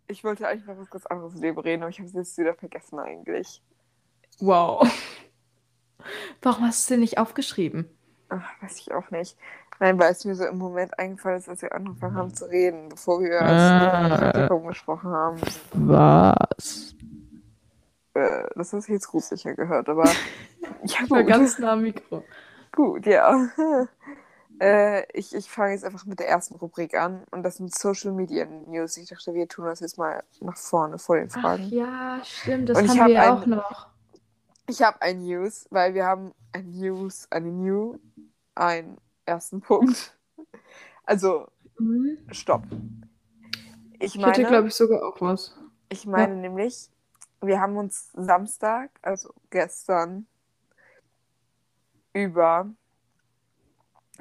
Ich 0.07 0.23
wollte 0.23 0.47
eigentlich 0.47 0.65
noch 0.67 0.77
was 0.77 0.89
ganz 0.89 1.05
anderes 1.05 1.33
im 1.35 1.41
Leben 1.41 1.59
reden, 1.59 1.81
aber 1.83 1.89
ich 1.89 1.99
habe 1.99 2.07
es 2.07 2.13
jetzt 2.13 2.37
wieder 2.37 2.53
vergessen 2.53 2.99
eigentlich. 2.99 3.61
Wow. 4.39 4.87
Warum 6.41 6.65
hast 6.65 6.89
du 6.89 6.93
denn 6.95 7.01
nicht 7.01 7.17
aufgeschrieben? 7.17 7.89
Ach, 8.29 8.43
weiß 8.61 8.79
ich 8.79 8.91
auch 8.93 9.09
nicht. 9.11 9.37
Nein, 9.79 9.97
weil 9.99 10.11
es 10.11 10.25
mir 10.25 10.35
so 10.35 10.45
im 10.45 10.57
Moment 10.57 10.97
eingefallen 10.99 11.37
ist, 11.37 11.49
als 11.49 11.61
wir 11.61 11.73
angefangen 11.73 12.15
haben 12.15 12.33
zu 12.33 12.45
reden, 12.45 12.89
bevor 12.89 13.21
wir 13.21 13.27
über 13.29 13.41
Ah. 13.41 14.31
das 14.31 14.63
gesprochen 14.67 15.11
haben. 15.11 15.39
Was? 15.73 16.95
Äh, 18.13 18.43
das 18.55 18.73
hast 18.73 18.87
du 18.87 18.93
jetzt 18.93 19.07
gruseliger 19.07 19.55
gehört, 19.55 19.89
aber 19.89 20.03
Ich 20.83 21.09
war 21.09 21.23
ganz 21.23 21.59
nah 21.59 21.73
am 21.73 21.81
Mikro. 21.81 22.23
Gut, 22.71 23.05
ja. 23.05 23.47
Äh, 24.59 25.03
ich 25.17 25.33
ich 25.35 25.49
fange 25.49 25.73
jetzt 25.73 25.83
einfach 25.83 26.05
mit 26.05 26.19
der 26.19 26.27
ersten 26.29 26.55
Rubrik 26.55 26.95
an 26.95 27.23
und 27.31 27.43
das 27.43 27.57
sind 27.57 27.73
Social 27.75 28.11
Media 28.11 28.45
News. 28.45 28.97
Ich 28.97 29.09
dachte, 29.09 29.33
wir 29.33 29.47
tun 29.47 29.65
das 29.65 29.79
jetzt 29.79 29.97
mal 29.97 30.23
nach 30.41 30.57
vorne 30.57 30.97
vor 30.99 31.17
den 31.17 31.29
Ach 31.29 31.41
Fragen. 31.41 31.71
ja, 31.71 32.21
stimmt, 32.23 32.69
das 32.69 32.79
Und 32.79 32.89
haben 32.89 32.99
hab 32.99 33.07
wir 33.07 33.13
ja 33.15 33.21
ein- 33.21 33.37
auch 33.37 33.45
noch. 33.45 33.87
Ich 34.67 34.81
habe 34.81 35.01
ein 35.01 35.21
News, 35.23 35.65
weil 35.71 35.93
wir 35.93 36.05
haben 36.05 36.33
ein 36.53 36.69
News, 36.71 37.27
eine 37.31 37.51
New, 37.51 37.99
einen 38.55 38.97
ersten 39.25 39.61
Punkt. 39.61 40.17
Also, 41.05 41.47
Mhm. 41.79 42.17
stopp. 42.31 42.63
Ich 43.99 44.15
Ich 44.15 44.25
hätte, 44.25 44.41
meine, 44.41 44.45
glaube 44.45 44.67
ich, 44.67 44.75
sogar 44.75 45.03
auch 45.03 45.19
was. 45.21 45.55
ich 45.89 46.05
meine 46.05 46.35
nämlich, 46.35 46.89
wir 47.41 47.59
haben 47.59 47.77
uns 47.77 48.11
Samstag, 48.13 48.91
also 49.01 49.33
gestern, 49.49 50.27
über 52.13 52.73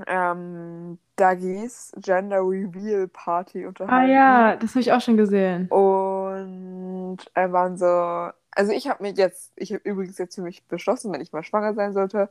ähm, 0.06 0.98
Daggies 1.16 1.92
Gender 1.98 2.40
Reveal 2.40 3.08
Party 3.08 3.64
Ah 3.64 3.68
unterhalten. 3.68 4.10
ja, 4.10 4.56
das 4.56 4.70
habe 4.70 4.80
ich 4.80 4.92
auch 4.92 5.00
schon 5.00 5.16
gesehen. 5.16 5.68
Und 5.68 7.18
äh, 7.34 7.50
waren 7.52 7.76
so, 7.76 7.86
also 7.86 8.72
ich 8.72 8.88
habe 8.88 9.02
mir 9.02 9.12
jetzt, 9.12 9.52
ich 9.56 9.72
habe 9.72 9.82
übrigens 9.84 10.18
jetzt 10.18 10.34
für 10.34 10.42
mich 10.42 10.64
beschlossen, 10.66 11.12
wenn 11.12 11.20
ich 11.20 11.32
mal 11.32 11.42
schwanger 11.44 11.74
sein 11.74 11.92
sollte, 11.92 12.28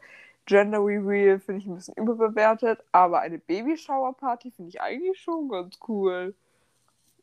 Gender 0.48 0.80
Reveal 0.84 1.40
finde 1.40 1.60
ich 1.62 1.68
ein 1.68 1.76
bisschen 1.76 1.94
überbewertet, 1.96 2.84
aber 2.92 3.20
eine 3.20 3.38
Babyshower 3.38 4.14
Party 4.14 4.50
finde 4.52 4.70
ich 4.70 4.82
eigentlich 4.82 5.20
schon 5.22 5.50
ganz 5.50 5.78
cool. 5.88 6.34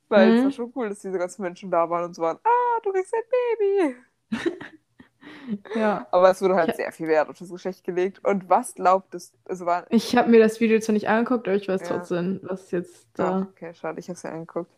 Weil 0.08 0.30
es 0.32 0.40
Mhm. 0.40 0.44
war 0.44 0.50
schon 0.52 0.72
cool, 0.76 0.88
dass 0.88 1.00
diese 1.00 1.18
ganzen 1.18 1.42
Menschen 1.42 1.70
da 1.70 1.90
waren 1.90 2.04
und 2.04 2.14
so 2.14 2.22
waren, 2.22 2.38
ah, 2.44 2.80
du 2.82 2.92
kriegst 2.92 3.12
ein 3.14 3.22
Baby. 3.58 3.96
Ja. 5.74 6.06
Aber 6.10 6.30
es 6.30 6.40
wurde 6.42 6.54
halt 6.56 6.68
Ja. 6.68 6.74
sehr 6.74 6.92
viel 6.92 7.08
Wert 7.08 7.28
auf 7.28 7.38
das 7.38 7.48
Geschlecht 7.50 7.84
gelegt. 7.84 8.24
Und 8.24 8.48
was 8.48 8.74
glaubt 8.74 9.14
es, 9.14 9.32
also 9.48 9.66
war, 9.66 9.86
Ich 9.90 10.16
habe 10.16 10.28
mir 10.30 10.40
das 10.40 10.60
Video 10.60 10.78
zwar 10.80 10.92
nicht 10.92 11.08
angeguckt, 11.08 11.48
aber 11.48 11.56
ich 11.56 11.68
weiß 11.68 11.82
Ja. 11.82 11.86
trotzdem, 11.96 12.40
was 12.42 12.70
jetzt 12.70 13.06
da. 13.14 13.46
okay, 13.50 13.72
schade, 13.74 13.98
ich 14.00 14.08
habe 14.08 14.16
es 14.16 14.22
ja 14.22 14.30
angeguckt. 14.30 14.70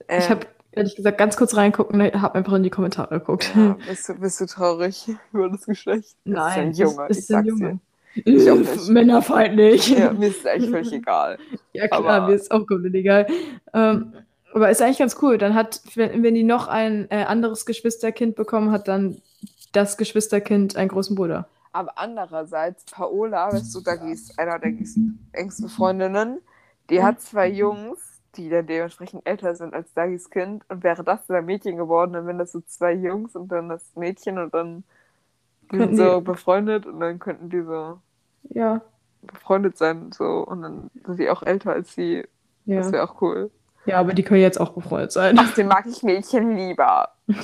Ich 0.00 0.06
Ähm, 0.24 0.28
habe 0.30 0.46
ehrlich 0.72 0.96
gesagt 0.96 1.18
ganz 1.18 1.36
kurz 1.36 1.56
reingucken, 1.56 2.02
habe 2.20 2.34
einfach 2.34 2.52
in 2.54 2.62
die 2.62 2.70
Kommentare 2.70 3.18
geguckt. 3.20 3.52
ja, 3.54 3.76
bist, 3.88 4.08
du, 4.08 4.14
bist 4.14 4.40
du 4.40 4.46
traurig 4.46 5.08
über 5.32 5.48
das 5.48 5.64
Geschlecht? 5.66 6.16
Das 6.24 6.48
ist 6.52 6.56
ein 6.56 6.66
Nein, 6.68 6.72
Junge, 6.72 7.06
ich 7.08 7.18
ist 7.18 7.30
ein 7.30 7.44
sag's 7.44 7.58
dir. 7.58 7.66
Junge. 7.66 7.80
Ich 8.16 8.48
auch 8.48 8.54
nicht. 8.54 8.88
Männerfeindlich. 8.90 9.88
Ja, 9.88 10.12
mir 10.12 10.28
ist 10.28 10.38
es 10.40 10.46
eigentlich 10.46 10.70
völlig 10.70 10.92
egal. 10.92 11.36
Ja, 11.72 11.88
klar, 11.88 12.04
Aber- 12.06 12.28
mir 12.28 12.34
ist 12.34 12.48
auch 12.52 12.64
komplett 12.64 12.94
egal. 12.94 13.26
Ähm, 13.72 14.12
aber 14.52 14.70
ist 14.70 14.80
eigentlich 14.80 14.98
ganz 14.98 15.16
cool. 15.20 15.36
Dann 15.36 15.56
hat, 15.56 15.80
wenn, 15.96 16.22
wenn 16.22 16.34
die 16.36 16.44
noch 16.44 16.68
ein 16.68 17.10
äh, 17.10 17.24
anderes 17.24 17.66
Geschwisterkind 17.66 18.36
bekommen 18.36 18.70
hat, 18.70 18.86
dann 18.86 19.20
Geschwisterkind 19.98 20.76
einen 20.76 20.88
großen 20.88 21.14
Bruder. 21.16 21.48
Aber 21.72 21.98
andererseits, 21.98 22.84
Paola, 22.86 23.52
weißt 23.52 23.74
du, 23.74 23.80
Dagis, 23.80 24.38
einer 24.38 24.58
der 24.60 24.72
engsten 25.32 25.68
Freundinnen, 25.68 26.38
die 26.88 27.02
hat 27.02 27.20
zwei 27.20 27.48
Jungs, 27.48 27.98
die 28.36 28.48
dann 28.48 28.66
dementsprechend 28.66 29.26
älter 29.26 29.54
sind 29.56 29.74
als 29.74 29.92
Dagis 29.94 30.30
Kind. 30.30 30.62
Und 30.68 30.82
wäre 30.84 31.02
das 31.04 31.26
dann 31.26 31.36
ein 31.38 31.44
Mädchen 31.46 31.76
geworden, 31.76 32.12
dann 32.12 32.26
wären 32.26 32.38
das 32.38 32.52
so 32.52 32.60
zwei 32.60 32.92
Jungs 32.92 33.34
und 33.34 33.48
dann 33.48 33.68
das 33.68 33.82
Mädchen 33.96 34.38
und 34.38 34.54
dann 34.54 34.84
sind 35.72 35.96
so 35.96 36.18
die- 36.20 36.24
befreundet 36.24 36.86
und 36.86 37.00
dann 37.00 37.18
könnten 37.18 37.50
die 37.50 37.62
so 37.62 37.98
Ja. 38.50 38.80
befreundet 39.22 39.76
sein 39.78 40.12
so 40.12 40.44
und 40.46 40.62
dann 40.62 40.90
sind 41.06 41.18
die 41.18 41.28
auch 41.30 41.42
älter 41.42 41.72
als 41.72 41.94
sie. 41.94 42.22
Das 42.66 42.86
Ja. 42.86 42.92
wäre 42.92 43.10
auch 43.10 43.20
cool. 43.22 43.50
ja, 43.86 43.98
aber 43.98 44.14
die 44.14 44.22
können 44.22 44.40
jetzt 44.42 44.60
auch 44.60 44.70
befreundet 44.72 45.10
sein. 45.12 45.38
Außerdem 45.38 45.66
mag 45.68 45.86
ich 45.86 46.02
Mädchen 46.02 46.56
lieber. 46.56 47.08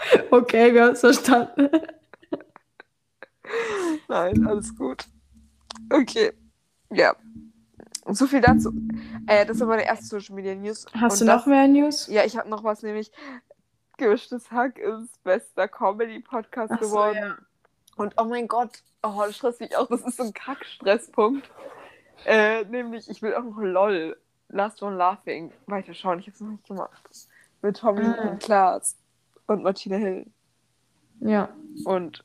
okay, 0.30 0.74
wir 0.74 0.84
haben 0.84 0.92
es 0.92 1.00
verstanden. 1.00 1.70
Nein, 4.08 4.46
alles 4.46 4.76
gut. 4.76 5.06
Okay. 5.90 6.32
Ja. 6.90 7.14
So 8.10 8.26
viel 8.26 8.40
dazu. 8.40 8.72
Äh, 9.26 9.44
das 9.44 9.60
war 9.60 9.66
meine 9.66 9.84
erste 9.84 10.06
Social 10.06 10.34
Media 10.34 10.54
News. 10.54 10.86
Hast 10.94 11.20
Und 11.20 11.20
du 11.20 11.26
das, 11.26 11.40
noch 11.40 11.46
mehr 11.46 11.68
News? 11.68 12.06
Ja, 12.06 12.24
ich 12.24 12.36
habe 12.36 12.48
noch 12.48 12.64
was, 12.64 12.82
nämlich 12.82 13.10
Gemischtes 13.98 14.50
Hack 14.50 14.78
ist 14.78 15.22
bester 15.24 15.68
Comedy-Podcast 15.68 16.72
so, 16.74 16.78
geworden. 16.78 17.16
ja. 17.16 17.36
Und 17.96 18.14
oh 18.16 18.24
mein 18.24 18.46
Gott, 18.46 18.82
oh, 19.02 19.22
das 19.26 19.36
stresst 19.36 19.60
mich 19.60 19.76
auch. 19.76 19.88
Das 19.88 20.02
ist 20.02 20.16
so 20.16 20.22
ein 20.22 20.32
Kack-Stresspunkt. 20.32 21.50
Äh, 22.24 22.64
nämlich, 22.66 23.10
ich 23.10 23.20
will 23.22 23.34
auch 23.34 23.42
noch 23.42 23.58
LOL, 23.58 24.16
Last 24.48 24.82
One 24.82 24.96
Laughing, 24.96 25.52
weiterschauen. 25.66 26.20
Ich 26.20 26.26
habe 26.26 26.34
es 26.34 26.40
noch 26.40 26.50
nicht 26.50 26.66
gemacht. 26.66 27.10
Mit 27.60 27.76
Tommy 27.76 28.04
Ah. 28.04 28.30
und 28.30 28.42
Klaas 28.42 28.96
und 29.48 29.62
Martina 29.64 29.96
Hill. 29.96 30.26
Ja. 31.20 31.48
Und 31.84 32.24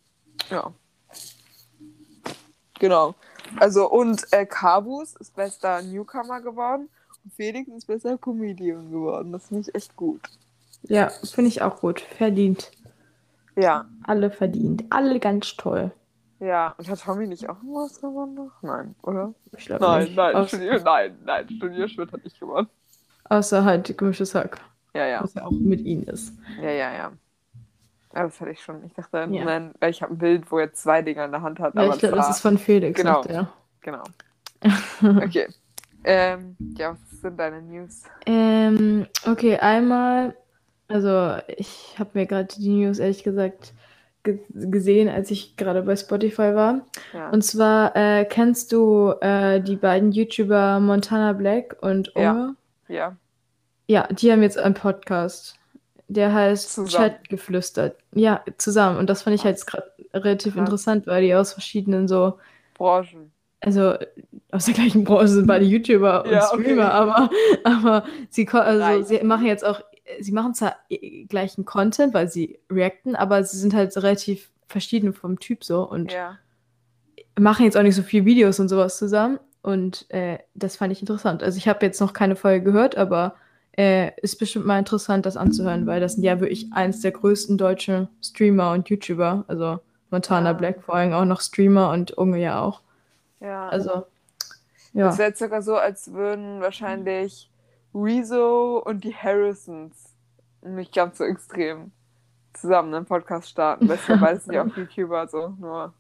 ja. 0.49 0.71
Genau. 2.79 3.15
Also, 3.59 3.89
und 3.89 4.25
äh, 4.31 4.45
Kabus 4.45 5.15
ist 5.15 5.36
bester 5.36 5.81
Newcomer 5.81 6.41
geworden 6.41 6.89
und 7.23 7.33
Felix 7.33 7.67
ist 7.69 7.86
bester 7.88 8.17
Comedian 8.17 8.91
geworden. 8.91 9.31
Das 9.31 9.47
finde 9.47 9.62
ich 9.67 9.75
echt 9.75 9.95
gut. 9.95 10.21
Ja, 10.83 11.09
finde 11.09 11.47
ich 11.49 11.62
auch 11.62 11.79
gut. 11.79 12.01
Verdient. 12.01 12.71
Ja, 13.55 13.86
Alle 14.03 14.31
verdient. 14.31 14.83
Alle 14.89 15.19
ganz 15.19 15.55
toll. 15.55 15.91
ja. 16.39 16.73
Und 16.77 16.89
hat 16.89 17.01
Tommy 17.01 17.27
nicht 17.27 17.47
auch 17.49 17.57
was 17.63 18.01
gewonnen? 18.01 18.33
noch? 18.36 18.51
Nein, 18.63 18.95
oder? 19.03 19.33
Ich 19.55 19.65
glaube 19.65 19.86
Nein, 19.86 20.03
nicht. 20.05 20.15
nein, 20.17 20.36
Aus, 20.36 20.49
Turnier, 20.49 20.81
nein, 20.83 21.17
nein, 21.23 21.47
Turnierschmidt 21.59 22.12
hat 22.12 22.23
nicht 22.23 22.39
gewonnen. 22.39 22.67
außer 23.25 23.63
halt 23.63 23.95
gemischtes 23.97 24.33
Hack. 24.36 24.59
Ja, 24.93 25.08
ja, 25.08 25.23
Was 25.23 25.34
ja 25.34 25.45
auch 25.45 25.51
mit 25.51 25.82
ihnen 25.82 26.03
ist. 26.03 26.34
ja, 26.62 26.69
ja, 26.71 26.93
ja. 26.93 27.12
Ja, 28.15 28.23
das 28.25 28.39
hatte 28.39 28.51
ich 28.51 28.62
schon. 28.62 28.86
Ich 28.86 28.93
dachte, 28.93 29.27
Ja. 29.32 29.43
nein, 29.43 29.73
weil 29.79 29.89
ich 29.89 30.03
habe 30.03 30.13
ein 30.13 30.19
Bild, 30.19 30.51
wo 30.51 30.60
er 30.60 30.71
zwei 30.73 31.01
Dinger 31.01 31.25
in 31.25 31.32
der 31.32 31.41
Hand 31.41 31.60
hat. 31.60 31.73
Ja, 31.73 31.82
aber 31.82 31.93
ich 31.95 31.99
glaube, 31.99 32.15
das 32.17 32.29
ist 32.29 32.41
von 32.41 32.58
Felix. 32.60 32.95
Genau. 32.99 33.23
er. 33.23 33.51
Genau. 33.82 34.03
Okay. 35.01 35.47
ähm, 36.03 36.56
ja, 36.77 36.91
was 36.91 37.21
sind 37.21 37.38
deine 37.39 37.62
News? 37.62 38.03
Ähm, 38.27 39.08
okay, 39.25 39.58
einmal, 39.58 40.36
also 40.88 41.38
ich 41.58 41.95
habe 41.97 42.12
mir 42.13 42.25
gerade 42.27 42.47
die 42.56 42.69
News 42.69 42.99
ehrlich 42.99 43.23
gesagt 43.23 43.73
ge 44.23 44.39
gesehen, 44.53 45.10
als 45.10 45.32
ich 45.32 45.58
gerade 45.58 45.82
bei 45.82 45.95
Spotify 45.97 46.53
war. 46.56 46.82
Ja. 47.13 47.29
Und 47.32 47.43
zwar 47.43 47.95
äh, 47.95 48.25
kennst 48.25 48.71
du 48.71 49.12
äh, 49.21 49.60
die 49.60 49.75
beiden 49.75 50.12
YouTuber 50.12 50.79
Montana 50.79 51.34
Black 51.34 51.75
und 51.82 52.12
Ja. 52.15 52.32
Unge? 52.32 52.56
ja. 52.88 53.17
Ja, 53.93 54.08
die 54.08 54.32
haben 54.32 54.41
jetzt 54.41 54.58
einen 54.58 54.73
Podcast. 54.73 55.60
Der 56.08 56.34
heißt 56.34 56.73
Zusammen. 56.73 57.12
Chatgeflüstert. 57.12 57.95
Ja, 58.15 58.43
zusammen. 58.58 58.97
Und 58.97 59.08
das 59.08 59.21
fand 59.21 59.36
ich 59.36 59.43
halt 59.45 59.63
gerade 59.67 59.86
relativ 60.15 60.53
Krass. 60.53 60.62
interessant, 60.62 61.06
weil 61.06 61.21
die 61.21 61.36
aus 61.36 61.53
verschiedenen 61.53 62.08
so, 62.08 62.39
Branchen. 62.73 63.32
also 63.62 63.93
aus 64.51 64.65
der 64.65 64.73
gleichen 64.73 65.03
Branche 65.03 65.27
sind 65.27 65.45
beide 65.45 65.65
YouTuber 65.73 66.25
und 66.25 66.32
Ja, 66.32 66.51
okay. 66.51 66.63
Streamer, 66.63 66.91
aber, 66.91 67.29
aber 67.63 68.03
sie, 68.32 68.47
also 68.49 69.03
sie 69.03 69.23
machen 69.23 69.45
jetzt 69.45 69.63
auch, 69.63 69.82
sie 70.19 70.32
machen 70.32 70.56
zwar 70.56 70.75
gleichen 71.29 71.63
Content, 71.65 72.15
weil 72.15 72.27
sie 72.29 72.60
reacten, 72.71 73.15
aber 73.15 73.43
sie 73.43 73.58
sind 73.58 73.75
halt 73.75 73.95
relativ 73.97 74.49
verschieden 74.67 75.13
vom 75.13 75.39
Typ 75.39 75.63
so 75.63 75.88
und 75.88 76.12
Ja. 76.12 76.38
machen 77.39 77.63
jetzt 77.65 77.77
auch 77.77 77.84
nicht 77.84 77.95
so 77.95 78.01
viele 78.01 78.25
Videos 78.25 78.60
und 78.60 78.69
sowas 78.69 78.97
zusammen. 78.97 79.39
Und 79.62 80.10
äh, 80.10 80.39
das 80.56 80.75
fand 80.77 80.91
ich 80.91 80.99
interessant. 81.01 81.43
Also 81.43 81.58
ich 81.60 81.67
habe 81.67 81.86
jetzt 81.86 82.01
noch 82.01 82.13
keine 82.13 82.36
Folge 82.36 82.65
gehört, 82.65 82.97
aber 82.97 83.36
äh, 83.77 84.12
ist 84.21 84.38
bestimmt 84.38 84.65
mal 84.65 84.79
interessant, 84.79 85.25
das 85.25 85.38
anzuhören, 85.38 85.86
weil 85.88 85.99
das 85.99 86.13
sind 86.13 86.23
ja 86.23 86.39
wirklich 86.39 86.71
eins 86.73 87.01
der 87.01 87.12
größten 87.12 87.57
deutschen 87.57 88.07
Streamer 88.23 88.71
und 88.71 88.89
YouTuber. 88.89 89.45
Also 89.47 89.79
Montana 90.12 90.51
Ah. 90.51 90.53
Black 90.53 90.83
vor 90.83 90.95
allem 90.95 91.13
auch 91.13 91.25
noch 91.25 91.41
Streamer 91.41 91.89
und 91.91 92.12
Unge 92.17 92.39
ja 92.39 92.62
auch. 92.62 92.81
Ja. 93.39 93.67
Also 93.69 94.05
Es 94.93 94.93
ja. 94.93 95.17
wäre 95.17 95.36
circa 95.36 95.62
so, 95.62 95.75
als 95.75 96.13
würden 96.13 96.62
wahrscheinlich 96.62 97.49
Rezo 97.95 98.77
und 98.86 99.03
die 99.03 99.15
Harrisons 99.15 100.13
nicht 100.62 100.93
ganz 100.93 101.17
so 101.17 101.23
extrem 101.25 101.91
zusammen 102.53 102.93
einen 102.93 103.05
Podcast 103.05 103.49
starten. 103.49 103.89
Weißt 103.89 104.07
du, 104.09 104.17
beides 104.17 104.45
sind 104.45 104.53
ja 104.53 104.63
auch 104.63 104.77
YouTuber, 104.77 105.27
so 105.27 105.49
nur 105.59 105.93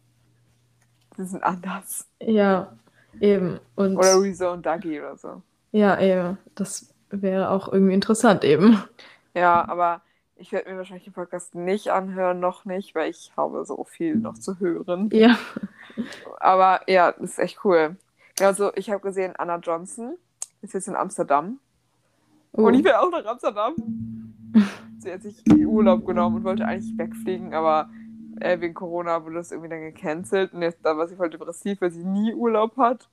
sie 1.17 1.25
sind 1.25 1.43
anders. 1.43 2.07
Ja, 2.19 2.73
eben. 3.19 3.59
Und 3.75 3.97
Oder 3.97 4.21
Rezo 4.21 4.51
und 4.53 4.65
Dougie 4.65 4.99
oder 4.99 5.17
so. 5.17 5.41
ja, 5.71 5.99
eben. 5.99 6.37
Das 6.55 6.92
wäre 7.21 7.49
auch 7.49 7.71
irgendwie 7.71 7.93
interessant 7.93 8.43
eben. 8.43 8.83
Ja, 9.33 9.67
aber 9.67 10.01
ich 10.35 10.51
werde 10.51 10.71
mir 10.71 10.77
wahrscheinlich 10.77 11.05
den 11.05 11.13
Podcast 11.13 11.55
nicht 11.55 11.89
anhören, 11.89 12.39
noch 12.39 12.65
nicht, 12.65 12.95
weil 12.95 13.09
ich 13.09 13.31
habe 13.37 13.65
so 13.65 13.83
viel 13.83 14.15
noch 14.15 14.35
zu 14.35 14.59
hören. 14.59 15.09
Ja. 15.13 15.37
Aber 16.39 16.81
ja, 16.87 17.11
das 17.11 17.31
ist 17.31 17.39
echt 17.39 17.63
cool. 17.63 17.95
Also, 18.41 18.73
ich 18.75 18.89
habe 18.89 19.01
gesehen, 19.01 19.35
Anna 19.37 19.57
Johnson 19.57 20.15
ist 20.61 20.73
jetzt 20.73 20.87
in 20.87 20.95
Amsterdam. 20.95 21.59
Oh. 22.53 22.63
Und 22.63 22.73
ich 22.73 22.83
will 22.83 22.93
auch 22.93 23.11
nach 23.11 23.25
Amsterdam. 23.25 23.73
Sie 24.99 25.11
hat 25.11 25.21
sich 25.21 25.43
Urlaub 25.49 26.05
genommen 26.05 26.37
und 26.37 26.43
wollte 26.43 26.65
eigentlich 26.65 26.97
wegfliegen, 26.97 27.53
aber 27.53 27.89
äh, 28.39 28.59
wegen 28.59 28.73
Corona 28.73 29.23
wurde 29.23 29.35
das 29.35 29.51
irgendwie 29.51 29.69
dann 29.69 29.81
gecancelt. 29.81 30.53
Und 30.53 30.61
jetzt 30.61 30.79
da 30.83 30.97
war 30.97 31.07
sie 31.07 31.15
voll 31.15 31.29
depressiv, 31.29 31.81
weil 31.81 31.91
sie 31.91 32.03
nie 32.03 32.33
Urlaub 32.33 32.77
hat. 32.77 33.09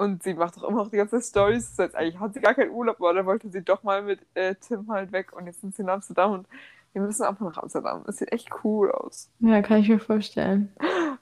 Und 0.00 0.22
sie 0.22 0.32
macht 0.32 0.56
doch 0.56 0.62
immer 0.62 0.78
noch 0.78 0.90
die 0.90 0.96
ganze 0.96 1.20
Stories. 1.20 1.76
Das 1.76 1.88
heißt, 1.88 1.94
eigentlich 1.94 2.18
hat 2.18 2.32
sie 2.32 2.40
gar 2.40 2.54
keinen 2.54 2.70
Urlaub, 2.70 2.96
aber 3.00 3.12
dann 3.12 3.26
wollte 3.26 3.50
sie 3.50 3.60
doch 3.60 3.82
mal 3.82 4.02
mit 4.02 4.20
äh, 4.32 4.54
Tim 4.54 4.90
halt 4.90 5.12
weg. 5.12 5.34
Und 5.34 5.44
jetzt 5.44 5.60
sind 5.60 5.74
sie 5.74 5.82
in 5.82 5.90
Amsterdam 5.90 6.32
und 6.32 6.48
wir 6.94 7.02
müssen 7.02 7.22
einfach 7.22 7.44
nach 7.44 7.58
Amsterdam. 7.58 8.02
Das 8.06 8.16
sieht 8.16 8.32
echt 8.32 8.48
cool 8.64 8.90
aus. 8.92 9.30
Ja, 9.40 9.60
kann 9.60 9.80
ich 9.80 9.90
mir 9.90 10.00
vorstellen. 10.00 10.72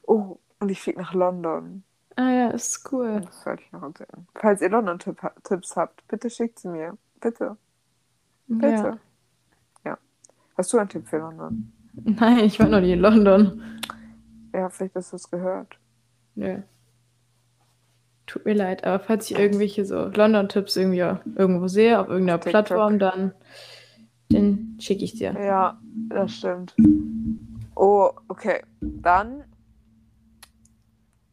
Oh, 0.02 0.38
und 0.60 0.70
ich 0.70 0.80
fliege 0.80 1.00
nach 1.00 1.12
London. 1.12 1.82
Ah 2.14 2.30
ja, 2.30 2.50
ist 2.50 2.92
cool. 2.92 3.20
Das 3.20 3.44
wollte 3.44 3.64
ich 3.64 3.72
noch 3.72 3.82
erzählen. 3.82 4.28
Falls 4.36 4.62
ihr 4.62 4.70
London-Tipps 4.70 5.74
habt, 5.74 6.06
bitte 6.06 6.30
schickt 6.30 6.60
sie 6.60 6.68
mir. 6.68 6.96
Bitte. 7.20 7.56
Bitte. 8.46 8.98
Ja. 9.84 9.90
Ja. 9.90 9.98
Hast 10.56 10.72
du 10.72 10.78
einen 10.78 10.88
Tipp 10.88 11.08
für 11.08 11.18
London? 11.18 11.72
Nein, 11.94 12.38
ich 12.38 12.60
war 12.60 12.68
noch 12.68 12.80
nie 12.80 12.92
in 12.92 13.00
London. 13.00 13.80
Ja, 14.54 14.70
vielleicht 14.70 14.94
hast 14.94 15.12
du 15.12 15.16
es 15.16 15.28
gehört. 15.28 15.76
Nö. 16.36 16.62
Tut 18.28 18.44
mir 18.44 18.54
leid, 18.54 18.84
aber 18.84 19.02
falls 19.02 19.30
ich 19.30 19.38
irgendwelche 19.38 19.86
so 19.86 20.04
London-Tipps 20.04 20.76
irgendwie 20.76 20.98
irgendwo 21.34 21.66
sehe, 21.66 21.98
auf 21.98 22.08
irgendeiner 22.08 22.38
TikTok. 22.38 22.66
Plattform, 22.66 22.98
dann, 22.98 23.32
dann 24.28 24.76
schicke 24.78 25.02
ich 25.02 25.14
dir. 25.14 25.32
Ja, 25.32 25.80
das 26.10 26.34
stimmt. 26.34 26.76
Oh, 27.74 28.10
okay. 28.28 28.60
Dann 28.82 29.44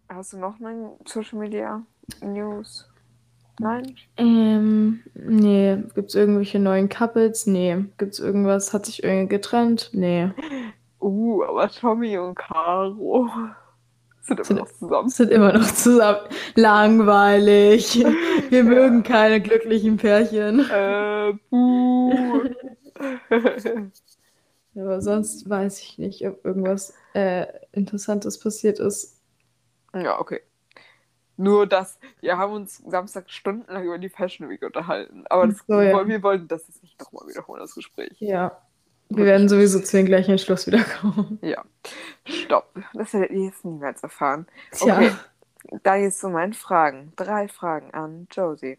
hast 0.07 0.31
du 0.31 0.37
noch 0.37 0.57
eine 0.61 0.93
Social 1.05 1.37
Media 1.37 1.83
News? 2.21 2.89
Nein? 3.59 3.95
Ähm, 4.15 5.01
nee. 5.15 5.77
Gibt's 5.95 6.15
irgendwelche 6.15 6.59
neuen 6.59 6.87
Couples? 6.87 7.45
Nee. 7.45 7.83
Gibt's 7.97 8.19
irgendwas? 8.19 8.73
Hat 8.73 8.85
sich 8.85 9.03
irgendwie 9.03 9.27
getrennt? 9.27 9.89
Nee. 9.91 10.29
Uh, 11.01 11.43
aber 11.43 11.69
Tommy 11.69 12.17
und 12.17 12.33
Caro 12.33 13.29
sind 14.25 14.39
immer 14.39 14.45
Sind- 14.45 14.57
noch 14.57 14.71
zusammen. 14.71 15.09
Sind 15.09 15.31
immer 15.31 15.53
noch 15.53 15.71
zusammen. 15.71 16.27
Langweilig. 16.55 18.03
Wir 18.49 18.63
mögen 18.65 19.03
keine 19.03 19.41
glücklichen 19.41 19.97
Pärchen. 19.97 20.59
Äh, 20.69 21.33
buh. 21.49 22.43
Aber 24.77 25.01
sonst 25.01 25.49
weiß 25.49 25.79
ich 25.79 25.97
nicht, 25.97 26.27
ob 26.27 26.43
irgendwas 26.43 26.93
äh, 27.13 27.45
Interessantes 27.71 28.39
passiert 28.39 28.79
ist. 28.79 29.21
ja, 29.93 30.19
okay. 30.19 30.41
Nur 31.37 31.67
das, 31.67 31.99
wir 32.21 32.37
haben 32.37 32.53
uns 32.53 32.77
Samstag 32.77 33.29
stundenlang 33.29 33.83
über 33.83 33.97
die 33.97 34.07
Fashion 34.07 34.47
Week 34.49 34.63
unterhalten. 34.63 35.25
Aber 35.29 35.47
das, 35.47 35.57
so, 35.67 35.81
ja. 35.81 36.07
wir 36.07 36.23
wollten 36.23 36.47
das 36.47 36.65
jetzt 36.67 36.81
nicht 36.81 36.97
nochmal 36.99 37.27
wiederholen, 37.27 37.59
das 37.59 37.75
Gespräch. 37.75 38.15
Ja. 38.19 38.64
Wir 39.09 39.25
werden 39.25 39.47
sowieso 39.47 39.79
zu 39.79 39.97
dem 39.97 40.05
gleichen 40.05 40.31
Entschluss 40.31 40.67
wiederkommen. 40.67 41.39
Ja. 41.41 41.63
Stopp. 42.25 42.73
Das 42.93 43.13
werdet 43.13 43.31
ihr 43.31 43.45
jetzt 43.45 43.63
niemals 43.63 44.01
erfahren. 44.03 44.47
Tja. 44.71 44.97
Okay. 44.97 45.11
Da 45.83 45.95
jetzt 45.95 46.19
zu 46.19 46.29
meinen 46.29 46.53
Fragen. 46.53 47.13
Drei 47.15 47.47
Fragen 47.47 47.93
an 47.93 48.27
Josie. 48.31 48.77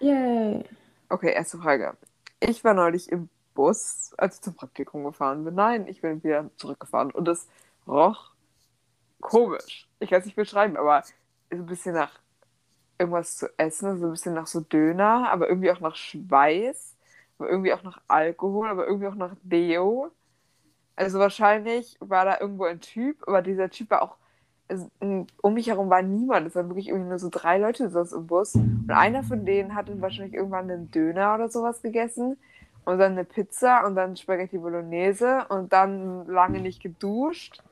Yay. 0.00 0.64
Okay, 1.08 1.32
erste 1.32 1.58
Frage. 1.58 1.96
Ich 2.40 2.64
war 2.64 2.74
neulich 2.74 3.10
im 3.10 3.28
Bus, 3.54 4.12
als 4.18 4.36
ich 4.36 4.42
zum 4.42 4.54
Praktikum 4.54 5.04
gefahren 5.04 5.44
bin. 5.44 5.54
Nein, 5.54 5.86
ich 5.88 6.00
bin 6.02 6.22
wieder 6.22 6.50
zurückgefahren. 6.56 7.10
Und 7.10 7.28
es 7.28 7.48
roch 7.86 8.30
komisch. 9.20 9.88
Ich 9.98 10.10
kann 10.10 10.20
es 10.20 10.26
nicht 10.26 10.36
beschreiben, 10.36 10.76
aber 10.76 11.02
so 11.50 11.56
ein 11.56 11.66
bisschen 11.66 11.94
nach 11.94 12.12
irgendwas 12.98 13.36
zu 13.36 13.48
essen, 13.58 13.98
so 13.98 14.06
ein 14.06 14.12
bisschen 14.12 14.34
nach 14.34 14.46
so 14.46 14.60
Döner, 14.60 15.30
aber 15.30 15.48
irgendwie 15.48 15.70
auch 15.70 15.80
nach 15.80 15.96
Schweiß, 15.96 16.95
aber 17.38 17.50
irgendwie 17.50 17.72
auch 17.72 17.82
nach 17.82 18.00
Alkohol, 18.08 18.68
aber 18.68 18.86
irgendwie 18.86 19.06
auch 19.08 19.14
nach 19.14 19.34
Deo. 19.42 20.10
Also 20.94 21.18
wahrscheinlich 21.18 21.96
war 22.00 22.24
da 22.24 22.38
irgendwo 22.40 22.64
ein 22.64 22.80
Typ, 22.80 23.26
aber 23.26 23.42
dieser 23.42 23.70
Typ 23.70 23.90
war 23.90 24.02
auch, 24.02 24.16
um 25.42 25.54
mich 25.54 25.68
herum 25.68 25.90
war 25.90 26.02
niemand. 26.02 26.46
Es 26.46 26.54
waren 26.54 26.68
wirklich 26.68 26.88
irgendwie 26.88 27.10
nur 27.10 27.18
so 27.18 27.28
drei 27.30 27.58
Leute 27.58 27.90
sonst 27.90 28.12
im 28.12 28.26
Bus. 28.26 28.54
Und 28.54 28.90
einer 28.90 29.22
von 29.22 29.44
denen 29.44 29.74
hat 29.74 29.88
dann 29.88 30.00
wahrscheinlich 30.00 30.34
irgendwann 30.34 30.70
einen 30.70 30.90
Döner 30.90 31.34
oder 31.34 31.48
sowas 31.48 31.82
gegessen 31.82 32.38
und 32.84 32.98
dann 32.98 33.12
eine 33.12 33.24
Pizza 33.24 33.84
und 33.86 33.94
dann 33.94 34.16
Spaghetti 34.16 34.58
Bolognese 34.58 35.46
und 35.48 35.72
dann 35.72 36.26
lange 36.26 36.60
nicht 36.60 36.82
geduscht 36.82 37.62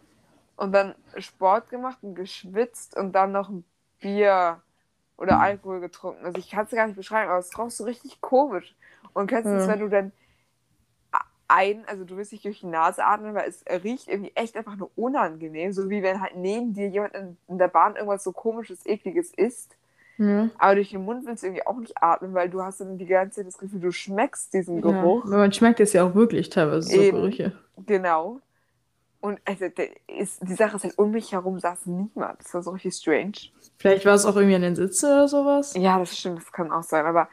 und 0.57 0.73
dann 0.73 0.95
Sport 1.17 1.71
gemacht 1.71 1.99
und 2.03 2.15
geschwitzt 2.15 2.97
und 2.97 3.13
dann 3.13 3.33
noch 3.33 3.49
ein 3.49 3.65
Bier 4.01 4.61
oder 5.17 5.41
Alkohol 5.41 5.81
getrunken. 5.81 6.25
Also 6.25 6.39
ich 6.39 6.51
kann 6.51 6.67
es 6.67 6.73
gar 6.73 6.87
nicht 6.87 6.97
beschreiben, 6.97 7.31
aber 7.31 7.39
es 7.39 7.57
roch 7.59 7.71
so 7.71 7.85
richtig 7.85 8.21
komisch. 8.21 8.75
Und 9.15 9.27
kennst 9.29 9.47
du 9.47 9.57
es, 9.57 9.67
Ja. 9.67 9.73
wenn 9.73 9.81
du 9.81 9.89
dann 9.89 10.13
ein, 11.47 11.85
also 11.87 12.05
du 12.05 12.17
willst 12.17 12.33
nicht 12.33 12.45
durch 12.45 12.61
die 12.61 12.67
Nase 12.67 13.05
atmen, 13.05 13.35
weil 13.35 13.49
es 13.49 13.65
riecht 13.85 14.09
irgendwie 14.09 14.33
echt 14.35 14.57
einfach 14.57 14.77
nur 14.77 14.91
unangenehm, 14.97 15.73
so 15.73 15.91
wie 15.91 16.03
wenn 16.03 16.21
halt 16.21 16.37
neben 16.37 16.73
dir 16.73 16.89
jemand 16.89 17.15
in, 17.15 17.37
in 17.49 17.59
der 17.59 17.69
Bahn 17.69 17.97
irgendwas 17.97 18.25
so 18.25 18.33
komisches, 18.33 18.85
ekliges 18.87 19.33
isst. 19.35 19.77
Ja. 20.17 20.49
Aber 20.59 20.77
durch 20.77 20.91
den 20.91 21.05
Mund 21.05 21.27
willst 21.27 21.43
du 21.43 21.49
irgendwie 21.49 21.67
auch 21.67 21.77
nicht 21.77 22.01
atmen, 22.01 22.35
weil 22.35 22.49
du 22.49 22.63
hast 22.63 22.81
dann 22.81 22.99
die 22.99 23.07
ganze 23.07 23.37
Zeit 23.41 23.47
das 23.47 23.59
Gefühl, 23.59 23.81
du 23.81 23.93
schmeckst 23.93 24.55
diesen 24.55 24.81
Geruch. 24.81 25.25
Ja. 25.25 25.39
Man 25.39 25.53
schmeckt 25.53 25.81
es 25.81 25.93
ja 25.93 26.05
auch 26.05 26.15
wirklich 26.15 26.51
teilweise, 26.51 26.89
so 26.89 27.01
Eben. 27.01 27.17
Gerüche. 27.19 27.53
Genau. 27.87 28.41
Und 29.21 29.41
also 29.45 29.67
ist, 30.07 30.47
die 30.47 30.55
Sache 30.55 30.77
ist 30.77 30.85
halt, 30.85 30.99
um 30.99 31.11
mich 31.11 31.33
herum 31.33 31.59
saß 31.59 31.87
niemand. 31.87 32.41
Das 32.41 32.53
war 32.55 32.63
so 32.63 32.71
richtig 32.71 32.95
strange. 32.95 33.33
Vielleicht 33.79 34.07
war 34.07 34.15
es 34.15 34.25
auch 34.27 34.37
irgendwie 34.37 34.55
an 34.55 34.63
den 34.63 34.77
Sitzen 34.77 35.07
oder 35.07 35.29
sowas. 35.29 35.75
Ja, 35.77 35.99
das 35.99 36.17
stimmt, 36.17 36.39
das 36.39 36.53
kann 36.53 36.71
auch 36.71 36.83
sein, 36.83 37.07
aber 37.07 37.29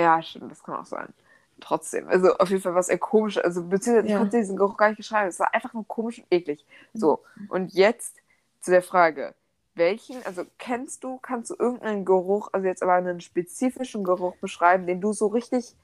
ja, 0.00 0.22
stimmt, 0.22 0.50
das 0.50 0.62
kann 0.62 0.76
auch 0.76 0.86
sein. 0.86 1.12
Trotzdem, 1.60 2.08
also 2.08 2.34
auf 2.38 2.48
jeden 2.48 2.62
Fall 2.62 2.72
war 2.72 2.80
es 2.80 2.88
eher 2.88 2.98
komisch, 2.98 3.36
also 3.36 3.62
beziehungsweise 3.62 4.06
ich 4.06 4.12
Ja. 4.12 4.18
konnte 4.18 4.38
diesen 4.38 4.56
Geruch 4.56 4.78
gar 4.78 4.88
nicht 4.88 4.96
beschreiben, 4.96 5.28
es 5.28 5.38
war 5.38 5.52
einfach 5.52 5.74
nur 5.74 5.86
komisch 5.86 6.18
und 6.18 6.26
eklig. 6.30 6.64
So, 6.94 7.20
und 7.48 7.72
jetzt 7.74 8.16
zu 8.60 8.70
der 8.70 8.82
Frage, 8.82 9.34
welchen, 9.74 10.24
also 10.24 10.44
kennst 10.58 11.04
du, 11.04 11.18
kannst 11.18 11.50
du 11.50 11.56
irgendeinen 11.58 12.04
Geruch, 12.04 12.48
also 12.52 12.66
jetzt 12.66 12.82
aber 12.82 12.94
einen 12.94 13.20
spezifischen 13.20 14.04
Geruch 14.04 14.36
beschreiben, 14.36 14.86
den 14.86 15.00
du 15.02 15.12
so 15.12 15.26
richtig 15.26 15.74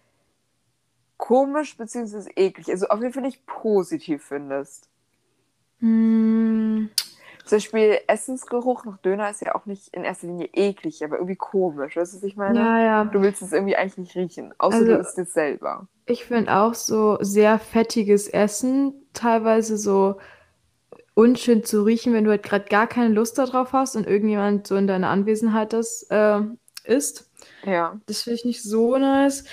komisch 1.19 1.77
beziehungsweise 1.77 2.31
eklig, 2.37 2.71
also 2.71 2.89
auf 2.89 3.01
jeden 3.01 3.13
Fall 3.13 3.23
nicht 3.23 3.45
positiv 3.47 4.25
findest? 4.25 4.89
Hm, 5.81 6.89
Zum 7.47 7.57
Beispiel 7.57 7.99
Essensgeruch 8.09 8.85
nach 8.85 8.99
Döner 8.99 9.31
ist 9.31 9.41
ja 9.41 9.55
auch 9.55 9.67
nicht 9.67 9.89
in 9.95 10.05
erster 10.05 10.27
Linie 10.27 10.49
eklig, 10.53 11.03
aber 11.05 11.17
irgendwie 11.17 11.37
komisch. 11.37 11.97
Weißt 11.97 12.13
du, 12.13 12.17
was 12.19 12.23
ich 12.25 12.37
meine? 12.37 12.59
ja, 12.59 12.81
ja. 12.81 13.05
Du 13.05 13.23
willst 13.23 13.41
es 13.41 13.53
irgendwie 13.53 13.77
eigentlich 13.77 13.99
nicht 13.99 14.15
riechen, 14.17 14.53
außer 14.59 14.77
Also- 14.79 14.93
du 14.93 14.99
isst 14.99 15.19
es 15.19 15.33
selber. 15.33 15.87
Ich 16.07 16.25
finde 16.27 16.55
auch 16.55 16.75
so 16.75 17.19
sehr 17.21 17.59
fettiges 17.59 18.29
Essen 18.29 18.95
teilweise 19.13 19.77
so 19.79 20.17
unschön 21.15 21.65
zu 21.65 21.83
riechen, 21.85 22.13
wenn 22.13 22.25
du 22.25 22.31
halt 22.31 22.43
gerade 22.43 22.67
gar 22.69 22.87
keine 22.87 23.15
Lust 23.15 23.39
darauf 23.39 23.73
hast 23.73 23.97
und 23.97 24.07
irgendjemand 24.07 24.67
so 24.67 24.77
in 24.77 24.87
deiner 24.87 25.09
Anwesenheit 25.09 25.73
das 25.73 26.03
äh, 26.11 26.41
isst. 26.85 27.31
Ja. 27.65 27.99
Das 28.07 28.23
finde 28.23 28.37
ich 28.37 28.45
nicht 28.45 28.63
so 28.63 28.99
nice. 28.99 29.45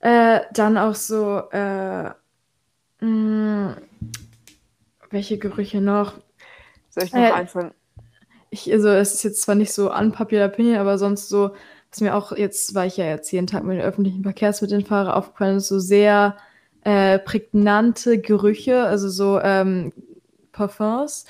Äh, 0.00 0.40
dann 0.54 0.78
auch 0.78 0.94
so, 0.94 1.42
äh, 1.52 2.10
mh, 3.00 3.76
welche 5.10 5.38
Gerüche 5.38 5.80
noch? 5.80 6.14
Soll 6.92 7.04
ich 7.04 7.12
noch 7.12 7.20
Äh, 7.20 7.32
einfallen? 7.32 7.72
Ich, 8.50 8.70
also 8.72 8.88
es 8.88 9.14
ist 9.14 9.22
jetzt 9.22 9.42
zwar 9.42 9.54
nicht 9.54 9.72
so 9.72 9.92
unpopular 9.92 10.48
opinion, 10.48 10.76
aber 10.76 10.98
sonst 10.98 11.28
so, 11.28 11.52
was 11.90 12.00
mir 12.00 12.14
auch 12.14 12.32
jetzt, 12.32 12.74
weil 12.74 12.88
ich 12.88 12.98
ja 12.98 13.06
jetzt 13.06 13.30
jeden 13.32 13.46
Tag 13.46 13.64
mit 13.64 13.78
den 13.78 13.84
öffentlichen 13.84 14.22
Verkehrsmitteln 14.22 14.84
fahre, 14.84 15.16
aufgefallen 15.16 15.56
ist, 15.56 15.68
so 15.68 15.78
sehr 15.78 16.36
äh, 16.84 17.18
prägnante 17.18 18.18
Gerüche, 18.18 18.82
also 18.82 19.08
so 19.08 19.40
ähm, 19.40 19.92
Parfums, 20.52 21.24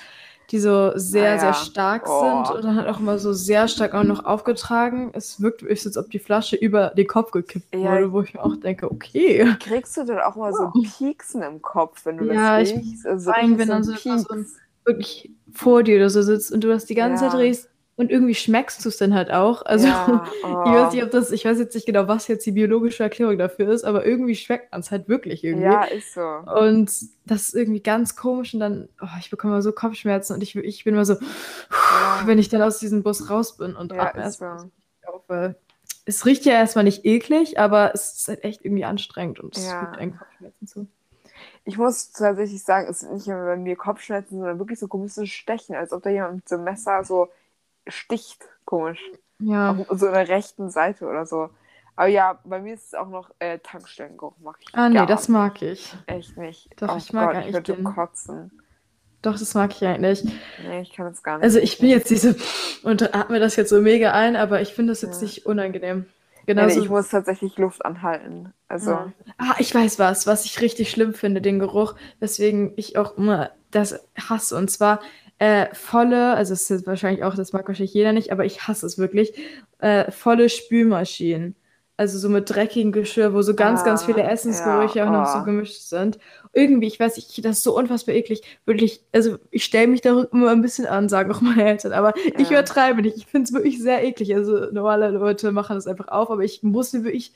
die 0.51 0.59
so 0.59 0.91
sehr, 0.95 1.33
Ah, 1.35 1.39
sehr 1.39 1.47
ja. 1.47 1.53
stark 1.53 2.07
Oh. 2.07 2.43
sind 2.45 2.55
und 2.57 2.63
dann 2.65 2.75
halt 2.75 2.89
auch 2.89 2.99
immer 2.99 3.17
so 3.19 3.31
sehr 3.31 3.69
stark 3.69 3.93
auch 3.93 4.03
noch 4.03 4.25
aufgetragen. 4.25 5.11
Es 5.13 5.41
wirkt 5.41 5.61
wirklich, 5.61 5.85
als 5.85 5.95
ob 5.97 6.09
die 6.11 6.19
Flasche 6.19 6.57
über 6.57 6.89
den 6.89 7.07
Kopf 7.07 7.31
gekippt 7.31 7.73
Ja. 7.73 7.79
wurde, 7.79 8.11
wo 8.11 8.21
ich 8.21 8.33
mir 8.33 8.43
auch 8.43 8.57
denke, 8.57 8.91
okay. 8.91 9.55
Kriegst 9.61 9.95
du 9.95 10.03
dann 10.05 10.19
auch 10.19 10.35
mal 10.35 10.51
so 10.53 10.71
Pieksen 10.97 11.41
im 11.41 11.61
Kopf, 11.61 12.05
wenn 12.05 12.17
du 12.17 12.25
Ja, 12.25 12.59
das 12.59 12.69
ich- 12.69 12.75
riechst? 12.75 13.07
Also 13.07 13.31
vor 13.31 13.35
allem, 13.37 13.53
richtig 13.55 13.59
wenn 13.69 13.83
so 13.85 13.91
dann 13.91 14.17
so 14.17 14.19
so 14.19 14.33
ein-. 14.33 14.45
Wirklich 14.85 15.31
vor 15.51 15.83
dir 15.83 15.97
oder 15.97 16.09
so 16.09 16.21
sitzt 16.21 16.51
und 16.51 16.63
du 16.63 16.67
das 16.69 16.85
die 16.85 16.95
ganze 16.95 17.23
Ja. 17.25 17.31
Zeit 17.31 17.39
riechst 17.39 17.69
und 17.95 18.09
irgendwie 18.09 18.33
schmeckst 18.33 18.83
du 18.83 18.89
es 18.89 18.97
dann 18.97 19.13
halt 19.13 19.29
auch. 19.31 19.65
Also 19.65 19.87
ja, 19.87 20.23
ich 20.39 20.43
oh. 20.43 20.47
weiß 20.47 20.93
nicht, 20.93 21.03
ob 21.03 21.11
das, 21.11 21.31
ich 21.31 21.45
weiß 21.45 21.59
jetzt 21.59 21.75
nicht 21.75 21.85
genau, 21.85 22.07
was 22.07 22.27
jetzt 22.27 22.45
die 22.45 22.51
biologische 22.51 23.03
Erklärung 23.03 23.37
dafür 23.37 23.69
ist, 23.71 23.83
aber 23.83 24.03
irgendwie 24.05 24.35
schmeckt 24.35 24.71
man 24.71 24.81
es 24.81 24.89
halt 24.89 25.07
wirklich 25.07 25.43
irgendwie. 25.43 25.65
ja, 25.65 25.83
ist 25.83 26.13
so. 26.13 26.21
Und 26.21 26.91
das 27.25 27.49
ist 27.49 27.53
irgendwie 27.55 27.81
ganz 27.81 28.15
komisch 28.15 28.53
und 28.55 28.59
dann, 28.61 28.89
oh, 29.01 29.07
ich 29.19 29.29
bekomme 29.29 29.53
immer 29.53 29.61
so 29.61 29.71
Kopfschmerzen 29.71 30.33
und 30.33 30.41
ich, 30.41 30.55
ich 30.55 30.83
bin 30.83 30.95
immer 30.95 31.05
so, 31.05 31.17
wenn 32.25 32.39
ich 32.39 32.49
dann 32.49 32.61
aus 32.63 32.79
diesem 32.79 33.03
Bus 33.03 33.29
raus 33.29 33.57
bin 33.57 33.75
und 33.75 33.91
Ja, 33.93 34.07
atme 34.07 34.21
erstmal 34.23 34.59
so. 34.59 34.71
auf, 35.05 35.53
es 36.05 36.25
riecht 36.25 36.45
ja 36.45 36.53
erstmal 36.53 36.83
nicht 36.83 37.05
eklig, 37.05 37.59
aber 37.59 37.91
es 37.93 38.13
ist 38.17 38.27
halt 38.27 38.43
echt 38.43 38.65
irgendwie 38.65 38.85
anstrengend 38.85 39.39
und 39.39 39.55
es 39.55 39.65
Ja. 39.65 39.79
fügt 39.79 39.97
einen 39.99 40.17
Kopfschmerzen 40.17 40.67
zu. 40.67 40.87
Ich 41.65 41.77
muss 41.77 42.11
tatsächlich 42.11 42.61
sagen, 42.63 42.87
es 42.89 42.99
sind 43.01 43.13
nicht 43.13 43.27
immer 43.27 43.45
bei 43.45 43.55
mir 43.55 43.75
Kopfschmerzen, 43.75 44.37
sondern 44.37 44.59
wirklich 44.59 44.79
so 44.79 44.87
komische 44.87 45.25
Stechen, 45.27 45.75
als 45.75 45.93
ob 45.93 46.03
da 46.03 46.09
jemand 46.09 46.35
mit 46.35 46.49
so 46.49 46.55
einem 46.55 46.65
Messer 46.65 47.03
so 47.03 47.29
sticht. 47.87 48.41
Komisch. 48.65 48.99
Ja. 49.39 49.71
Auf 49.87 49.99
so 49.99 50.07
einer 50.07 50.27
rechten 50.27 50.69
Seite 50.69 51.05
oder 51.05 51.25
so. 51.25 51.49
Aber 51.95 52.07
ja, 52.07 52.39
bei 52.43 52.59
mir 52.59 52.73
ist 52.73 52.87
es 52.87 52.93
auch 52.95 53.07
noch 53.09 53.29
äh, 53.39 53.59
Tankstellengeruch. 53.59 54.33
Mag 54.41 54.55
ich 54.61 54.67
Ah, 54.73 54.89
nee, 54.89 55.05
das 55.05 55.27
mag 55.27 55.61
ich. 55.61 55.93
Echt 56.07 56.37
nicht. 56.37 56.69
Doch, 56.81 56.95
oh 56.95 56.97
ich 56.97 57.13
mag 57.13 57.27
Gott, 57.27 57.35
eigentlich 57.35 57.47
ich 57.49 57.53
würde 57.53 57.73
den- 57.75 57.83
kotzen. 57.83 58.51
Doch, 59.21 59.37
das 59.39 59.53
mag 59.53 59.71
ich 59.71 59.85
eigentlich. 59.85 60.23
Nee, 60.67 60.81
ich 60.81 60.91
kann 60.91 61.07
es 61.07 61.23
gar 61.23 61.37
nicht. 61.37 61.43
Also 61.45 61.59
ich 61.59 61.77
bin 61.77 61.89
jetzt 61.89 62.09
diese 62.09 62.35
und 62.83 63.15
atme 63.15 63.39
das 63.39 63.55
jetzt 63.55 63.69
so 63.69 63.79
mega 63.79 64.11
ein, 64.11 64.35
aber 64.35 64.59
ich 64.61 64.73
finde 64.73 64.91
das 64.91 65.01
jetzt 65.01 65.21
Ja. 65.21 65.27
nicht 65.27 65.45
unangenehm. 65.45 66.07
Nee, 66.45 66.53
nee, 66.53 66.61
Genauso. 66.61 66.81
ich 66.81 66.89
muss 66.89 67.09
tatsächlich 67.09 67.57
Luft 67.57 67.85
anhalten. 67.85 68.53
Also, 68.67 68.91
Ja. 68.91 69.13
Ah, 69.37 69.55
ich 69.59 69.73
weiß 69.73 69.99
was, 69.99 70.27
was 70.27 70.45
ich 70.45 70.61
richtig 70.61 70.89
schlimm 70.89 71.13
finde, 71.13 71.41
den 71.41 71.59
Geruch, 71.59 71.95
weswegen 72.19 72.73
ich 72.75 72.97
auch 72.97 73.17
immer 73.17 73.51
das 73.71 73.99
hasse. 74.17 74.55
Und 74.55 74.69
zwar 74.69 74.99
äh, 75.39 75.67
volle, 75.73 76.33
also 76.35 76.53
es 76.53 76.69
ist 76.69 76.87
wahrscheinlich 76.87 77.23
auch, 77.23 77.35
das 77.35 77.53
mag 77.53 77.67
wahrscheinlich 77.67 77.93
jeder 77.93 78.13
nicht, 78.13 78.31
aber 78.31 78.45
ich 78.45 78.67
hasse 78.67 78.85
es 78.85 78.97
wirklich, 78.97 79.33
äh, 79.79 80.11
volle 80.11 80.49
Spülmaschinen. 80.49 81.55
Also 81.95 82.17
so 82.17 82.27
mit 82.27 82.49
dreckigem 82.49 82.91
Geschirr, 82.91 83.33
wo 83.33 83.41
so 83.43 83.53
ganz, 83.55 83.81
Ah, 83.81 83.85
ganz 83.85 84.03
viele 84.03 84.23
Essensgerüche 84.23 84.99
ja, 84.99 85.05
auch 85.07 85.11
noch 85.11 85.27
so 85.27 85.39
oh. 85.39 85.43
gemischt 85.43 85.79
sind. 85.81 86.17
Irgendwie, 86.51 86.87
ich 86.87 86.99
weiß 86.99 87.15
nicht, 87.17 87.45
das 87.45 87.57
ist 87.57 87.63
so 87.63 87.77
unfassbar 87.77 88.15
eklig. 88.15 88.41
Wirklich, 88.65 89.03
also 89.11 89.37
ich 89.51 89.63
stelle 89.63 89.87
mich 89.87 90.01
da 90.01 90.23
immer 90.31 90.49
ein 90.51 90.61
bisschen 90.63 90.87
an, 90.87 91.07
sagen 91.07 91.31
auch 91.31 91.41
meine 91.41 91.63
Eltern, 91.65 91.93
aber 91.93 92.13
ich 92.37 92.49
Ja. 92.49 92.57
übertreibe 92.59 93.01
nicht. 93.03 93.17
Ich 93.17 93.27
finde 93.27 93.45
es 93.47 93.53
wirklich 93.53 93.79
sehr 93.81 94.03
eklig. 94.03 94.33
Also 94.35 94.71
normale 94.71 95.09
Leute 95.11 95.51
machen 95.51 95.75
das 95.75 95.85
einfach 95.87 96.07
auf, 96.07 96.31
aber 96.31 96.43
ich 96.43 96.63
muss 96.63 96.93
mir 96.93 97.03
wirklich 97.03 97.31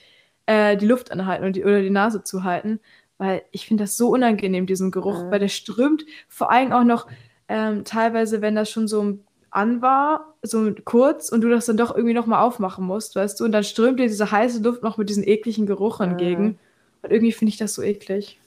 äh, 0.48 0.76
die 0.78 0.88
Luft 0.88 1.12
anhalten 1.12 1.46
und 1.46 1.56
die, 1.56 1.64
oder 1.64 1.82
die 1.82 1.90
Nase 1.92 2.24
zuhalten, 2.24 2.80
weil 3.20 3.44
ich 3.52 3.68
finde 3.68 3.84
das 3.84 3.96
so 3.98 4.10
unangenehm, 4.10 4.66
diesen 4.66 4.90
Geruch, 4.92 5.24
Mhm. 5.26 5.32
weil 5.32 5.40
der 5.40 5.48
strömt 5.50 6.06
vor 6.28 6.52
allem 6.52 6.72
auch 6.72 6.84
noch 6.84 7.08
ähm, 7.48 7.84
teilweise, 7.86 8.42
wenn 8.42 8.56
das 8.56 8.70
schon 8.72 8.88
so 8.88 9.20
an 9.58 9.82
war, 9.82 10.36
so 10.44 10.72
kurz 10.86 11.30
und 11.30 11.42
du 11.42 11.50
das 11.50 11.66
dann 11.66 11.78
doch 11.78 11.96
irgendwie 11.96 12.14
nochmal 12.14 12.44
aufmachen 12.44 12.86
musst, 12.86 13.16
weißt 13.16 13.40
du, 13.40 13.46
und 13.46 13.52
dann 13.52 13.64
strömt 13.64 14.00
dir 14.00 14.08
diese 14.08 14.32
heiße 14.32 14.62
Luft 14.62 14.84
noch 14.84 14.98
mit 14.98 15.10
diesem 15.10 15.24
ekligen 15.24 15.66
Geruch 15.66 16.00
entgegen. 16.00 16.44
Mhm. 16.44 16.60
Und 17.02 17.12
irgendwie 17.12 17.32
finde 17.32 17.50
ich 17.50 17.58
das 17.58 17.74
so 17.74 17.82
eklig. 17.82 18.40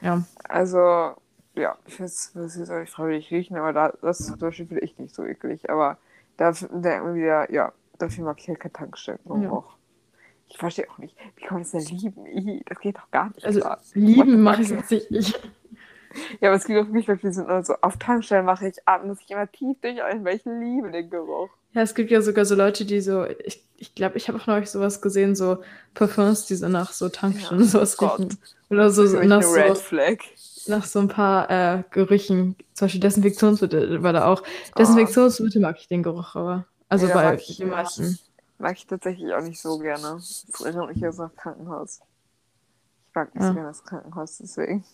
Ja. 0.00 0.22
also 0.48 1.14
ja, 1.54 1.76
ich 1.86 2.00
weiß, 2.00 2.32
das 2.34 2.56
ist 2.56 2.70
auch 2.70 2.78
nicht 2.78 2.92
freiwillig 2.92 3.30
riechen, 3.30 3.56
aber 3.56 3.72
da, 3.72 3.92
das 4.00 4.26
zum 4.26 4.38
Beispiel 4.38 4.66
finde 4.66 4.84
ich 4.84 4.96
nicht 4.98 5.14
so 5.14 5.24
eklig. 5.24 5.68
Aber 5.68 5.98
da 6.36 6.52
irgendwie 6.72 7.22
wieder, 7.22 7.50
ja, 7.52 7.72
dafür 7.98 8.24
mag 8.24 8.38
ich 8.38 8.48
halt 8.48 8.60
kein 8.60 8.72
Tankstellengeruch. 8.72 9.76
Ich 10.48 10.56
verstehe 10.56 10.88
auch 10.90 10.98
nicht, 10.98 11.14
wie 11.36 11.44
kann 11.44 11.60
man 11.60 11.62
das 11.62 11.72
denn 11.72 11.98
lieben? 11.98 12.26
Ih, 12.26 12.62
Das 12.66 12.78
geht 12.80 12.96
doch 12.96 13.10
gar 13.10 13.30
nicht. 13.34 13.44
Also 13.44 13.60
klar. 13.60 13.80
lieben 13.94 14.42
mache 14.42 14.62
ich 14.62 14.70
jetzt 14.70 14.90
nicht. 14.90 15.40
Ja, 16.40 16.48
aber 16.48 16.56
es 16.56 16.64
gibt 16.64 16.78
auch 16.80 16.86
wirklich 16.86 17.06
Leute, 17.06 17.26
die 17.26 17.32
sind 17.32 17.48
nur 17.48 17.62
so, 17.64 17.74
auf 17.82 17.96
Tankstellen 17.98 18.44
mache 18.46 18.68
ich, 18.68 18.76
atme 18.86 19.14
ich 19.20 19.30
immer 19.30 19.50
tief 19.50 19.76
durch 19.80 20.02
ein, 20.02 20.24
weil 20.24 20.36
ich 20.36 20.44
liebe 20.44 20.90
den 20.90 21.10
Geruch. 21.10 21.50
ja, 21.74 21.82
es 21.82 21.94
gibt 21.94 22.10
ja 22.10 22.22
sogar 22.22 22.44
so 22.44 22.54
Leute, 22.54 22.84
die 22.84 23.00
so, 23.00 23.24
ich 23.24 23.36
glaube, 23.36 23.64
ich, 23.76 23.94
glaub, 23.94 24.16
ich 24.16 24.28
habe 24.28 24.38
auch 24.38 24.46
neulich 24.46 24.70
sowas 24.70 25.00
gesehen, 25.02 25.36
so 25.36 25.58
Parfums, 25.94 26.46
die 26.46 26.56
so 26.56 26.68
nach 26.68 26.92
so 26.92 27.08
Tankstellen 27.08 27.62
Ja, 27.62 27.68
sowas 27.68 27.96
oh 27.98 28.06
Gott. 28.06 28.18
riechen. 28.20 28.38
Oder 28.70 28.90
so, 28.90 29.06
so 29.06 29.20
nach 29.22 29.42
so, 29.42 29.56
nach 30.66 30.84
so 30.84 30.98
ein 30.98 31.08
paar 31.08 31.50
äh, 31.50 31.82
Gerüchen. 31.90 32.56
Zum 32.74 32.86
Beispiel 32.86 33.00
Desinfektionsmittel 33.00 34.02
war 34.02 34.12
da 34.12 34.26
auch. 34.26 34.42
Oh. 34.42 34.78
Desinfektionsmittel 34.78 35.60
mag 35.62 35.76
ich 35.78 35.88
den 35.88 36.02
Geruch, 36.02 36.34
aber. 36.34 36.66
Also 36.88 37.06
Ja, 37.06 37.14
bei 37.14 37.30
mag 37.30 37.40
ich 37.40 37.56
den 37.56 37.68
meisten. 37.70 38.18
Mag 38.58 38.76
ich 38.76 38.86
tatsächlich 38.86 39.32
auch 39.32 39.42
nicht 39.42 39.60
so 39.60 39.78
gerne. 39.78 40.16
Das 40.16 40.60
erinnert 40.62 40.88
mich 40.88 40.98
jetzt 40.98 41.18
nach 41.18 41.34
Krankenhaus. 41.36 42.00
Ich 43.08 43.14
mag 43.14 43.34
nicht 43.34 43.42
Ja. 43.42 43.48
so 43.48 43.54
gerne 43.54 43.68
das 43.68 43.84
Krankenhaus, 43.84 44.38
deswegen. 44.38 44.84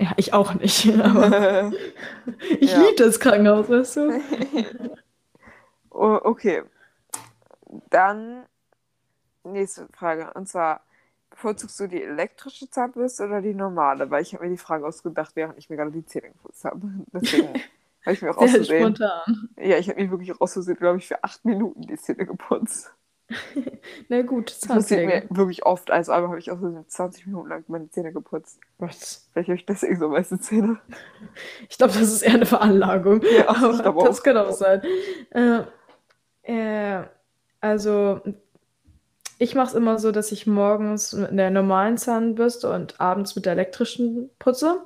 Ja, 0.00 0.12
ich 0.16 0.32
auch 0.32 0.54
nicht. 0.54 0.88
Aber 1.02 1.72
ich 2.60 2.72
Ja. 2.72 2.80
liebe 2.80 2.94
das 2.96 3.20
Krankenhaus, 3.20 3.68
weißt 3.68 3.96
du? 3.96 4.20
oh, 5.90 6.20
okay. 6.24 6.62
Dann 7.90 8.44
nächste 9.44 9.88
Frage. 9.92 10.32
Und 10.34 10.48
zwar, 10.48 10.82
bevorzugst 11.30 11.78
du 11.80 11.86
die 11.88 12.02
elektrische 12.02 12.68
Zahnbürste 12.70 13.24
oder 13.26 13.40
die 13.42 13.54
normale? 13.54 14.10
Weil 14.10 14.22
ich 14.22 14.34
habe 14.34 14.44
mir 14.44 14.50
die 14.50 14.58
Frage 14.58 14.86
ausgedacht, 14.86 15.32
während 15.36 15.58
ich 15.58 15.70
mir 15.70 15.76
gerade 15.76 15.92
die 15.92 16.04
Zähne 16.06 16.30
geputzt 16.30 16.64
habe. 16.64 16.80
Deswegen 17.12 17.48
habe 18.04 18.14
ich 18.14 18.22
mir 18.22 18.30
auch 18.30 18.38
Sehr 18.38 18.62
auszusehen. 18.62 18.96
spontan. 18.96 19.50
Ja, 19.56 19.78
ich 19.78 19.88
habe 19.88 20.02
mir 20.02 20.10
wirklich 20.10 20.40
auszusehen, 20.40 20.78
glaube 20.78 20.98
ich, 20.98 21.08
für 21.08 21.22
acht 21.24 21.44
Minuten 21.44 21.82
die 21.82 21.96
Zähne 21.98 22.26
geputzt. 22.26 22.92
Na 24.08 24.22
gut, 24.22 24.50
Das 24.50 24.68
passiert 24.68 25.06
mir 25.06 25.24
wirklich 25.30 25.64
oft. 25.64 25.90
Also 25.90 26.12
einmal 26.12 26.30
habe 26.30 26.38
ich 26.38 26.50
auch 26.50 26.60
so 26.60 26.84
20 26.86 27.26
Minuten 27.26 27.48
lang 27.48 27.64
meine 27.68 27.90
Zähne 27.90 28.12
geputzt. 28.12 28.58
Was? 28.78 29.28
Vielleicht 29.32 29.48
habe 29.48 29.56
ich 29.56 29.66
deswegen 29.66 29.98
so 29.98 30.10
weiße 30.10 30.38
Zähne. 30.40 30.78
Ich 31.68 31.78
glaube, 31.78 31.94
das 31.94 32.02
ist 32.02 32.22
eher 32.22 32.34
eine 32.34 32.46
Veranlagung. 32.46 33.22
Ja, 33.22 33.50
ich 33.50 33.84
aber 33.84 34.04
das 34.04 34.20
auch. 34.20 34.22
kann 34.22 34.36
auch 34.36 34.52
sein. 34.52 34.82
Äh, 35.30 35.62
äh, 36.42 37.04
also, 37.60 38.20
ich 39.38 39.54
mache 39.54 39.68
es 39.68 39.74
immer 39.74 39.98
so, 39.98 40.12
dass 40.12 40.32
ich 40.32 40.46
morgens 40.46 41.14
mit 41.14 41.36
der 41.38 41.50
normalen 41.50 41.96
Zahnbürste 41.96 42.70
und 42.70 43.00
abends 43.00 43.34
mit 43.34 43.46
der 43.46 43.52
elektrischen 43.52 44.30
putze. 44.38 44.82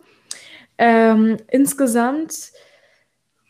Ähm, 0.78 1.38
insgesamt 1.48 2.52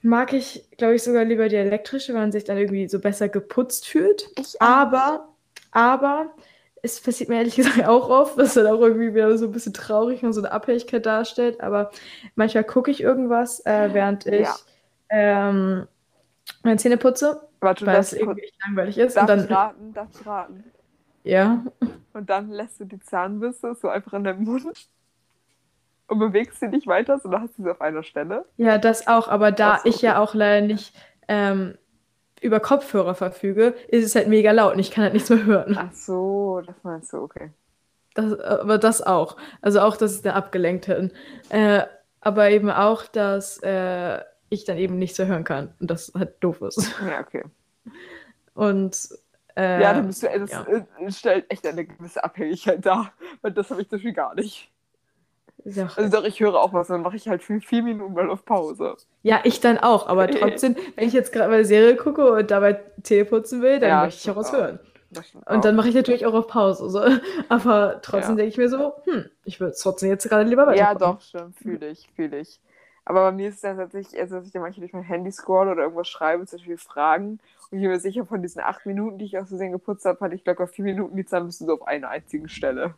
mag 0.06 0.32
ich, 0.32 0.68
glaube 0.78 0.94
ich, 0.96 1.02
sogar 1.02 1.24
lieber 1.24 1.48
die 1.48 1.56
elektrische, 1.56 2.14
weil 2.14 2.22
man 2.22 2.32
sich 2.32 2.44
dann 2.44 2.58
irgendwie 2.58 2.88
so 2.88 3.00
besser 3.00 3.28
geputzt 3.28 3.86
fühlt. 3.86 4.28
Ich 4.38 4.56
aber, 4.58 5.28
aber 5.72 6.34
es 6.82 7.00
passiert 7.00 7.28
mir 7.30 7.36
ehrlich 7.38 7.56
gesagt 7.56 7.84
auch 7.86 8.08
oft, 8.10 8.36
was 8.38 8.54
dann 8.54 8.66
auch 8.68 8.80
irgendwie 8.80 9.14
wieder 9.14 9.36
so 9.38 9.46
ein 9.46 9.52
bisschen 9.52 9.74
traurig 9.74 10.22
und 10.24 10.32
so 10.32 10.40
eine 10.40 10.52
Abhängigkeit 10.52 11.04
darstellt. 11.06 11.60
Aber 11.60 11.90
manchmal 12.36 12.64
gucke 12.64 12.90
ich 12.90 13.00
irgendwas, 13.02 13.64
äh, 13.66 13.90
während 13.92 14.26
ich 14.26 14.44
Ja. 14.44 14.60
ähm, 15.10 15.86
meine 16.64 16.78
Zähne 16.78 16.98
putze, 16.98 17.48
Warte, 17.60 17.86
weil 17.86 18.00
es 18.00 18.12
irgendwie 18.12 18.50
langweilig 18.66 18.98
ist. 18.98 19.16
darf 19.16 19.20
Und 19.20 19.28
dann, 19.28 19.48
raten? 19.50 19.92
Darf 19.92 20.10
ich 20.12 20.24
raten? 20.26 20.72
ja, 21.24 21.64
Und 22.12 22.30
dann 22.30 22.50
lässt 22.50 22.80
du 22.80 22.84
die 22.84 22.98
Zahnbürste 23.00 23.74
so 23.74 23.88
einfach 23.88 24.14
in 24.14 24.24
deinem 24.24 24.44
Mund 24.44 24.88
und 26.08 26.18
bewegst 26.18 26.60
sie 26.60 26.68
nicht 26.68 26.86
weiter, 26.86 27.18
sondern 27.18 27.42
hast 27.42 27.56
sie 27.56 27.68
auf 27.68 27.80
einer 27.80 28.02
Stelle. 28.02 28.44
ja, 28.56 28.78
das 28.78 29.06
auch. 29.08 29.28
Aber 29.28 29.52
da 29.52 29.80
so, 29.82 29.88
ich 29.88 30.02
ja 30.02 30.12
okay. 30.12 30.20
auch 30.20 30.34
leider 30.34 30.66
nicht 30.66 30.94
ähm, 31.28 31.76
über 32.40 32.60
Kopfhörer 32.60 33.14
verfüge, 33.14 33.74
ist 33.88 34.04
es 34.04 34.14
halt 34.14 34.28
mega 34.28 34.52
laut 34.52 34.74
und 34.74 34.78
ich 34.78 34.90
kann 34.90 35.04
halt 35.04 35.14
nichts 35.14 35.30
mehr 35.30 35.44
hören. 35.44 35.76
Ach 35.78 35.92
so, 35.92 36.62
das 36.64 36.76
meinst 36.82 37.12
du, 37.12 37.18
okay. 37.18 37.50
Das, 38.14 38.38
aber 38.40 38.78
das 38.78 39.02
auch. 39.02 39.36
Also 39.60 39.80
auch, 39.80 39.96
dass 39.96 40.16
ich 40.16 40.22
da 40.22 40.34
abgelenkt 40.34 40.86
bin. 40.86 41.12
Äh, 41.50 41.82
aber 42.20 42.50
eben 42.50 42.70
auch, 42.70 43.04
dass 43.06 43.58
äh, 43.62 44.20
ich 44.48 44.64
dann 44.64 44.78
eben 44.78 44.98
nichts 44.98 45.18
mehr 45.18 45.28
hören 45.28 45.44
kann 45.44 45.74
und 45.80 45.90
das 45.90 46.12
halt 46.14 46.34
doof 46.40 46.62
ist. 46.62 46.94
Ja, 47.06 47.20
okay. 47.20 47.44
Und 48.54 49.08
äh, 49.54 49.82
ja, 49.82 49.92
dann 49.92 50.06
bist 50.06 50.22
du, 50.22 50.28
das 50.38 50.50
ja. 50.50 50.66
äh, 50.66 51.12
stellt 51.12 51.50
echt 51.50 51.66
eine 51.66 51.84
gewisse 51.84 52.22
Abhängigkeit 52.22 52.84
dar, 52.84 53.12
weil 53.42 53.52
das 53.52 53.70
habe 53.70 53.82
ich 53.82 53.88
zum 53.88 53.98
Beispiel 53.98 54.12
gar 54.12 54.34
nicht. 54.34 54.70
Auch, 55.84 55.96
Also 55.96 56.10
doch, 56.16 56.24
ich 56.24 56.40
höre 56.40 56.54
auch 56.54 56.72
was, 56.72 56.88
dann 56.88 57.02
mache 57.02 57.16
ich 57.16 57.28
halt 57.28 57.42
für 57.42 57.60
vier 57.60 57.82
Minuten 57.82 58.14
mal 58.14 58.30
auf 58.30 58.44
Pause. 58.44 58.96
ja, 59.22 59.40
ich 59.44 59.60
dann 59.60 59.78
auch, 59.78 60.06
aber 60.06 60.30
trotzdem, 60.30 60.76
wenn 60.94 61.08
ich 61.08 61.12
jetzt 61.12 61.32
gerade 61.32 61.52
eine 61.52 61.64
Serie 61.64 61.96
gucke 61.96 62.30
und 62.32 62.50
dabei 62.50 62.74
Tee 63.02 63.24
putzen 63.24 63.60
will, 63.62 63.80
dann 63.80 63.90
Ja, 63.90 64.00
möchte 64.00 64.20
ich 64.20 64.30
auch 64.30 64.36
was 64.36 64.52
hören. 64.52 64.78
Und 65.46 65.64
dann 65.64 65.76
mache 65.76 65.88
ich 65.88 65.94
natürlich 65.94 66.26
auch 66.26 66.34
auf 66.34 66.48
Pause. 66.48 66.90
So. 66.90 67.00
Aber 67.48 68.00
trotzdem 68.02 68.36
Ja. 68.36 68.38
denke 68.38 68.50
ich 68.50 68.58
mir 68.58 68.68
so, 68.68 68.94
hm, 69.04 69.26
ich 69.44 69.60
würde 69.60 69.72
es 69.72 69.80
trotzdem 69.80 70.10
jetzt 70.10 70.28
gerade 70.28 70.48
lieber 70.48 70.66
weiter 70.66 70.78
Ja, 70.78 70.94
doch, 70.94 71.20
stimmt, 71.20 71.56
fühle 71.58 71.90
ich, 71.90 72.08
fühle 72.14 72.38
ich. 72.40 72.60
Aber 73.04 73.22
bei 73.22 73.32
mir 73.32 73.48
ist 73.48 73.56
es 73.56 73.60
dann 73.62 73.76
tatsächlich, 73.76 74.20
also 74.20 74.36
dass 74.36 74.46
ich 74.46 74.52
dann 74.52 74.62
manchmal 74.62 74.80
durch 74.82 74.92
mein 74.92 75.02
Handy 75.04 75.30
scroll 75.30 75.68
oder 75.68 75.82
irgendwas 75.84 76.08
schreibe, 76.08 76.44
zum 76.46 76.58
Beispiel 76.58 76.76
Fragen. 76.78 77.38
Und 77.70 77.78
ich 77.78 77.82
bin 77.82 77.90
mir 77.90 78.00
sicher, 78.00 78.26
von 78.26 78.42
diesen 78.42 78.60
acht 78.62 78.84
Minuten, 78.84 79.18
die 79.18 79.26
ich 79.26 79.38
aus 79.38 79.48
Versehen 79.48 79.72
geputzt 79.72 80.04
habe, 80.04 80.18
hatte 80.20 80.34
ich 80.34 80.44
locker 80.44 80.66
vier 80.66 80.84
Minuten 80.84 81.16
die 81.16 81.24
Zahnbürste 81.24 81.64
so 81.66 81.74
auf 81.74 81.86
einer 81.86 82.08
einzigen 82.10 82.48
Stelle. 82.48 82.94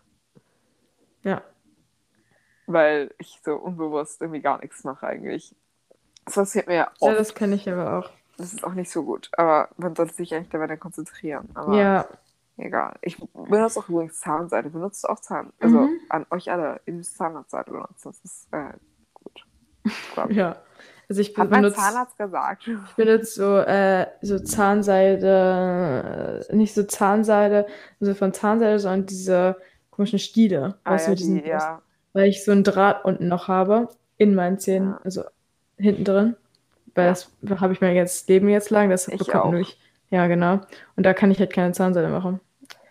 Ja. 1.24 1.42
Weil 2.70 3.14
ich 3.18 3.40
so 3.44 3.54
unbewusst 3.56 4.20
irgendwie 4.20 4.40
gar 4.42 4.60
nichts 4.60 4.84
mache 4.84 5.06
eigentlich. 5.06 5.54
Das 6.26 6.34
passiert 6.34 6.66
mir 6.66 6.74
ja 6.74 6.90
Ja, 7.00 7.08
oft. 7.08 7.18
das 7.18 7.34
kenne 7.34 7.54
ich 7.54 7.66
aber 7.70 7.98
auch. 7.98 8.10
Das 8.36 8.52
ist 8.52 8.62
auch 8.62 8.74
nicht 8.74 8.90
so 8.90 9.04
gut. 9.04 9.30
Aber 9.36 9.70
man 9.78 9.96
sollte 9.96 10.12
sich 10.14 10.34
eigentlich 10.34 10.50
dabei 10.50 10.66
dann 10.66 10.78
konzentrieren. 10.78 11.48
Aber 11.54 11.74
Ja, 11.74 12.06
egal. 12.58 12.94
Ich 13.02 13.16
benutze 13.32 13.80
auch 13.80 13.88
übrigens 13.88 14.20
Zahnseide. 14.20 14.68
Benutzt 14.70 15.08
auch 15.08 15.18
Zahn. 15.20 15.50
Also 15.60 15.78
Mhm. 15.78 15.98
an 16.10 16.26
euch 16.30 16.50
alle, 16.52 16.80
ihr 16.86 16.92
müsst 16.92 17.16
Zahnarztseite 17.16 17.70
benutzen. 17.70 17.94
Das 18.04 18.18
ist 18.20 18.48
äh, 18.52 18.72
gut. 19.14 19.46
Ja. 20.30 20.56
Also 21.08 21.22
ich 21.22 21.30
Hat 21.38 21.48
mein 21.48 21.62
benutze 21.62 21.80
Zahnarzt 21.80 22.18
gesagt. 22.18 22.68
ich 22.68 22.94
benutze 22.96 23.24
so, 23.24 23.56
äh, 23.56 24.06
so 24.20 24.38
Zahnseide, 24.40 26.44
äh, 26.50 26.54
nicht 26.54 26.74
so 26.74 26.82
Zahnseide, 26.84 27.66
also 27.98 28.14
von 28.14 28.34
Zahnseide, 28.34 28.78
sondern 28.78 29.06
diese 29.06 29.56
komischen 29.90 30.18
Stiele. 30.18 30.78
Ah, 30.84 30.92
weißt 30.92 31.08
ja, 31.08 31.14
du, 31.14 31.22
die, 31.22 31.46
ja. 31.48 31.80
Weil 32.18 32.28
ich 32.28 32.44
so 32.44 32.50
einen 32.52 32.64
Draht 32.64 33.04
unten 33.04 33.28
noch 33.28 33.46
habe, 33.48 33.88
in 34.16 34.34
meinen 34.34 34.58
Zähnen, 34.58 34.90
Ja. 34.90 35.00
also 35.04 35.22
hinten 35.76 36.04
drin. 36.04 36.36
Weil 36.94 37.04
Ja. 37.06 37.10
das 37.12 37.60
habe 37.60 37.72
ich 37.72 37.80
mir 37.80 37.94
jetzt 37.94 38.28
Leben 38.28 38.48
jetzt 38.48 38.70
lang, 38.70 38.90
das 38.90 39.06
Ich 39.06 39.18
bekommt 39.18 39.44
auch. 39.44 39.50
nur 39.52 39.60
ich. 39.60 39.78
Ja, 40.10 40.26
genau. 40.26 40.60
Und 40.96 41.04
da 41.06 41.14
kann 41.14 41.30
ich 41.30 41.38
halt 41.38 41.52
keine 41.52 41.72
Zahnseide 41.72 42.08
machen. 42.08 42.40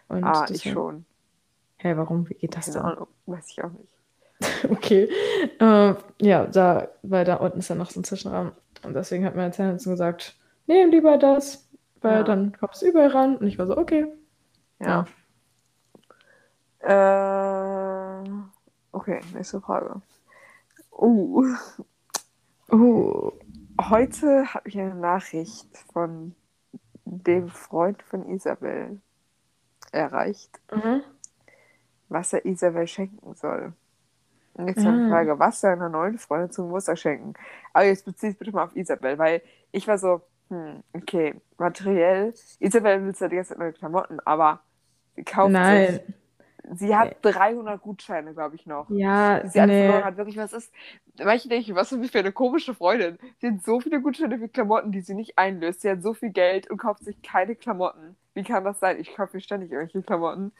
Und 0.07 0.23
Ah, 0.23 0.43
ich 0.45 0.53
deswegen- 0.63 0.73
schon. 0.73 1.05
Hä, 1.79 1.93
warum? 1.97 2.29
Wie 2.29 2.35
geht 2.35 2.55
das 2.55 2.71
Keine 2.73 2.95
denn? 2.95 3.05
Weiß 3.25 3.49
ich 3.51 3.61
auch 3.63 3.71
nicht. 3.71 3.93
Okay. 4.71 5.09
Äh, 5.59 5.93
ja, 6.21 6.45
da, 6.45 6.87
weil 7.03 7.25
da 7.25 7.35
unten 7.35 7.59
ist 7.59 7.69
dann 7.69 7.79
noch 7.79 7.89
so 7.89 7.99
ein 7.99 8.03
Zwischenraum. 8.05 8.51
Und 8.83 8.93
deswegen 8.93 9.25
hat 9.25 9.35
meine 9.35 9.51
Zahnärztin 9.51 9.91
gesagt, 9.91 10.35
nehm 10.67 10.89
lieber 10.91 11.17
das, 11.17 11.67
weil 12.01 12.17
Ja. 12.19 12.23
dann 12.23 12.53
kommst 12.57 12.81
du 12.81 12.85
überall 12.87 13.09
ran. 13.09 13.35
Und 13.37 13.47
ich 13.47 13.59
war 13.59 13.67
so, 13.67 13.75
okay. 13.77 14.07
Ja. 14.79 15.05
Äh, 16.79 17.56
okay, 18.97 19.21
nächste 19.33 19.61
Frage. 19.61 20.01
Uh, 20.91 21.45
Uh. 22.69 23.31
heute 23.79 24.53
habe 24.53 24.67
ich 24.67 24.77
eine 24.79 24.95
Nachricht 24.95 25.69
von 25.93 26.35
dem 27.05 27.47
Freund 27.49 28.01
von 28.03 28.27
Isabel 28.29 28.99
erreicht, 29.91 30.59
Mhm. 30.73 31.01
was 32.09 32.33
er 32.33 32.43
Isabel 32.45 32.87
schenken 32.87 33.35
soll. 33.35 33.73
Und 34.55 34.67
jetzt 34.67 34.83
meine 34.83 35.05
Ah. 35.05 35.09
Frage, 35.09 35.39
was 35.39 35.61
seiner 35.61 35.87
neuen 35.87 36.17
Freundin 36.17 36.51
zum 36.51 36.65
Geburtstag 36.65 36.97
schenken? 36.97 37.33
Aber 37.73 37.85
jetzt 37.85 38.03
beziehe 38.05 38.31
es 38.31 38.37
bitte 38.37 38.51
mal 38.51 38.63
auf 38.65 38.75
Isabel, 38.75 39.17
weil 39.17 39.41
ich 39.71 39.87
war 39.87 39.97
so, 39.99 40.21
hm, 40.49 40.83
okay, 40.93 41.39
materiell, 41.57 42.33
Isabel 42.59 43.05
will 43.05 43.15
zwar 43.15 43.29
die 43.29 43.35
ganze 43.35 43.49
Zeit 43.49 43.59
neue 43.59 43.73
Klamotten, 43.73 44.19
aber 44.21 44.59
sie 45.15 45.23
kauft 45.23 45.51
Nein. 45.51 45.93
sich, 45.93 46.01
sie 46.73 46.95
hat 46.95 47.17
300 47.21 47.81
Gutscheine, 47.81 48.33
glaube 48.33 48.55
ich, 48.55 48.65
noch. 48.65 48.89
Ja, 48.89 49.39
die 49.39 49.49
sie 49.49 49.61
nee. 49.65 49.85
verloren 49.85 50.05
hat. 50.05 50.17
Wirklich, 50.17 50.37
was 50.37 50.53
ist. 50.53 50.73
Manche 51.23 51.49
denken, 51.49 51.75
was 51.75 51.89
für 51.89 52.19
eine 52.19 52.31
komische 52.31 52.73
Freundin. 52.73 53.17
Sie 53.39 53.47
hat 53.47 53.63
so 53.63 53.79
viele 53.79 54.01
Gutscheine 54.01 54.37
für 54.37 54.49
Klamotten, 54.49 54.91
die 54.91 55.01
sie 55.01 55.15
nicht 55.15 55.37
einlöst. 55.37 55.81
Sie 55.81 55.89
hat 55.89 56.01
so 56.03 56.13
viel 56.13 56.29
Geld 56.29 56.69
und 56.69 56.77
kauft 56.77 57.03
sich 57.03 57.21
keine 57.21 57.55
Klamotten. 57.55 58.15
Wie 58.33 58.43
kann 58.43 58.63
das 58.63 58.79
sein? 58.79 58.99
Ich 58.99 59.15
kaufe 59.15 59.37
mir 59.37 59.41
ständig 59.41 59.71
irgendwelche 59.71 60.03
Klamotten. 60.03 60.51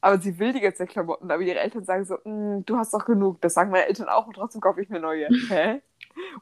Aber 0.00 0.18
sie 0.18 0.38
will 0.38 0.52
die 0.52 0.60
ganze 0.60 0.86
Klamotten, 0.86 1.30
aber 1.30 1.42
ihre 1.42 1.60
Eltern 1.60 1.84
sagen 1.84 2.04
so, 2.04 2.16
"Mm, 2.24 2.64
du 2.66 2.76
hast 2.76 2.92
doch 2.92 3.04
genug. 3.04 3.40
Das 3.40 3.54
sagen 3.54 3.70
meine 3.70 3.86
Eltern 3.86 4.08
auch 4.08 4.26
und 4.26 4.34
trotzdem 4.34 4.60
kaufe 4.60 4.82
ich 4.82 4.88
mir 4.90 4.98
neue. 4.98 5.28
Hä? 5.48 5.80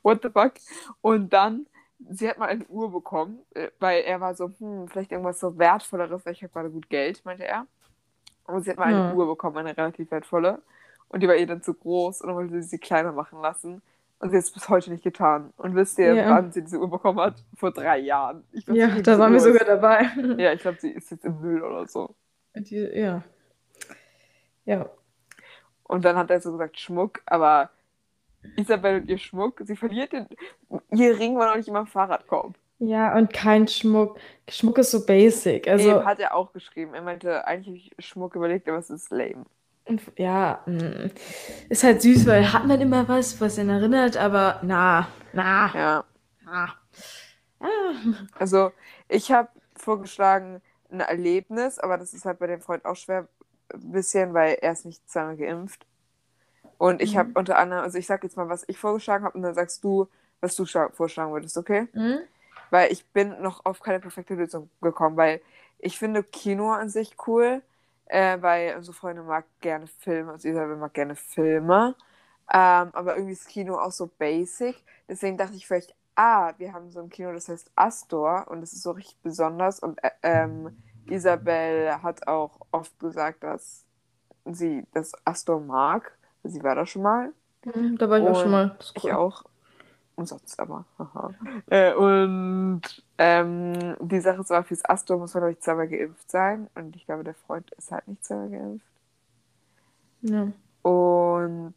What 0.03 0.23
the 0.23 0.31
fuck? 0.31 0.55
Und 1.03 1.33
dann, 1.33 1.67
sie 2.11 2.29
hat 2.29 2.39
mal 2.39 2.49
eine 2.49 2.67
Uhr 2.69 2.91
bekommen, 2.91 3.41
äh, 3.55 3.69
weil 3.79 4.03
er 4.03 4.21
war 4.21 4.35
so, 4.35 4.51
hm, 4.59 4.89
vielleicht 4.89 5.13
irgendwas 5.13 5.41
so 5.41 5.59
Wertvolleres, 5.59 6.25
weil 6.25 6.33
ich 6.33 6.43
habe 6.43 6.53
gerade 6.53 6.71
gut 6.71 6.89
Geld, 6.89 7.25
meinte 7.27 7.45
er. 7.47 7.67
Und 8.47 8.63
sie 8.65 8.71
hat 8.71 8.79
mal 8.79 8.87
eine 8.87 8.97
Ja. 8.97 9.15
Uhr 9.15 9.27
bekommen, 9.27 9.57
eine 9.59 9.77
relativ 9.77 10.11
wertvolle. 10.11 10.61
Und 11.09 11.23
die 11.23 11.29
war 11.29 11.37
ihr 11.37 11.47
dann 11.47 11.63
zu 11.63 11.75
groß 11.75 12.21
und 12.21 12.29
dann 12.29 12.37
wollte 12.37 12.55
sie 12.63 12.69
sie 12.69 12.79
kleiner 12.79 13.13
machen 13.13 13.41
lassen. 13.41 13.83
Und 14.21 14.31
sie 14.31 14.37
hat 14.37 14.45
es 14.45 14.51
bis 14.53 14.69
heute 14.69 14.91
nicht 14.91 15.03
getan. 15.03 15.53
Und 15.57 15.75
wisst 15.75 15.99
ihr, 15.99 16.15
Ja. 16.15 16.31
wann 16.31 16.53
sie 16.53 16.63
diese 16.63 16.79
Uhr 16.79 16.91
bekommen 16.91 17.21
hat? 17.21 17.43
Vor 17.57 17.73
drei 17.73 17.99
Jahren. 17.99 18.45
Ich 18.53 18.69
weiß 18.69 18.77
Ja, 18.77 18.89
da 19.01 19.19
waren 19.19 19.33
wir 19.33 19.41
sogar 19.41 19.65
dabei. 19.65 20.03
Ja, 20.37 20.53
ich 20.53 20.61
glaube, 20.61 20.79
sie 20.81 20.91
ist 20.91 21.11
jetzt 21.11 21.25
im 21.25 21.41
Müll 21.41 21.63
oder 21.63 21.87
so. 21.87 22.15
Die, 22.55 22.77
ja. 22.77 23.23
Ja. 24.65 24.87
Und 25.85 26.05
dann 26.05 26.17
hat 26.17 26.31
er 26.31 26.41
so 26.41 26.53
gesagt, 26.53 26.79
Schmuck, 26.79 27.21
aber 27.27 27.71
Isabel 28.57 29.01
und 29.01 29.09
ihr 29.09 29.19
Schmuck, 29.19 29.61
sie 29.65 29.77
verliert 29.77 30.13
den. 30.13 30.27
Ihr 30.93 31.19
Ring 31.19 31.37
war 31.37 31.49
noch 31.49 31.57
nicht 31.57 31.69
immer 31.69 31.81
im 31.81 31.87
Fahrradkorb. 31.87 32.55
Ja, 32.81 33.17
und 33.17 33.33
kein 33.33 33.69
Schmuck. 33.69 34.19
Schmuck 34.49 34.79
ist 34.79 34.91
so 34.91 35.05
basic. 35.07 35.69
Also, 35.69 35.89
Eben, 35.91 36.05
hat 36.05 36.21
er 36.21 36.35
auch 36.35 36.53
geschrieben. 36.53 36.95
Er 36.95 37.03
meinte, 37.03 37.45
eigentlich 37.47 37.91
habe 37.91 38.01
ich 38.01 38.07
Schmuck 38.07 38.35
überlegt, 38.37 38.69
aber 38.69 38.79
es 38.79 38.91
ist 38.91 39.11
lame. 39.11 39.47
und, 39.87 40.03
ja, 40.19 40.63
mh. 40.67 41.11
ist 41.69 41.85
halt 41.85 42.03
süß, 42.03 42.27
weil 42.27 42.53
hat 42.53 42.67
man 42.67 42.81
immer 42.81 43.09
was, 43.09 43.41
was 43.41 43.59
ihn 43.59 43.69
erinnert, 43.71 44.17
aber 44.17 44.61
na, 44.63 45.09
na, 45.33 45.75
Ja. 45.75 46.05
na. 46.45 46.75
Ah. 47.61 48.29
Also, 48.39 48.73
ich 49.09 49.33
habe 49.33 49.49
vorgeschlagen, 49.77 50.63
ein 50.91 51.01
Erlebnis, 51.01 51.79
aber 51.79 51.99
das 51.99 52.15
ist 52.15 52.25
halt 52.25 52.39
bei 52.41 52.47
dem 52.49 52.61
Freund 52.61 52.85
auch 52.85 52.97
schwer 52.97 53.29
ein 53.73 53.93
bisschen, 53.93 54.35
weil 54.35 54.55
er 54.61 54.73
ist 54.73 54.85
nicht 54.85 55.09
zweimal 55.11 55.37
geimpft. 55.37 55.87
Und 56.79 57.03
ich 57.03 57.15
Mhm. 57.15 57.19
habe 57.19 57.31
unter 57.35 57.59
anderem, 57.59 57.85
also 57.85 57.99
ich 57.99 58.07
sag 58.07 58.23
jetzt 58.25 58.37
mal, 58.39 58.49
was 58.51 58.65
ich 58.69 58.79
vorgeschlagen 58.79 59.25
habe 59.25 59.37
und 59.37 59.43
dann 59.43 59.55
sagst 59.55 59.85
du, 59.85 60.09
was 60.41 60.57
du 60.57 60.65
schla- 60.65 60.93
vorschlagen 60.93 61.33
würdest, 61.33 61.59
okay? 61.59 61.89
Hm? 61.93 62.21
Weil 62.71 62.93
ich 62.93 63.07
bin 63.13 63.41
noch 63.43 63.65
auf 63.65 63.81
keine 63.81 64.01
perfekte 64.01 64.35
Lösung 64.35 64.71
gekommen, 64.81 65.17
weil 65.17 65.41
ich 65.79 65.99
finde 65.99 66.23
Kino 66.25 66.71
an 66.73 66.89
sich 66.91 67.17
cool, 67.27 67.63
äh, 68.07 68.39
weil 68.41 68.77
unsere 68.77 68.95
Freundin 68.97 69.27
mag 69.27 69.47
gerne 69.61 69.87
Filme, 69.87 70.33
also 70.33 70.49
Isabel 70.49 70.77
mag 70.77 70.95
gerne 70.95 71.17
Filme, 71.17 71.95
ähm, 72.53 72.91
aber 72.93 73.15
irgendwie 73.17 73.33
ist 73.33 73.49
Kino 73.49 73.79
auch 73.79 73.93
so 73.93 74.09
basic. 74.19 74.83
Deswegen 75.09 75.37
dachte 75.37 75.57
ich 75.57 75.67
vielleicht, 75.67 75.95
ah, 76.17 76.53
wir 76.59 76.73
haben 76.73 76.91
so 76.91 77.01
ein 77.01 77.11
Kino, 77.11 77.33
das 77.33 77.49
heißt 77.49 77.71
Astor 77.77 78.47
und 78.49 78.61
das 78.61 78.73
ist 78.73 78.83
so 78.83 78.93
richtig 78.93 79.19
besonders 79.23 79.81
und 79.81 80.03
äh, 80.05 80.11
ähm, 80.23 80.73
Isabel 81.09 82.03
hat 82.03 82.27
auch 82.29 82.61
oft 82.71 82.99
gesagt, 83.01 83.43
dass 83.43 83.85
sie 84.45 84.87
das 84.93 85.13
Astor 85.27 85.61
mag. 85.61 86.19
Sie 86.45 86.63
war 86.63 86.75
da 86.75 86.87
schon 86.87 87.03
mal. 87.03 87.33
Hm, 87.65 87.97
Da 87.97 88.09
war 88.11 88.19
ich 88.19 88.29
auch 88.29 88.35
schon 88.35 88.51
Und 88.51 88.53
mal. 88.53 88.77
Ist 88.81 88.95
Ich 88.95 89.13
cool. 89.13 89.13
auch. 89.13 89.45
Umsonst 90.21 90.61
aber. 90.61 90.85
Äh, 91.71 91.95
und 91.95 92.83
ähm, 93.17 93.97
die 94.01 94.21
Sache 94.21 94.41
ist 94.41 94.53
aber, 94.53 94.65
fürs 94.65 94.85
Astor 94.85 95.19
muss 95.19 95.33
man, 95.33 95.43
glaube 95.43 95.53
ich, 95.53 95.61
zweimal 95.61 95.89
geimpft 95.89 96.31
sein. 96.31 96.69
Und 96.75 96.95
ich 96.95 97.07
glaube, 97.07 97.25
der 97.25 97.35
Freund 97.35 97.71
ist 97.73 97.91
halt 97.91 98.07
nicht 98.07 98.25
zweimal 98.25 98.51
geimpft. 98.51 98.87
Ja. 100.23 100.53
Und 100.83 101.75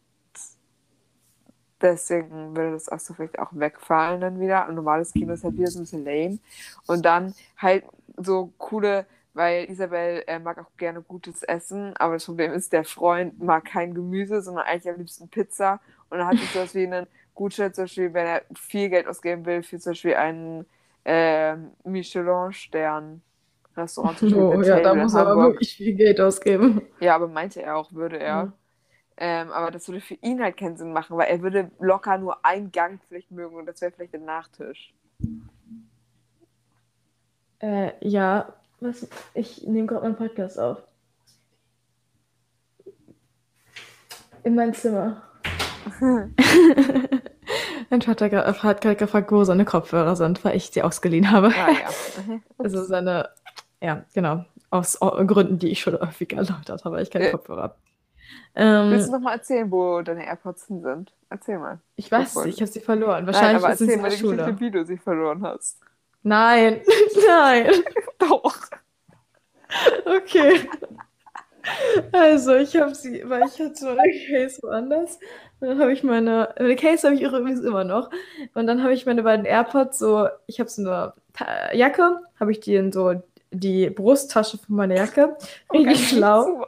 deswegen 1.81 2.55
würde 2.55 2.71
das 2.71 2.89
Astor 2.89 3.15
vielleicht 3.15 3.39
auch 3.39 3.51
wegfallen 3.53 4.19
dann 4.19 4.39
wieder. 4.39 4.67
Ein 4.67 4.75
normales 4.75 5.13
Kino 5.13 5.33
ist 5.33 5.45
halt 5.45 5.57
wieder 5.57 5.71
so 5.71 5.79
ein 5.79 5.83
bisschen 5.83 6.03
lame. 6.03 6.39
Und 6.87 7.05
dann 7.05 7.33
halt 7.57 7.85
so 8.17 8.51
coole, 8.57 9.05
weil 9.33 9.69
Isabel 9.69 10.23
äh, 10.27 10.39
mag 10.39 10.59
auch 10.59 10.75
gerne 10.77 11.01
gutes 11.01 11.43
Essen, 11.43 11.95
aber 11.97 12.15
das 12.15 12.25
Problem 12.25 12.51
ist, 12.51 12.73
der 12.73 12.83
Freund 12.83 13.41
mag 13.41 13.65
kein 13.65 13.93
Gemüse, 13.93 14.41
sondern 14.41 14.65
eigentlich 14.65 14.93
am 14.93 14.99
liebsten 14.99 15.29
Pizza. 15.29 15.79
Und 16.09 16.19
dann 16.19 16.27
hat 16.27 16.37
sich 16.37 16.51
sowas 16.51 16.75
wie 16.75 16.85
einen 16.85 17.07
Gutschein, 17.36 17.73
zum 17.73 17.86
Beispiel, 17.86 18.13
wenn 18.13 18.27
er 18.27 18.41
viel 18.55 18.89
Geld 18.89 19.07
ausgeben 19.07 19.45
will, 19.45 19.63
für 19.63 19.79
zum 19.79 19.91
Beispiel 19.91 20.15
einen 20.15 20.65
äh, 21.05 21.55
Michelin-Stern-Restaurant. 21.84 24.17
zum 24.17 24.29
Beispiel 24.29 24.43
Oh, 24.43 24.61
ja, 24.61 24.79
da 24.79 24.95
muss 24.95 25.13
er 25.13 25.27
aber 25.27 25.43
wirklich 25.43 25.75
viel 25.75 25.93
Geld 25.93 26.19
ausgeben. 26.21 26.81
Ja, 26.99 27.15
aber 27.15 27.27
meinte 27.27 27.61
er 27.61 27.75
auch, 27.77 27.91
würde 27.93 28.19
er. 28.19 28.25
Ja. 28.25 28.53
Ähm, 29.17 29.51
aber 29.51 29.69
das 29.69 29.88
würde 29.88 30.01
für 30.01 30.15
ihn 30.15 30.41
halt 30.41 30.57
keinen 30.57 30.75
Sinn 30.75 30.91
machen, 30.91 31.17
weil 31.17 31.29
er 31.29 31.41
würde 31.41 31.69
locker 31.79 32.17
nur 32.17 32.43
einen 32.43 32.71
Gang 32.71 32.99
vielleicht 33.07 33.29
mögen 33.31 33.55
und 33.55 33.67
das 33.67 33.79
wäre 33.81 33.91
vielleicht 33.91 34.13
der 34.13 34.21
Nachtisch. 34.21 34.93
Äh, 37.59 37.91
ja, 38.01 38.53
was, 38.79 39.07
ich 39.34 39.65
nehme 39.67 39.88
gerade 39.88 40.03
meinen 40.03 40.15
Podcast 40.15 40.59
auf. 40.59 40.81
In 44.43 44.55
mein 44.55 44.73
Zimmer. 44.73 45.21
mein 47.93 48.01
Vater 48.01 48.25
gra- 48.25 48.63
hat 48.63 48.81
gerade 48.81 48.95
gefragt, 48.95 49.31
wo 49.31 49.43
seine 49.43 49.65
Kopfhörer 49.65 50.15
sind, 50.15 50.43
weil 50.43 50.55
ich 50.57 50.71
sie 50.71 50.81
ausgeliehen 50.81 51.29
habe. 51.31 51.47
Ah 51.49 51.69
ja. 51.71 51.75
Mhm. 52.27 52.41
Also 52.57 52.83
seine, 52.83 53.29
ja, 53.81 54.03
genau, 54.13 54.45
aus 54.71 54.99
Gründen, 54.99 55.59
die 55.59 55.69
ich 55.69 55.81
schon 55.81 55.99
häufig 55.99 56.33
erläutert 56.33 56.83
habe, 56.85 56.95
weil 56.95 57.03
ich 57.03 57.11
keine 57.11 57.25
Ja. 57.25 57.31
Kopfhörer 57.31 57.61
habe. 57.63 57.75
Ähm, 58.55 58.91
Willst 58.91 59.09
du 59.09 59.11
noch 59.13 59.19
mal 59.19 59.33
erzählen, 59.33 59.69
wo 59.71 60.01
deine 60.01 60.25
AirPods 60.25 60.67
hin 60.67 60.81
sind? 60.81 61.13
Erzähl 61.29 61.59
mal. 61.59 61.79
ich 61.95 62.11
weiß 62.11 62.35
nicht, 62.45 62.55
ich 62.55 62.61
habe 62.61 62.71
sie 62.71 62.79
verloren. 62.79 63.25
Nein, 63.25 63.27
Wahrscheinlich 63.27 63.63
aber 63.63 63.73
ist 63.73 63.81
es 63.81 63.87
in 63.87 63.89
erzähl 63.89 64.01
mal 64.01 64.09
die 64.09 64.21
Geschichte, 64.43 64.59
wie 64.59 64.71
du 64.71 64.85
sie 64.85 64.97
verloren 64.97 65.43
hast. 65.43 65.79
Nein, 66.23 66.81
nein. 67.27 67.71
Doch. 68.19 68.55
Okay. 70.05 70.67
Also, 72.11 72.55
ich 72.55 72.75
habe 72.75 72.93
sie, 72.93 73.23
weil 73.27 73.43
ich 73.47 73.59
hatte 73.59 73.95
meine 73.95 74.13
Case 74.27 74.59
woanders. 74.61 75.19
Dann 75.64 75.80
habe 75.80 75.93
ich 75.93 76.03
meine, 76.03 76.53
meine 76.59 76.76
Case 76.76 77.07
habe 77.07 77.16
ich 77.16 77.22
übrigens 77.22 77.61
immer 77.61 77.86
noch. 77.86 78.09
Und 78.53 78.68
dann 78.68 78.84
habe 78.84 78.93
ich 78.93 79.05
meine 79.05 79.24
beiden 79.24 79.45
AirPods 79.45 79.97
so, 79.97 80.28
ich 80.45 80.59
habe 80.59 80.70
so 80.70 80.82
eine 80.82 81.14
Ta 81.34 81.74
Jacke, 81.74 82.20
habe 82.39 82.51
ich 82.51 82.59
die 82.59 82.76
in 82.76 82.91
so 82.91 83.14
die 83.51 83.89
Brusttasche 83.89 84.57
von 84.57 84.76
meiner 84.76 84.95
Jacke. 84.95 85.38
Richtig 85.72 86.09
schlau. 86.09 86.66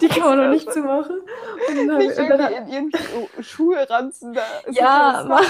Die 0.00 0.08
kann 0.08 0.22
man 0.22 0.38
noch 0.38 0.50
nicht 0.50 0.72
zumachen. 0.72 1.20
Und 1.68 1.76
dann 1.76 1.92
habe 1.92 2.04
Nicht 2.06 2.18
ich, 2.18 2.18
und 2.18 2.28
dann, 2.30 2.52
irgendwie 2.52 2.76
in 2.76 2.90
ihren 2.90 2.92
Schu- 2.92 3.42
Schuhranzen 3.42 4.32
da. 4.32 4.42
Ja, 4.70 5.24
mach. 5.28 5.42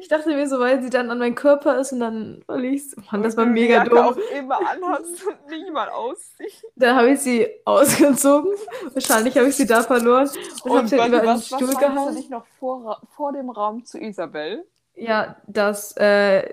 Ich 0.00 0.08
dachte 0.08 0.28
mir 0.34 0.46
so, 0.48 0.58
weil 0.58 0.82
sie 0.82 0.90
dann 0.90 1.10
an 1.10 1.18
meinem 1.18 1.34
Körper 1.34 1.78
ist 1.78 1.92
und 1.92 2.00
dann 2.00 2.42
verliere 2.46 2.74
ich 2.74 2.82
Mann, 3.10 3.22
das 3.22 3.36
war 3.36 3.46
mega 3.46 3.84
dumm. 3.84 3.98
auch 3.98 4.16
immer 4.36 4.58
anhast 4.70 5.26
und 5.26 5.46
nicht 5.48 5.72
mal 5.72 5.88
ausziehst. 5.88 6.64
Dann 6.76 6.96
habe 6.96 7.10
ich 7.10 7.20
sie 7.20 7.48
ausgezogen. 7.64 8.52
Wahrscheinlich 8.92 9.36
habe 9.36 9.48
ich 9.48 9.56
sie 9.56 9.66
da 9.66 9.82
verloren 9.82 10.28
und, 10.64 10.76
habe 10.76 10.88
sie 10.88 10.96
warte, 10.98 11.08
über 11.10 11.18
einen 11.20 11.28
was, 11.28 11.50
was 11.50 11.58
Stuhl 11.58 11.66
meinst 11.68 11.82
du 11.82 11.86
gehauen. 11.94 12.16
dich 12.16 12.30
noch 12.30 12.46
vor, 12.58 13.00
vor 13.16 13.32
dem 13.32 13.50
Raum 13.50 13.84
zu 13.84 13.98
Isabel? 13.98 14.64
Ja, 14.94 15.36
dass 15.46 15.96
äh, 15.96 16.52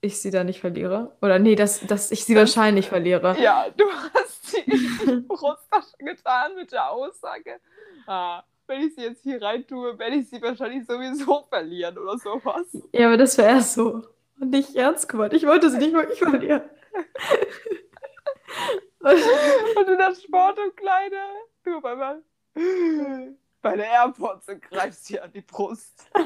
ich 0.00 0.20
sie 0.20 0.30
da 0.30 0.44
nicht 0.44 0.60
verliere. 0.60 1.12
Oder 1.22 1.38
nee, 1.38 1.54
dass, 1.56 1.80
dass 1.80 2.10
ich 2.10 2.24
sie 2.24 2.34
Das- 2.34 2.40
wahrscheinlich 2.56 2.88
verliere. 2.88 3.36
Ja, 3.40 3.66
du 3.76 3.84
hast 4.14 4.46
sie 4.46 4.60
in 4.60 4.70
die 5.06 5.20
Brusttasche 5.26 5.96
getan 5.98 6.54
mit 6.56 6.70
der 6.72 6.90
Aussage, 6.90 7.58
ah, 8.06 8.42
wenn 8.66 8.82
ich 8.82 8.94
sie 8.94 9.02
jetzt 9.02 9.22
hier 9.22 9.40
rein 9.40 9.66
tue, 9.66 9.98
werde 9.98 10.16
ich 10.16 10.28
sie 10.28 10.40
wahrscheinlich 10.40 10.86
sowieso 10.86 11.42
verlieren 11.48 11.98
oder 11.98 12.18
sowas. 12.18 12.66
Ja, 12.92 13.06
aber 13.08 13.16
das 13.16 13.36
wäre 13.38 13.48
erst 13.50 13.74
so. 13.74 14.02
Und 14.40 14.50
nicht 14.50 14.74
ernst 14.74 15.08
gemeint. 15.08 15.32
Ich 15.32 15.46
wollte 15.46 15.70
sie 15.70 15.78
nicht 15.78 15.92
wirklich 15.92 16.18
verlieren. 16.18 16.62
Und 19.00 19.88
in 19.88 19.98
der 19.98 20.14
Sportumkleide, 20.14 21.16
du 21.64 21.76
auf 21.76 21.84
einmal 21.84 22.22
bei 23.60 23.76
der 23.76 23.86
AirPods 23.86 24.48
und 24.48 24.62
greifst 24.62 25.06
sie 25.06 25.20
an 25.20 25.32
die 25.32 25.40
Brust. 25.40 26.08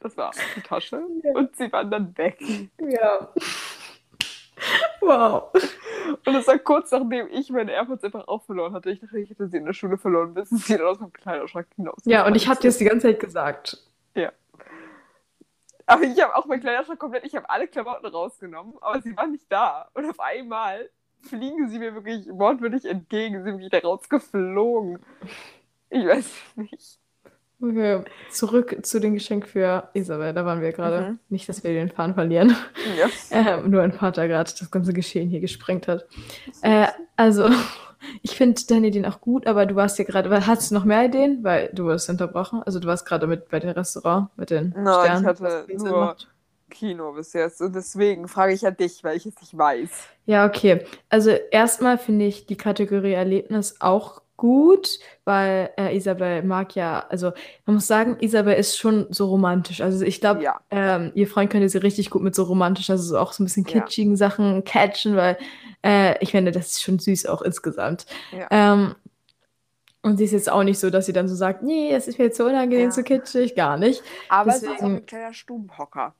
Das 0.00 0.16
war 0.16 0.32
die 0.54 0.60
Tasche 0.60 1.02
und 1.34 1.56
sie 1.56 1.72
waren 1.72 1.90
dann 1.90 2.16
weg. 2.16 2.40
ja. 2.78 3.34
Wow. 5.00 5.52
Und 6.26 6.34
es 6.34 6.46
war 6.46 6.58
kurz 6.58 6.90
nachdem 6.90 7.28
ich 7.30 7.50
meine 7.50 7.72
AirPods 7.72 8.04
einfach 8.04 8.28
auch 8.28 8.42
verloren 8.44 8.72
hatte. 8.72 8.90
Ich 8.90 9.00
dachte, 9.00 9.18
ich 9.18 9.30
hätte 9.30 9.48
sie 9.48 9.56
in 9.56 9.64
der 9.64 9.72
Schule 9.72 9.96
verloren, 9.96 10.34
bis 10.34 10.50
sie 10.50 10.76
dann 10.76 10.86
aus 10.86 11.00
meinem 11.00 11.12
Kleiderschrank 11.12 11.66
hinaus. 11.76 12.02
Ja, 12.04 12.26
und 12.26 12.34
ich 12.34 12.48
habe 12.48 12.60
dir 12.60 12.68
das 12.68 12.78
die 12.78 12.84
ganze 12.84 13.08
Zeit 13.08 13.20
gesagt. 13.20 13.78
Aber 15.88 16.02
ich 16.02 16.22
habe 16.22 16.36
auch 16.36 16.44
meinen 16.44 16.60
Kleiderschrank 16.60 17.00
komplett, 17.00 17.24
ich 17.24 17.34
habe 17.34 17.48
alle 17.48 17.66
Klamotten 17.66 18.04
rausgenommen, 18.04 18.74
aber 18.82 19.00
sie 19.00 19.16
waren 19.16 19.32
nicht 19.32 19.50
da. 19.50 19.88
Und 19.94 20.04
auf 20.04 20.20
einmal 20.20 20.90
fliegen 21.16 21.70
sie 21.70 21.78
mir 21.78 21.94
wirklich 21.94 22.28
wortwörtlich 22.28 22.84
entgegen, 22.84 23.42
sind 23.42 23.54
wirklich 23.54 23.70
da 23.70 23.78
rausgeflogen. 23.78 24.98
Ich 25.88 26.06
weiß 26.06 26.30
nicht. 26.56 26.98
Okay, 27.60 28.02
zurück 28.30 28.76
zu 28.82 29.00
dem 29.00 29.14
Geschenk 29.14 29.46
für 29.48 29.88
Isabel. 29.92 30.32
Da 30.32 30.44
waren 30.44 30.60
wir 30.60 30.72
gerade. 30.72 31.10
Mhm. 31.10 31.18
Nicht, 31.28 31.48
dass 31.48 31.64
wir 31.64 31.72
den 31.72 31.90
Faden 31.90 32.14
verlieren. 32.14 32.54
Ja. 32.96 33.08
Ähm, 33.32 33.70
nur 33.70 33.82
ein 33.82 33.92
Vater 33.92 34.28
gerade 34.28 34.50
das 34.58 34.70
ganze 34.70 34.92
Geschehen 34.92 35.28
hier 35.28 35.40
gesprengt 35.40 35.88
hat. 35.88 36.06
Äh, 36.62 36.86
also, 37.16 37.48
ich 38.22 38.36
finde 38.36 38.60
deine 38.68 38.86
Ideen 38.86 39.04
auch 39.06 39.20
gut, 39.20 39.46
aber 39.48 39.66
du 39.66 39.74
warst 39.74 39.98
ja 39.98 40.04
gerade, 40.04 40.30
weil- 40.30 40.46
hattest 40.46 40.70
du 40.70 40.76
noch 40.76 40.84
mehr 40.84 41.04
Ideen? 41.04 41.42
Weil 41.42 41.70
du 41.72 41.84
wurdest 41.84 42.08
unterbrochen. 42.08 42.62
Also 42.64 42.78
du 42.78 42.86
warst 42.86 43.04
gerade 43.06 43.26
mit 43.26 43.48
bei 43.48 43.58
dem 43.58 43.70
Restaurant, 43.70 44.28
mit 44.36 44.50
den 44.50 44.72
Nein, 44.76 44.84
ich 44.86 45.00
Sternen. 45.02 45.26
hatte 45.26 45.64
viel 45.66 45.78
Sinn 45.80 45.88
nur-. 45.90 46.16
Kino 46.70 47.12
bis 47.14 47.32
jetzt. 47.32 47.60
Und 47.62 47.74
deswegen 47.74 48.28
frage 48.28 48.52
ich 48.52 48.60
ja 48.60 48.70
dich, 48.70 49.02
weil 49.02 49.16
ich 49.16 49.24
es 49.26 49.40
nicht 49.40 49.56
weiß. 49.56 49.90
Ja, 50.26 50.44
okay. 50.46 50.84
Also 51.08 51.30
erstmal 51.30 51.96
finde 51.98 52.26
ich 52.26 52.44
die 52.46 52.56
Kategorie 52.56 53.12
Erlebnis 53.14 53.76
auch 53.80 54.20
gut, 54.38 54.98
weil 55.26 55.68
äh, 55.76 55.94
Isabel 55.94 56.42
mag 56.42 56.74
ja, 56.74 57.04
also 57.10 57.32
man 57.66 57.74
muss 57.74 57.86
sagen, 57.86 58.16
Isabel 58.20 58.54
ist 58.54 58.78
schon 58.78 59.06
so 59.10 59.26
romantisch. 59.26 59.82
Also 59.82 60.02
ich 60.06 60.20
glaube, 60.22 60.42
Ja. 60.42 60.58
ähm, 60.70 61.10
ihr 61.14 61.26
Freund 61.26 61.50
könnte 61.50 61.68
sie 61.68 61.76
richtig 61.78 62.08
gut 62.08 62.22
mit 62.22 62.34
so 62.34 62.44
romantisch, 62.44 62.88
also 62.88 63.02
so 63.02 63.18
auch 63.18 63.32
so 63.32 63.42
ein 63.42 63.46
bisschen 63.46 63.66
Ja. 63.66 63.80
kitschigen 63.80 64.16
Sachen 64.16 64.64
catchen, 64.64 65.14
weil 65.16 65.36
äh, 65.84 66.16
ich 66.22 66.30
finde, 66.30 66.52
das 66.52 66.68
ist 66.68 66.82
schon 66.82 66.98
süß 66.98 67.26
auch 67.26 67.42
insgesamt. 67.42 68.06
Ja. 68.32 68.46
Ähm, 68.50 68.94
und 70.02 70.16
sie 70.16 70.24
ist 70.24 70.32
jetzt 70.32 70.50
auch 70.50 70.62
nicht 70.62 70.78
so, 70.78 70.88
dass 70.90 71.06
sie 71.06 71.12
dann 71.12 71.26
so 71.28 71.34
sagt, 71.34 71.62
nee, 71.64 71.90
es 71.92 72.06
ist 72.08 72.18
mir 72.18 72.26
jetzt 72.26 72.38
so 72.38 72.46
unangenehm, 72.46 72.86
Ja. 72.86 72.90
so 72.92 73.02
kitschig, 73.02 73.54
gar 73.56 73.76
nicht. 73.76 74.02
Aber 74.28 74.50
es 74.52 74.62
ist 74.62 74.68
auch 74.68 74.72
Deswegen- 74.74 74.96
ein 74.96 75.06
kleiner 75.06 75.34
Stubenhocker. 75.34 76.14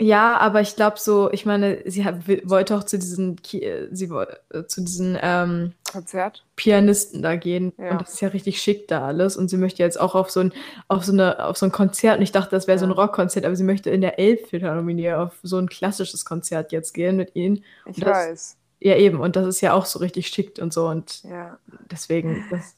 Ja, 0.00 0.36
aber 0.38 0.60
ich 0.60 0.76
glaube 0.76 0.96
so, 1.00 1.28
ich 1.32 1.44
meine, 1.44 1.82
sie 1.90 2.04
hat, 2.04 2.28
wollte 2.48 2.76
auch 2.76 2.84
zu 2.84 2.98
diesen, 3.00 3.36
äh, 3.52 3.88
sie 3.90 4.10
woll- 4.10 4.38
äh, 4.50 4.64
zu 4.64 4.80
diesen 4.82 5.18
ähm, 5.20 5.72
Konzert? 5.90 6.44
Pianisten 6.54 7.20
da 7.20 7.34
gehen 7.34 7.72
Ja. 7.78 7.90
und 7.90 8.02
das 8.02 8.14
ist 8.14 8.20
ja 8.20 8.28
richtig 8.28 8.62
schick 8.62 8.86
da 8.86 9.04
alles 9.04 9.36
und 9.36 9.48
sie 9.48 9.56
möchte 9.56 9.82
jetzt 9.82 9.98
auch 10.00 10.14
auf 10.14 10.30
so 10.30 10.38
ein, 10.40 10.52
auf 10.86 11.04
so 11.04 11.10
eine, 11.12 11.44
auf 11.44 11.56
so 11.58 11.66
ein 11.66 11.72
Konzert 11.72 12.18
und 12.18 12.22
ich 12.22 12.30
dachte, 12.30 12.50
das 12.50 12.68
wäre 12.68 12.78
so 12.78 12.84
ein 12.86 12.90
Ja. 12.92 12.96
Rockkonzert, 12.96 13.44
aber 13.44 13.56
sie 13.56 13.64
möchte 13.64 13.90
in 13.90 14.00
der 14.00 14.20
Elbphilharmonie 14.20 15.12
auf 15.14 15.32
so 15.42 15.58
ein 15.58 15.68
klassisches 15.68 16.24
Konzert 16.24 16.70
jetzt 16.70 16.94
gehen 16.94 17.16
mit 17.16 17.34
ihnen. 17.34 17.64
Ich 17.86 17.96
Das- 17.96 18.08
weiß. 18.08 18.56
Ja, 18.80 18.94
eben, 18.94 19.18
und 19.18 19.34
das 19.34 19.46
ist 19.48 19.60
ja 19.62 19.72
auch 19.72 19.84
so 19.86 19.98
richtig 19.98 20.28
schick 20.28 20.60
und 20.62 20.72
so 20.72 20.86
und 20.86 21.24
Ja. 21.24 21.58
deswegen, 21.90 22.44
das, 22.52 22.76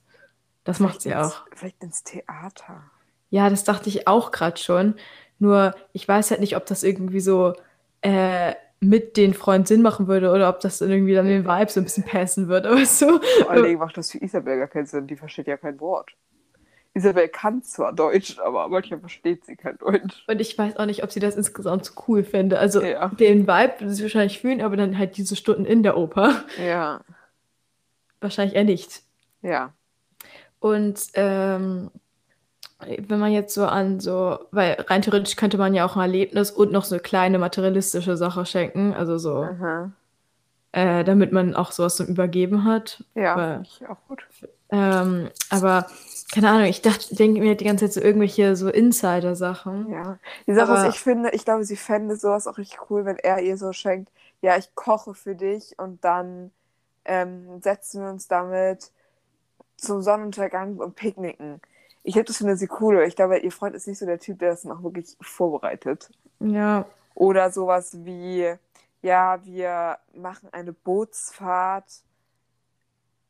das 0.64 0.80
macht 0.80 1.02
sie 1.02 1.10
Vielleicht 1.10 1.24
auch. 1.26 1.46
ins- 1.50 1.58
Vielleicht 1.60 1.82
ins 1.82 2.02
Theater. 2.04 2.82
Ja, 3.28 3.50
das 3.50 3.64
dachte 3.64 3.90
ich 3.90 4.08
auch 4.08 4.30
gerade 4.30 4.56
schon. 4.58 4.94
Nur 5.41 5.74
ich 5.93 6.07
weiß 6.07 6.30
halt 6.30 6.41
nicht, 6.41 6.55
ob 6.57 6.66
das 6.66 6.84
irgendwie 6.84 7.20
so 7.20 7.55
äh, 8.03 8.53
mit 8.78 9.16
den 9.16 9.34
Freunden 9.34 9.66
Sinn 9.66 9.82
machen 9.82 10.07
würde 10.07 10.30
oder 10.30 10.49
ob 10.49 10.61
das 10.61 10.78
dann 10.78 10.91
irgendwie 10.91 11.14
dann 11.14 11.26
den 11.26 11.45
Vibe 11.45 11.70
so 11.70 11.80
ein 11.80 11.84
bisschen 11.84 12.05
passen 12.05 12.47
würde, 12.49 12.70
weißt 12.70 13.03
du? 13.03 13.18
Vor 13.43 13.51
allen 13.51 13.64
Dingen 13.64 13.78
macht 13.80 13.97
das 13.97 14.12
für 14.12 14.18
Isabel 14.22 14.57
gar 14.59 14.68
keinen 14.68 14.86
Sinn. 14.86 15.07
Die 15.09 15.16
versteht 15.16 15.49
ja 15.49 15.57
kein 15.57 15.80
Wort. 15.80 16.12
Isabel 16.93 17.28
kann 17.28 17.62
zwar 17.62 17.93
Deutsch, 17.93 18.38
aber 18.41 18.66
manchmal 18.68 18.99
versteht 19.01 19.45
sie 19.45 19.55
kein 19.57 19.78
Deutsch. 19.78 20.24
Und 20.26 20.41
ich 20.41 20.57
weiß 20.59 20.76
auch 20.76 20.86
nicht, 20.86 21.05
ob 21.05 21.12
sie 21.12 21.20
das 21.20 21.36
insgesamt 21.36 21.84
so 21.84 21.93
cool 22.09 22.24
fände. 22.24 22.59
Also 22.59 22.82
Ja. 22.82 23.09
den 23.09 23.47
Vibe 23.47 23.74
würde 23.80 23.95
sie 23.95 24.03
wahrscheinlich 24.03 24.41
fühlen, 24.41 24.61
aber 24.61 24.76
dann 24.76 24.99
halt 24.99 25.16
diese 25.16 25.36
Stunden 25.36 25.64
in 25.64 25.82
der 25.82 25.97
Oper. 25.97 26.43
Ja. 26.64 27.01
Wahrscheinlich 28.20 28.57
eher 28.57 28.64
nicht. 28.64 29.03
Ja. 29.43 29.72
Und 30.59 31.01
ähm, 31.14 31.91
wenn 33.07 33.18
man 33.18 33.33
jetzt 33.33 33.55
so 33.55 33.64
an 33.66 34.01
so, 34.01 34.39
weil 34.51 34.74
rein 34.89 35.03
theoretisch 35.03 35.37
könnte 35.37 35.59
man 35.59 35.74
ja 35.74 35.85
auch 35.87 35.97
ein 35.97 36.03
Erlebnis 36.03 36.51
und 36.51 36.72
noch 36.72 36.85
so 36.85 36.95
eine 36.95 37.03
kleine 37.03 37.39
materialistische 37.39 38.16
Sache 38.16 38.47
schenken, 38.47 38.95
also 38.95 39.18
so, 39.18 39.49
äh, 40.72 41.05
damit 41.05 41.33
man 41.33 41.55
auch 41.55 41.72
sowas 41.72 41.97
zum 41.97 42.07
Übergeben 42.07 42.64
hat. 42.64 43.05
Ja, 43.14 43.37
Weil- 43.37 43.55
finde 43.64 43.68
ich 43.70 43.89
auch 43.89 43.99
gut. 44.09 44.24
Ähm, 44.72 45.31
aber 45.51 45.87
keine 46.33 46.49
Ahnung, 46.49 46.66
ich 46.66 46.81
dachte, 46.81 47.14
denke 47.16 47.41
mir 47.41 47.57
die 47.57 47.64
ganze 47.64 47.87
Zeit 47.87 47.95
so 47.95 48.01
irgendwelche 48.01 48.55
so 48.55 48.68
Insider-Sachen. 48.68 49.91
Ja. 49.91 50.18
Die 50.47 50.55
Sache 50.55 50.70
Aber- 50.72 50.87
ist, 50.89 50.95
ich 50.95 51.01
finde, 51.01 51.31
ich 51.31 51.45
glaube, 51.45 51.64
sie 51.64 51.76
fände 51.76 52.14
sowas 52.14 52.47
auch 52.47 52.57
richtig 52.57 52.78
cool, 52.89 53.05
wenn 53.05 53.16
er 53.18 53.41
ihr 53.41 53.57
so 53.57 53.72
schenkt, 53.72 54.12
ja, 54.43 54.57
ich 54.57 54.72
koche 54.76 55.14
für 55.14 55.35
dich 55.35 55.76
und 55.78 56.05
dann 56.05 56.53
ähm, 57.05 57.61
setzen 57.62 58.03
wir 58.03 58.11
uns 58.11 58.28
damit 58.28 58.93
zum 59.76 60.03
Sonnenuntergang 60.03 60.76
und 60.76 60.95
picknicken. 60.95 61.61
Ich 62.03 62.14
glaube, 62.14 62.26
das 62.26 62.38
finde 62.38 62.57
sie 62.57 62.68
cool, 62.80 62.96
aber 62.96 63.07
ich 63.07 63.16
glaube, 63.16 63.38
ihr 63.38 63.53
Freund 63.53 63.74
ist 63.76 63.86
nicht 63.86 63.98
so 63.98 64.07
der 64.07 64.18
Typ, 64.18 64.38
der 64.38 64.51
das 64.51 64.64
noch 64.64 64.82
wirklich 64.82 65.16
vorbereitet. 65.20 66.11
Ja, 66.40 66.86
Oder 67.14 67.51
sowas 67.51 68.05
wie, 68.05 68.55
ja, 69.03 69.44
wir 69.44 69.98
machen 70.14 70.48
eine 70.53 70.72
Bootsfahrt 70.72 71.86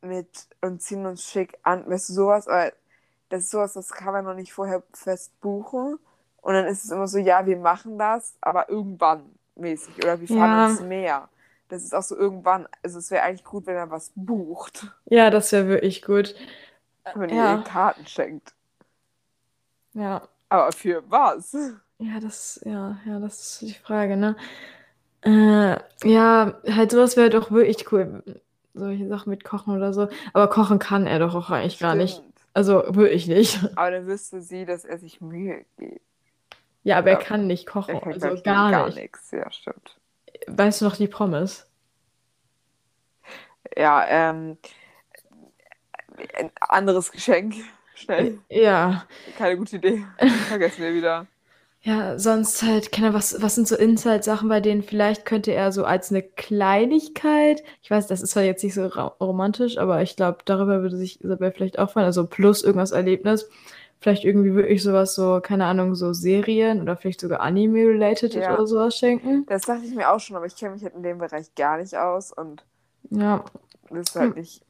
mit 0.02 0.46
und 0.60 0.80
ziehen 0.82 1.06
uns 1.06 1.24
schick 1.24 1.58
an. 1.62 1.88
Weißt 1.88 2.08
du, 2.08 2.12
sowas, 2.14 2.48
aber 2.48 2.72
das 3.28 3.42
ist 3.44 3.50
sowas, 3.50 3.74
das 3.74 3.88
kann 3.90 4.12
man 4.12 4.24
noch 4.24 4.34
nicht 4.34 4.52
vorher 4.52 4.82
fest 4.92 5.38
buchen. 5.40 5.98
Und 6.42 6.54
dann 6.54 6.66
ist 6.66 6.84
es 6.84 6.90
immer 6.90 7.06
so, 7.06 7.18
ja, 7.18 7.44
wir 7.46 7.58
machen 7.58 7.98
das, 7.98 8.34
aber 8.40 8.68
irgendwann 8.70 9.38
mäßig. 9.56 9.98
Oder 9.98 10.20
wir 10.20 10.28
fahren 10.28 10.52
Ja. 10.52 10.70
ins 10.70 10.80
Meer. 10.80 11.28
Das 11.68 11.82
ist 11.84 11.94
auch 11.94 12.02
so 12.02 12.16
irgendwann. 12.16 12.66
Also 12.82 12.98
es 12.98 13.10
wäre 13.10 13.22
eigentlich 13.22 13.44
gut, 13.44 13.66
wenn 13.66 13.76
er 13.76 13.90
was 13.90 14.10
bucht. 14.14 14.86
ja, 15.06 15.30
das 15.30 15.52
wäre 15.52 15.68
wirklich 15.68 16.02
gut. 16.02 16.34
Wenn 17.14 17.30
ihr 17.30 17.36
Ja. 17.36 17.52
ihr 17.58 17.58
Karten 17.58 18.06
schenkt. 18.06 18.54
Ja, 19.94 20.22
Aber 20.48 20.72
für 20.72 21.02
was? 21.10 21.52
ja, 21.98 22.20
das, 22.20 22.60
ja, 22.64 22.98
ja, 23.06 23.18
das 23.18 23.40
ist 23.40 23.62
die 23.62 23.74
Frage, 23.74 24.16
ne? 24.16 24.36
Äh, 25.22 25.76
ja, 26.08 26.54
halt 26.68 26.90
sowas 26.92 27.16
wäre 27.16 27.30
doch 27.30 27.50
wirklich 27.50 27.92
cool. 27.92 28.22
Solche 28.74 29.08
Sachen 29.08 29.30
mit 29.30 29.44
Kochen 29.44 29.76
oder 29.76 29.92
so. 29.92 30.08
Aber 30.32 30.48
kochen 30.48 30.78
kann 30.78 31.06
er 31.06 31.18
doch 31.18 31.34
auch 31.34 31.50
eigentlich 31.50 31.78
gar 31.78 31.94
nicht. 31.94 32.14
Stimmt. 32.16 32.34
Also 32.54 32.82
wirklich 32.88 33.26
nicht. 33.26 33.60
Aber 33.76 33.90
dann 33.90 34.06
wüsste 34.06 34.42
sie, 34.42 34.64
dass 34.64 34.84
er 34.84 34.98
sich 34.98 35.20
Mühe 35.20 35.64
gibt. 35.76 36.00
Ja, 36.82 36.98
aber 36.98 37.10
er 37.10 37.18
Ja. 37.18 37.24
kann 37.24 37.46
nicht 37.46 37.66
kochen. 37.66 37.94
Er 37.94 38.00
kann, 38.00 38.12
Also 38.12 38.42
gar 38.42 38.70
gar 38.70 38.86
nicht. 38.86 38.96
nichts. 38.96 39.30
Ja, 39.32 39.50
stimmt. 39.50 39.98
Weißt 40.46 40.80
du 40.80 40.86
noch 40.86 40.96
die 40.96 41.08
Pommes? 41.08 41.66
Ja, 43.76 44.06
ähm, 44.08 44.58
ein 46.38 46.50
anderes 46.60 47.12
Geschenk. 47.12 47.54
Schnell. 48.00 48.38
Ja. 48.48 49.04
Keine 49.38 49.56
gute 49.56 49.76
Idee. 49.76 50.04
Vergessen 50.48 50.82
wir 50.82 50.94
wieder. 50.94 51.26
Ja, 51.82 52.18
sonst 52.18 52.62
halt, 52.62 52.92
keine 52.92 53.06
Ahnung, 53.08 53.18
was, 53.18 53.40
was 53.40 53.54
sind 53.54 53.66
so 53.66 53.74
Inside-Sachen, 53.74 54.48
bei 54.50 54.60
denen 54.60 54.82
vielleicht 54.82 55.24
könnte 55.24 55.52
er 55.52 55.72
so 55.72 55.84
als 55.84 56.10
eine 56.10 56.22
Kleinigkeit, 56.22 57.62
ich 57.82 57.90
weiß, 57.90 58.06
das 58.06 58.20
ist 58.20 58.32
zwar 58.32 58.42
jetzt 58.42 58.62
nicht 58.62 58.74
so 58.74 58.84
romantisch, 58.86 59.78
aber 59.78 60.02
ich 60.02 60.14
glaube, 60.14 60.38
darüber 60.44 60.82
würde 60.82 60.98
sich 60.98 61.22
Isabel 61.24 61.52
vielleicht 61.52 61.78
auch 61.78 61.90
freuen, 61.90 62.04
also 62.04 62.26
plus 62.26 62.62
irgendwas 62.62 62.90
Erlebnis, 62.92 63.48
vielleicht 63.98 64.24
irgendwie 64.24 64.54
wirklich 64.54 64.82
sowas 64.82 65.14
so, 65.14 65.40
keine 65.42 65.64
Ahnung, 65.64 65.94
so 65.94 66.12
Serien 66.12 66.82
oder 66.82 66.98
vielleicht 66.98 67.20
sogar 67.20 67.40
Anime-related 67.40 68.34
Ja. 68.34 68.52
oder 68.54 68.66
sowas 68.66 68.98
schenken. 68.98 69.46
Das 69.46 69.62
dachte 69.62 69.84
ich 69.86 69.94
mir 69.94 70.10
auch 70.10 70.20
schon, 70.20 70.36
aber 70.36 70.44
ich 70.46 70.56
kenne 70.56 70.72
mich 70.74 70.82
halt 70.82 70.94
in 70.94 71.02
dem 71.02 71.16
Bereich 71.18 71.54
gar 71.54 71.78
nicht 71.78 71.96
aus 71.96 72.30
und 72.30 72.62
Ja, 73.10 73.42
das 73.88 74.08
ist 74.10 74.16
halt 74.16 74.34
Hm. 74.34 74.40
nicht. 74.40 74.62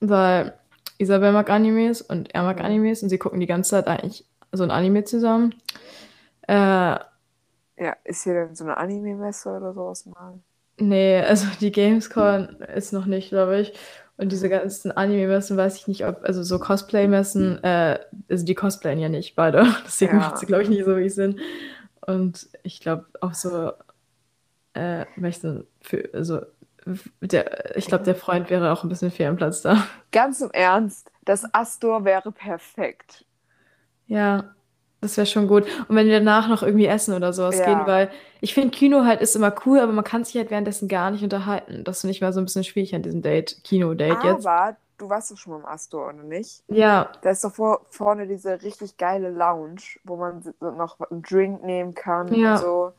weil 0.00 0.58
Isabel 0.98 1.32
mag 1.32 1.50
Animes 1.50 2.02
und 2.02 2.34
er 2.34 2.42
mag. 2.42 2.60
Animes 2.60 3.02
und 3.02 3.08
sie 3.08 3.18
gucken 3.18 3.40
die 3.40 3.46
ganze 3.46 3.70
Zeit 3.70 3.86
eigentlich 3.88 4.26
so 4.52 4.62
ein 4.64 4.70
Anime 4.70 5.04
zusammen. 5.04 5.54
Äh, 6.48 6.54
Ja, 7.76 7.96
ist 8.04 8.22
hier 8.24 8.34
denn 8.34 8.54
so 8.54 8.64
eine 8.64 8.76
Anime-Messe 8.76 9.50
oder 9.50 9.72
sowas 9.74 10.06
mal? 10.06 10.38
Nee, 10.78 11.20
also 11.20 11.46
die 11.60 11.72
Gamescom 11.72 12.48
ist 12.74 12.92
noch 12.92 13.06
nicht, 13.06 13.28
glaube 13.30 13.60
ich. 13.60 13.72
Und 14.16 14.30
diese 14.30 14.48
ganzen 14.48 14.92
Anime-Messen 14.92 15.56
weiß 15.56 15.76
ich 15.76 15.88
nicht, 15.88 16.06
ob, 16.06 16.22
also 16.24 16.42
so 16.44 16.58
Cosplay-Messen, 16.60 17.62
äh, 17.64 17.98
also 18.28 18.44
die 18.44 18.54
cosplayen 18.54 19.00
ja 19.00 19.08
nicht 19.08 19.34
beide. 19.34 19.66
Deswegen 19.86 20.12
Ja. 20.12 20.18
macht 20.18 20.38
sie, 20.38 20.46
glaube 20.46 20.62
ich, 20.62 20.68
nicht 20.68 20.84
so 20.84 20.96
wie 20.96 21.08
Sinn. 21.10 21.40
Und 22.06 22.48
ich 22.62 22.80
glaube 22.80 23.06
auch 23.20 23.34
so, 23.34 23.72
äh, 24.74 25.06
Messen 25.16 25.66
für, 25.80 26.08
also 26.12 26.42
der, 27.20 27.76
ich 27.76 27.88
glaube, 27.88 28.04
der 28.04 28.14
Freund 28.16 28.50
wäre 28.50 28.72
auch 28.72 28.82
ein 28.84 28.88
bisschen 28.88 29.10
fehl 29.10 29.26
am 29.26 29.36
Platz 29.36 29.62
da. 29.62 29.86
Ganz 30.12 30.40
im 30.40 30.50
Ernst, 30.52 31.10
das 31.26 31.44
Astor 31.52 32.04
wäre 32.06 32.32
perfekt. 32.32 33.26
Ja, 34.06 34.54
das 35.00 35.16
wäre 35.16 35.26
schon 35.26 35.48
gut. 35.48 35.64
Und 35.88 35.96
wenn 35.96 36.06
wir 36.06 36.18
danach 36.18 36.48
noch 36.48 36.62
irgendwie 36.62 36.86
essen 36.86 37.14
oder 37.14 37.32
sowas 37.32 37.56
Ja. 37.58 37.62
gehen, 37.62 37.86
weil 37.86 38.10
ich 38.40 38.54
finde, 38.54 38.70
Kino 38.70 39.04
halt 39.04 39.20
ist 39.20 39.36
immer 39.36 39.54
cool, 39.66 39.80
aber 39.80 39.92
man 39.92 40.04
kann 40.04 40.24
sich 40.24 40.36
halt 40.36 40.50
währenddessen 40.50 40.88
gar 40.88 41.10
nicht 41.10 41.22
unterhalten. 41.22 41.84
Das 41.84 42.00
finde 42.00 42.12
ich 42.12 42.20
mal 42.20 42.32
so 42.32 42.40
ein 42.40 42.44
bisschen 42.44 42.64
schwierig 42.64 42.94
an 42.94 43.02
diesem 43.02 43.22
Date, 43.22 43.62
Kino-Date 43.64 44.24
jetzt. 44.24 44.46
Aber 44.46 44.76
du 44.98 45.08
warst 45.08 45.30
doch 45.30 45.36
schon 45.36 45.52
mal 45.54 45.58
im 45.60 45.66
Astor, 45.66 46.08
oder 46.08 46.22
nicht? 46.22 46.64
Ja, 46.68 47.10
Da 47.22 47.30
ist 47.30 47.44
doch 47.44 47.54
vor, 47.54 47.86
vorne 47.90 48.26
diese 48.26 48.62
richtig 48.62 48.96
geile 48.98 49.30
Lounge, 49.30 49.82
wo 50.04 50.16
man 50.16 50.54
noch 50.60 51.00
einen 51.00 51.22
Drink 51.22 51.62
nehmen 51.64 51.94
kann 51.94 52.36
Ja. 52.36 52.50
und 52.50 52.58
so. 52.58 52.92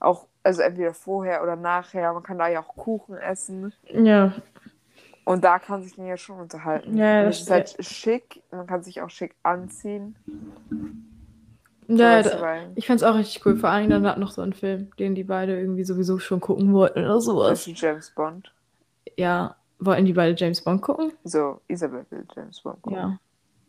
Auch, 0.00 0.26
also 0.42 0.62
entweder 0.62 0.94
vorher 0.94 1.42
oder 1.42 1.56
nachher. 1.56 2.12
Man 2.12 2.22
kann 2.22 2.38
da 2.38 2.48
ja 2.48 2.60
auch 2.60 2.76
Kuchen 2.76 3.16
essen. 3.16 3.72
ja, 3.92 4.32
Und 5.24 5.44
da 5.44 5.58
kann 5.58 5.82
sich 5.82 5.98
man 5.98 6.06
ja 6.06 6.16
schon 6.16 6.40
unterhalten. 6.40 6.96
Ja, 6.96 7.24
das 7.24 7.40
ist 7.40 7.50
halt 7.50 7.76
schick. 7.80 8.42
Man 8.50 8.66
kann 8.66 8.82
sich 8.82 9.02
auch 9.02 9.10
schick 9.10 9.34
anziehen. 9.42 10.14
ja, 11.88 12.22
da, 12.22 12.66
ich 12.76 12.86
fand's 12.86 13.02
auch 13.02 13.14
richtig 13.14 13.44
cool. 13.44 13.56
Vor 13.56 13.70
allem 13.70 13.90
dann 13.90 14.06
hat 14.06 14.18
noch 14.18 14.30
so 14.30 14.42
ein 14.42 14.52
Film, 14.52 14.90
den 14.98 15.14
die 15.14 15.24
beide 15.24 15.58
irgendwie 15.58 15.84
sowieso 15.84 16.18
schon 16.18 16.40
gucken 16.40 16.72
wollten 16.72 17.00
oder 17.00 17.20
sowas. 17.20 17.64
Zwischen 17.64 17.76
James 17.76 18.10
Bond. 18.14 18.52
Ja, 19.16 19.56
wollten 19.80 20.04
die 20.06 20.12
beide 20.12 20.34
James 20.36 20.62
Bond 20.62 20.82
gucken? 20.82 21.12
So, 21.24 21.60
Isabel 21.68 22.06
will 22.10 22.26
James 22.34 22.60
Bond 22.60 22.82
gucken. 22.82 22.98
Ja, 22.98 23.18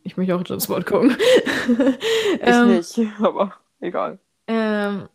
ich 0.03 0.17
möchte 0.17 0.36
auch 0.36 0.43
James 0.45 0.67
Bond 0.67 0.86
gucken. 0.86 1.15
Ich 1.19 2.39
Ähm, 2.41 2.67
nicht, 2.69 2.99
aber 3.21 3.53
egal. 3.80 4.19
Ähm, 4.47 5.07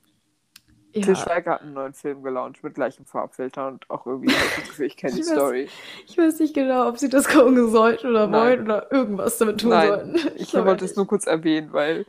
Til 1.02 1.14
ja, 1.14 1.14
Schweiger 1.16 1.52
hat 1.52 1.62
einen 1.62 1.74
neuen 1.74 1.92
Film 1.92 2.22
gelauncht 2.22 2.62
mit 2.62 2.74
gleichem 2.74 3.04
Farbfilter 3.04 3.66
und 3.68 3.88
auch 3.90 4.06
irgendwie 4.06 4.32
ich 4.74 4.80
ich 4.80 4.96
kenne 4.96 5.14
die 5.14 5.20
Ich 5.20 5.26
weiß- 5.26 5.32
Story. 5.32 5.68
ich 6.06 6.16
weiß 6.18 6.38
nicht 6.40 6.54
genau, 6.54 6.88
ob 6.88 6.98
sie 6.98 7.08
das 7.08 7.28
gucken 7.28 7.68
sollten 7.70 8.08
oder 8.08 8.26
Nein. 8.26 8.40
wollen 8.40 8.62
oder 8.64 8.92
irgendwas 8.92 9.38
damit 9.38 9.60
tun 9.60 9.70
Nein, 9.70 9.88
sollten. 9.88 10.16
Ich 10.36 10.50
glaub 10.50 10.66
wollte 10.66 10.84
es 10.84 10.96
nur 10.96 11.06
kurz 11.06 11.26
erwähnen, 11.26 11.72
weil 11.72 12.06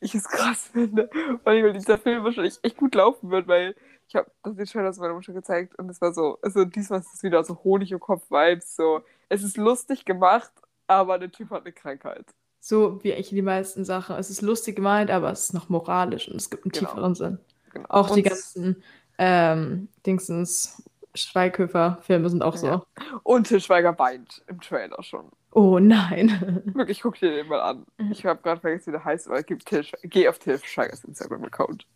ich 0.00 0.14
es 0.14 0.24
krass 0.28 0.68
finde. 0.72 1.08
Weil 1.44 1.72
dieser 1.72 1.96
Film 1.98 2.24
wahrscheinlich 2.24 2.58
echt 2.62 2.76
gut 2.76 2.94
laufen 2.94 3.30
wird, 3.30 3.46
weil 3.48 3.74
ich 4.08 4.16
habe 4.16 4.30
das 4.42 4.56
den 4.56 4.66
Trailer 4.66 4.92
meiner 4.98 5.14
Mutter 5.14 5.32
gezeigt 5.32 5.78
und 5.78 5.88
es 5.88 6.00
war 6.00 6.12
so, 6.12 6.38
also 6.42 6.64
diesmal 6.64 7.00
ist 7.00 7.14
es 7.14 7.22
wieder 7.22 7.42
so 7.44 7.58
Honig 7.64 7.92
im 7.92 8.00
Kopf-Vibes. 8.00 8.76
So, 8.76 9.00
es 9.28 9.42
ist 9.42 9.56
lustig 9.56 10.04
gemacht, 10.04 10.50
aber 10.86 11.18
der 11.18 11.30
Typ 11.30 11.50
hat 11.50 11.62
eine 11.62 11.72
Krankheit. 11.72 12.26
So 12.60 13.02
wie 13.02 13.12
eigentlich 13.14 13.30
die 13.30 13.42
meisten 13.42 13.84
Sachen. 13.84 14.14
Es 14.16 14.28
ist 14.28 14.42
lustig 14.42 14.76
gemeint, 14.76 15.10
aber 15.10 15.30
es 15.32 15.44
ist 15.44 15.54
noch 15.54 15.68
moralisch 15.68 16.28
und 16.28 16.36
es 16.36 16.50
gibt 16.50 16.64
einen 16.64 16.72
Genau. 16.72 16.90
tieferen 16.90 17.14
Sinn. 17.14 17.38
Genau. 17.72 17.86
Auch 17.88 18.10
die 18.14 18.22
Und- 18.22 18.28
ganzen 18.28 18.82
ähm, 19.18 19.88
Dingsens 20.06 20.82
Schweighöfer-Filme 21.14 22.30
sind 22.30 22.42
auch 22.42 22.56
so. 22.56 22.66
Ja. 22.66 22.82
Und 23.22 23.46
Til 23.48 23.60
Schweiger 23.60 23.98
weint 23.98 24.42
im 24.46 24.60
Trailer 24.60 25.02
schon. 25.02 25.30
Oh 25.52 25.78
nein. 25.78 26.62
Wirklich, 26.74 27.02
guck 27.02 27.16
dir 27.18 27.30
den 27.30 27.48
mal 27.48 27.60
an. 27.60 27.86
Mhm. 27.98 28.12
Ich 28.12 28.24
habe 28.24 28.40
gerade 28.42 28.60
vergessen, 28.62 28.86
wie 28.88 28.92
der 28.92 29.04
heißt, 29.04 29.28
aber 29.28 29.42
gib 29.42 29.64
Til 29.66 29.84
geh 30.04 30.28
auf 30.28 30.38
Til 30.38 30.58
Schweigers 30.58 31.04
Instagram-Account. 31.04 31.86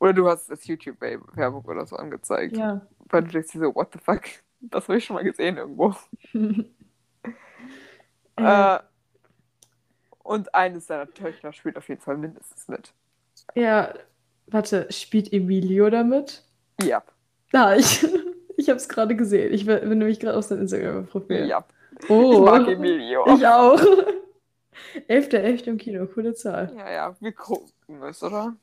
Oder 0.00 0.12
du 0.12 0.28
hast 0.28 0.50
das 0.50 0.66
YouTube-Werbung 0.66 1.64
oder 1.64 1.86
so 1.86 1.96
angezeigt. 1.96 2.56
ja. 2.56 2.82
Weil 3.10 3.24
du 3.24 3.30
denkst 3.30 3.52
dir 3.52 3.60
so, 3.60 3.74
what 3.74 3.88
the 3.94 3.98
fuck? 3.98 4.22
Das 4.60 4.86
habe 4.88 4.98
ich 4.98 5.04
schon 5.06 5.14
mal 5.16 5.24
gesehen 5.24 5.56
irgendwo. 5.56 5.94
Äh, 8.36 8.78
und 10.22 10.54
eines 10.54 10.86
seiner 10.86 11.10
Töchter 11.10 11.52
spielt 11.52 11.76
auf 11.76 11.88
jeden 11.88 12.00
Fall 12.00 12.16
mindestens 12.16 12.68
mit. 12.68 12.92
ja, 13.54 13.92
warte, 14.50 14.86
spielt 14.90 15.32
Emilio 15.32 15.90
damit? 15.90 16.42
Ja, 16.82 17.02
Da, 17.52 17.74
ich, 17.76 18.06
ich 18.56 18.68
habe 18.68 18.76
es 18.78 18.88
gerade 18.88 19.16
gesehen. 19.16 19.52
Ich 19.52 19.66
bin 19.66 19.80
bin 19.80 19.98
nämlich 19.98 20.20
gerade 20.20 20.36
auf 20.36 20.44
sein 20.44 20.58
Instagram-Profil. 20.58 21.46
ja. 21.46 21.64
Oh, 22.08 22.32
Ich 22.32 22.38
mag 22.40 22.68
Emilio. 22.68 23.24
Ich 23.36 23.46
auch. 23.46 23.80
11.11. 25.08 25.66
im 25.66 25.78
Kino, 25.78 26.06
coole 26.06 26.34
Zahl. 26.34 26.72
Ja, 26.76 26.90
ja, 26.90 27.16
wir 27.18 27.32
gucken 27.32 27.72
es, 28.08 28.22
oder? 28.22 28.54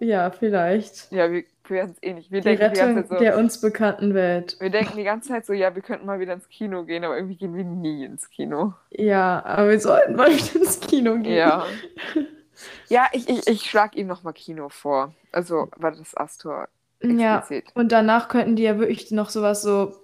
Ja, 0.00 0.30
vielleicht. 0.30 1.12
Ja, 1.12 1.30
wir 1.30 1.44
werden 1.68 1.92
es 1.96 2.02
eh 2.02 2.14
nicht. 2.14 2.30
Wir 2.32 2.40
Die 2.40 2.56
denken 2.56 2.72
die 2.74 2.78
ganze 2.80 2.82
Rettung 2.82 3.08
Zeit 3.08 3.18
so, 3.18 3.24
der 3.24 3.36
uns 3.38 3.60
bekannten 3.60 4.14
Welt. 4.14 4.56
wir 4.58 4.70
denken 4.70 4.96
die 4.96 5.04
ganze 5.04 5.28
Zeit 5.28 5.46
so, 5.46 5.52
ja, 5.52 5.74
wir 5.74 5.82
könnten 5.82 6.06
mal 6.06 6.18
wieder 6.18 6.32
ins 6.32 6.48
Kino 6.48 6.84
gehen, 6.84 7.04
aber 7.04 7.14
irgendwie 7.16 7.36
gehen 7.36 7.54
wir 7.54 7.62
nie 7.64 8.04
ins 8.04 8.28
Kino. 8.30 8.74
Ja, 8.90 9.44
aber 9.44 9.68
wir 9.70 9.78
sollten 9.80 10.16
mal 10.16 10.30
wieder 10.30 10.60
ins 10.60 10.80
Kino 10.80 11.14
gehen. 11.18 11.36
Ja. 11.36 11.66
Ja, 12.88 13.06
ich, 13.12 13.28
ich, 13.28 13.46
ich 13.46 13.70
schlage 13.70 13.98
ihm 13.98 14.06
nochmal 14.06 14.32
Kino 14.34 14.68
vor. 14.68 15.14
Also, 15.32 15.68
war 15.76 15.92
das 15.92 16.16
Astor 16.16 16.68
Ja, 17.02 17.38
explizit. 17.38 17.72
und 17.74 17.90
danach 17.92 18.28
könnten 18.28 18.56
die 18.56 18.62
ja 18.64 18.78
wirklich 18.78 19.10
noch 19.10 19.30
sowas 19.30 19.62
so 19.62 19.94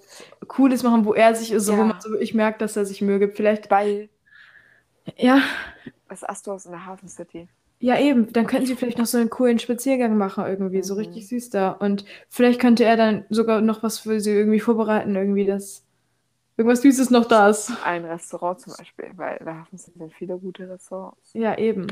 Cooles 0.47 0.83
machen, 0.83 1.05
wo 1.05 1.15
er 1.15 1.35
sich 1.35 1.55
so, 1.59 1.73
wo 1.75 1.79
Ja. 1.79 1.85
man 1.85 2.01
so 2.01 2.11
wirklich 2.11 2.35
merkt, 2.35 2.61
dass 2.63 2.77
er 2.77 2.85
sich 2.87 3.03
Mühe 3.03 3.19
gibt. 3.19 3.37
Vielleicht, 3.37 3.71
Weil 3.71 4.09
ja, 5.17 5.41
das 6.09 6.25
Astor 6.25 6.57
ist 6.57 6.67
in 6.67 6.73
der 6.73 6.87
Hafen 6.87 7.09
City. 7.09 7.49
ja 7.81 7.99
eben, 7.99 8.33
dann 8.33 8.47
könnten 8.47 8.67
sie 8.67 8.75
vielleicht 8.77 8.99
noch 8.99 9.07
so 9.07 9.19
einen 9.19 9.31
coolen 9.31 9.59
Spaziergang 9.59 10.17
machen 10.17 10.45
irgendwie, 10.47 10.83
so 10.83 10.95
Mhm. 10.95 11.01
richtig 11.01 11.29
süß 11.29 11.51
da. 11.51 11.71
Und 11.73 12.05
vielleicht 12.29 12.61
könnte 12.61 12.85
er 12.85 12.97
dann 12.97 13.25
sogar 13.31 13.61
noch 13.61 13.83
was 13.83 14.01
für 14.01 14.21
sie 14.21 14.33
irgendwie 14.33 14.61
vorbereiten, 14.61 15.15
irgendwie 15.15 15.47
das, 15.47 15.85
irgendwas 16.57 16.83
Süßes 16.83 17.11
noch 17.11 17.27
da 17.27 17.49
ist. 17.51 17.71
Ein 17.85 18.05
Restaurant 18.05 18.61
zum 18.61 18.75
Beispiel, 18.77 19.11
weil 19.17 19.39
da 19.45 19.67
sind 19.73 20.13
viele 20.15 20.37
gute 20.39 20.69
Restaurants. 20.69 21.33
Ja, 21.35 21.57
eben. 21.57 21.87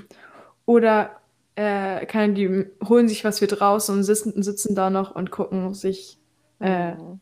Oder 0.66 1.20
äh, 1.54 2.04
kann, 2.06 2.34
die 2.34 2.66
holen 2.86 3.08
sich 3.08 3.24
was 3.24 3.38
für 3.38 3.46
draußen 3.46 3.94
und 3.94 4.02
sitzen, 4.02 4.42
sitzen 4.42 4.74
da 4.74 4.90
noch 4.90 5.14
und 5.14 5.30
gucken 5.30 5.72
sich, 5.74 6.18
äh, 6.60 6.94
mhm. 6.94 7.20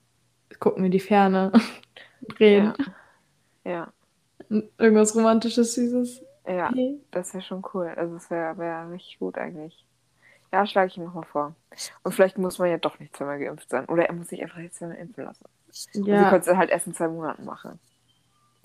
gucken 0.58 0.84
in 0.84 0.90
die 0.90 1.00
Ferne, 1.00 1.52
reden. 2.40 2.74
Ja. 3.64 3.92
ja. 4.50 4.62
Irgendwas 4.78 5.14
Romantisches, 5.14 5.74
Süßes. 5.74 6.22
Ja, 6.46 6.68
okay. 6.70 7.00
das 7.10 7.32
wäre 7.32 7.42
schon 7.42 7.62
cool. 7.72 7.92
Also 7.96 8.16
es 8.16 8.30
wäre 8.30 8.58
wär 8.58 8.90
richtig 8.90 9.18
gut 9.18 9.38
eigentlich. 9.38 9.86
Ja, 10.52 10.66
schlage 10.66 10.88
ich 10.88 10.96
ihm 10.96 11.04
nochmal 11.04 11.24
vor. 11.24 11.54
Und 12.02 12.12
vielleicht 12.12 12.38
muss 12.38 12.58
man 12.58 12.70
ja 12.70 12.78
doch 12.78 12.98
nicht 12.98 13.16
zweimal 13.16 13.38
geimpft 13.38 13.70
sein. 13.70 13.86
Oder 13.86 14.06
er 14.06 14.12
muss 14.12 14.28
sich 14.28 14.42
einfach 14.42 14.58
jetzt 14.58 14.76
zweimal 14.76 14.96
impfen 14.96 15.24
lassen. 15.24 15.44
Ja. 15.94 16.00
Und 16.00 16.04
sie 16.04 16.30
könnte 16.30 16.50
es 16.50 16.56
halt 16.56 16.70
erst 16.70 16.86
in 16.86 16.94
zwei 16.94 17.08
Monaten 17.08 17.44
machen. 17.44 17.80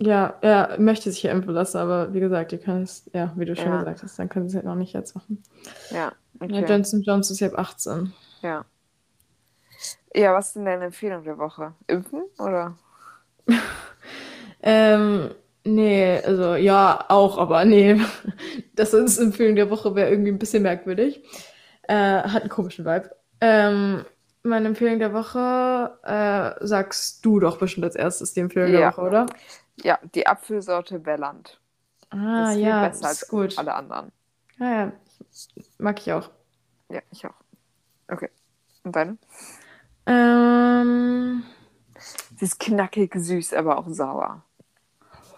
Ja, 0.02 0.36
er 0.40 0.80
möchte 0.80 1.12
sich 1.12 1.24
ja 1.24 1.32
impfen 1.32 1.54
lassen, 1.54 1.78
aber 1.78 2.14
wie 2.14 2.22
gesagt, 2.22 2.54
ihr 2.54 2.58
könnt 2.60 2.86
es, 2.86 3.10
ja, 3.14 3.34
wie 3.36 3.44
du 3.44 3.56
schon 3.56 3.66
ja. 3.66 3.80
gesagt 3.80 4.02
hast, 4.02 4.18
dann 4.18 4.30
können 4.30 4.48
sie 4.48 4.54
es 4.54 4.56
halt 4.56 4.66
noch 4.66 4.76
nicht 4.76 4.94
jetzt 4.94 5.14
machen. 5.14 5.44
Ja, 5.92 6.14
okay. 6.40 6.62
Ja, 6.62 6.68
Johnson 6.68 7.02
Johnson 7.02 7.34
ist 7.34 7.42
ja 7.42 7.50
ab 7.50 7.60
18. 7.60 8.14
Ja. 8.42 8.66
Ja, 10.16 10.34
was 10.34 10.48
ist 10.48 10.56
denn 10.56 10.66
deine 10.66 10.86
Empfehlung 10.86 11.24
der 11.26 11.38
Woche? 11.38 11.74
Impfen 11.88 12.24
oder? 12.40 12.78
ähm, 14.64 15.32
nee, 15.66 16.22
also 16.26 16.56
ja, 16.56 17.06
auch, 17.10 17.38
aber 17.38 17.66
nee. 17.66 18.00
Das 18.76 18.94
ist 18.94 19.18
Empfehlung 19.18 19.58
der 19.58 19.70
Woche 19.70 19.94
wäre 19.94 20.10
irgendwie 20.10 20.32
ein 20.32 20.40
bisschen 20.40 20.64
merkwürdig. 20.64 21.22
Äh, 21.84 22.22
hat 22.24 22.44
einen 22.44 22.50
komischen 22.50 22.86
Vibe. 22.86 23.12
Ähm, 23.42 24.06
meine 24.44 24.70
Empfehlung 24.70 25.00
der 25.00 25.14
Woche 25.14 26.00
äh, 26.04 26.66
sagst 26.66 27.26
du 27.26 27.42
doch 27.42 27.58
bestimmt 27.58 27.84
als 27.84 27.96
erstes 27.96 28.34
die 28.34 28.40
Empfehlung 28.40 28.72
ja. 28.72 28.80
der 28.80 28.92
Woche, 28.92 29.02
oder? 29.02 29.26
Ja, 29.84 30.00
die 30.14 30.28
Apfelsorte 30.28 31.00
Belland. 31.00 31.60
Ah, 32.10 32.42
das 32.42 32.56
ist 32.56 32.62
ja, 32.62 32.88
besser 32.88 33.02
das 33.02 33.24
ist 33.24 33.30
gut. 33.30 33.58
alle 33.58 33.74
anderen. 33.74 34.12
Ja, 34.58 34.72
ja, 34.72 34.92
mag 35.78 36.00
ich 36.00 36.12
auch. 36.12 36.30
Ja, 36.90 37.02
ich 37.12 37.26
auch. 37.26 37.36
Okay. 38.08 38.30
Und 38.84 38.96
deine? 38.96 39.18
Ähm. 40.06 41.44
Sie 42.38 42.46
ist 42.46 42.60
knackig 42.60 43.14
süß, 43.16 43.54
aber 43.54 43.78
auch 43.78 43.88
sauer. 43.90 44.44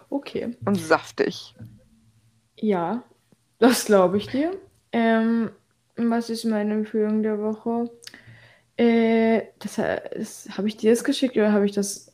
Okay. 0.09 0.55
Und 0.65 0.75
saftig. 0.75 1.55
Ja, 2.57 3.03
das 3.59 3.85
glaube 3.85 4.17
ich 4.17 4.27
dir. 4.27 4.55
Ähm, 4.91 5.51
was 5.95 6.29
ist 6.29 6.45
meine 6.45 6.73
Empfehlung 6.73 7.23
der 7.23 7.39
Woche? 7.39 7.89
Äh, 8.77 9.47
das, 9.59 9.75
das 9.75 10.49
habe 10.57 10.67
ich 10.67 10.77
dir 10.77 10.91
das 10.91 11.03
geschickt 11.03 11.35
oder 11.37 11.51
habe 11.51 11.65
ich 11.65 11.71
das 11.71 12.11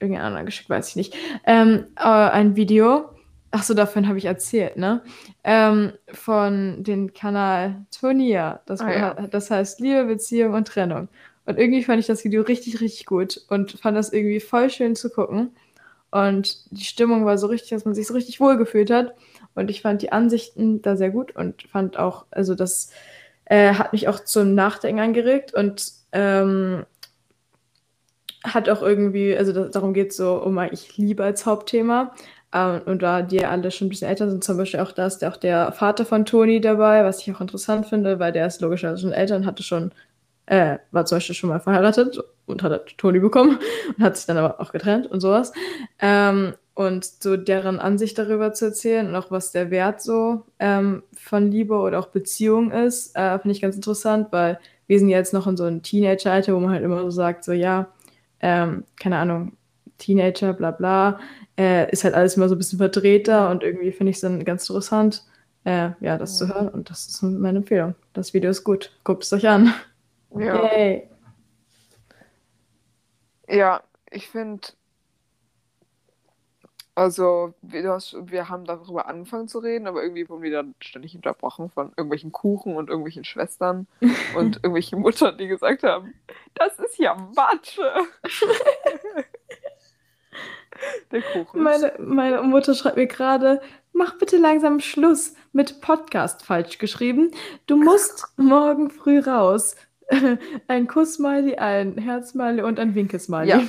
irgendein 0.00 0.24
anderer 0.24 0.44
geschickt, 0.44 0.70
weiß 0.70 0.90
ich 0.90 0.96
nicht. 0.96 1.14
Ähm, 1.44 1.86
äh, 1.96 2.02
ein 2.02 2.56
Video, 2.56 3.10
ach 3.50 3.62
so, 3.62 3.74
davon 3.74 4.08
habe 4.08 4.18
ich 4.18 4.24
erzählt, 4.24 4.76
ne? 4.76 5.02
Ähm, 5.44 5.92
von 6.12 6.82
dem 6.82 7.12
Kanal 7.12 7.86
Tonia. 7.90 8.60
Das, 8.66 8.80
ah, 8.80 8.92
ja. 8.92 9.14
das 9.28 9.50
heißt 9.50 9.80
Liebe, 9.80 10.04
Beziehung 10.04 10.54
und 10.54 10.68
Trennung. 10.68 11.08
Und 11.46 11.58
irgendwie 11.58 11.84
fand 11.84 12.00
ich 12.00 12.06
das 12.06 12.24
Video 12.24 12.42
richtig, 12.42 12.80
richtig 12.80 13.06
gut 13.06 13.40
und 13.48 13.78
fand 13.80 13.96
das 13.96 14.12
irgendwie 14.12 14.40
voll 14.40 14.68
schön 14.68 14.96
zu 14.96 15.10
gucken. 15.10 15.50
Und 16.10 16.70
die 16.72 16.84
Stimmung 16.84 17.24
war 17.24 17.38
so 17.38 17.46
richtig, 17.46 17.70
dass 17.70 17.84
man 17.84 17.94
sich 17.94 18.06
so 18.06 18.14
richtig 18.14 18.40
wohl 18.40 18.56
gefühlt 18.56 18.90
hat. 18.90 19.14
Und 19.54 19.70
ich 19.70 19.82
fand 19.82 20.02
die 20.02 20.12
Ansichten 20.12 20.82
da 20.82 20.96
sehr 20.96 21.10
gut 21.10 21.34
und 21.34 21.62
fand 21.62 21.98
auch, 21.98 22.26
also 22.30 22.54
das 22.54 22.90
äh, 23.46 23.74
hat 23.74 23.92
mich 23.92 24.08
auch 24.08 24.20
zum 24.20 24.54
Nachdenken 24.54 25.00
angeregt 25.00 25.54
und 25.54 25.92
ähm, 26.12 26.84
hat 28.46 28.68
auch 28.68 28.82
irgendwie, 28.82 29.36
also 29.36 29.52
das, 29.52 29.70
darum 29.72 29.92
geht 29.94 30.10
es 30.10 30.16
so 30.16 30.34
um 30.42 30.58
eigentlich 30.58 30.96
Liebe 30.96 31.24
als 31.24 31.46
Hauptthema. 31.46 32.14
Ähm, 32.52 32.80
und 32.86 33.02
da 33.02 33.22
die 33.22 33.44
alle 33.44 33.70
schon 33.70 33.86
ein 33.86 33.90
bisschen 33.90 34.08
älter 34.08 34.30
sind, 34.30 34.44
zum 34.44 34.56
Beispiel 34.56 34.80
auch 34.80 34.92
da 34.92 35.06
ist 35.06 35.24
auch 35.24 35.36
der 35.36 35.72
Vater 35.72 36.06
von 36.06 36.24
Toni 36.24 36.60
dabei, 36.60 37.04
was 37.04 37.20
ich 37.20 37.34
auch 37.34 37.40
interessant 37.40 37.86
finde, 37.86 38.18
weil 38.18 38.32
der 38.32 38.46
ist 38.46 38.60
logischerweise 38.60 39.02
schon 39.02 39.12
älter 39.12 39.36
und 39.36 39.46
hatte 39.46 39.62
schon, 39.62 39.92
äh, 40.46 40.78
war 40.92 41.04
zum 41.06 41.16
Beispiel 41.16 41.34
schon 41.34 41.50
mal 41.50 41.60
verheiratet 41.60 42.18
und 42.46 42.62
hat 42.62 42.72
halt 42.72 42.98
Toni 42.98 43.18
bekommen 43.18 43.58
und 43.98 44.04
hat 44.04 44.16
sich 44.16 44.26
dann 44.26 44.36
aber 44.38 44.60
auch 44.60 44.72
getrennt 44.72 45.06
und 45.06 45.20
sowas. 45.20 45.52
Ähm, 46.00 46.54
und 46.74 47.04
so 47.04 47.36
deren 47.38 47.80
Ansicht 47.80 48.18
darüber 48.18 48.52
zu 48.52 48.66
erzählen 48.66 49.08
und 49.08 49.16
auch 49.16 49.30
was 49.30 49.50
der 49.50 49.70
Wert 49.70 50.02
so 50.02 50.44
ähm, 50.58 51.02
von 51.14 51.50
Liebe 51.50 51.74
oder 51.74 51.98
auch 51.98 52.08
Beziehung 52.08 52.70
ist, 52.70 53.16
äh, 53.16 53.38
finde 53.38 53.52
ich 53.52 53.62
ganz 53.62 53.76
interessant, 53.76 54.28
weil 54.30 54.58
wir 54.86 54.98
sind 54.98 55.08
jetzt 55.08 55.32
noch 55.32 55.46
in 55.46 55.56
so 55.56 55.64
einem 55.64 55.82
Teenager-Alter, 55.82 56.54
wo 56.54 56.60
man 56.60 56.70
halt 56.70 56.84
immer 56.84 57.00
so 57.02 57.10
sagt, 57.10 57.44
so 57.44 57.52
ja, 57.52 57.88
ähm, 58.46 58.84
keine 58.96 59.18
Ahnung, 59.18 59.56
Teenager, 59.98 60.52
bla 60.52 60.70
bla, 60.70 61.18
äh, 61.58 61.90
ist 61.90 62.04
halt 62.04 62.14
alles 62.14 62.36
immer 62.36 62.48
so 62.48 62.54
ein 62.54 62.58
bisschen 62.58 62.78
verdrehter 62.78 63.50
und 63.50 63.64
irgendwie 63.64 63.90
finde 63.90 64.10
ich 64.10 64.18
es 64.18 64.20
dann 64.20 64.44
ganz 64.44 64.68
interessant, 64.68 65.24
äh, 65.64 65.90
ja, 65.98 66.16
das 66.16 66.38
zu 66.38 66.46
hören 66.46 66.68
und 66.68 66.88
das 66.88 67.08
ist 67.08 67.22
meine 67.22 67.58
Empfehlung. 67.58 67.96
Das 68.12 68.34
Video 68.34 68.50
ist 68.50 68.62
gut, 68.62 68.96
guckt 69.02 69.24
es 69.24 69.32
euch 69.32 69.48
an. 69.48 69.74
Ja. 70.38 70.64
Yay. 70.64 71.08
Ja, 73.48 73.82
ich 74.10 74.28
finde, 74.28 74.68
also 76.96 77.52
wir, 77.60 77.88
hast, 77.90 78.16
wir 78.22 78.48
haben 78.48 78.64
darüber 78.64 79.06
angefangen 79.06 79.48
zu 79.48 79.58
reden, 79.58 79.86
aber 79.86 80.02
irgendwie 80.02 80.26
wurden 80.30 80.42
wir 80.42 80.50
dann 80.50 80.74
ständig 80.80 81.14
unterbrochen 81.14 81.68
von 81.68 81.88
irgendwelchen 81.90 82.32
Kuchen 82.32 82.74
und 82.74 82.88
irgendwelchen 82.88 83.24
Schwestern 83.24 83.86
und 84.34 84.56
irgendwelchen 84.56 85.00
Muttern, 85.00 85.36
die 85.36 85.46
gesagt 85.46 85.82
haben, 85.82 86.14
das 86.54 86.78
ist 86.78 86.98
ja 86.98 87.14
Matsche. 87.36 87.92
Der 91.10 91.22
Kuchen. 91.22 91.62
Meine, 91.62 91.92
meine 91.98 92.42
Mutter 92.42 92.74
schreibt 92.74 92.96
mir 92.96 93.06
gerade, 93.06 93.60
mach 93.92 94.18
bitte 94.18 94.38
langsam 94.38 94.80
Schluss 94.80 95.34
mit 95.52 95.82
Podcast 95.82 96.44
falsch 96.44 96.78
geschrieben. 96.78 97.30
Du 97.66 97.76
musst 97.76 98.26
morgen 98.38 98.90
früh 98.90 99.18
raus. 99.18 99.76
ein 100.68 100.86
Kuss-Smiley, 100.86 101.56
ein 101.56 101.98
Herz-Smiley 101.98 102.62
und 102.62 102.78
ein 102.78 102.94
Winkesmiley. 102.94 103.48
Ja, 103.48 103.62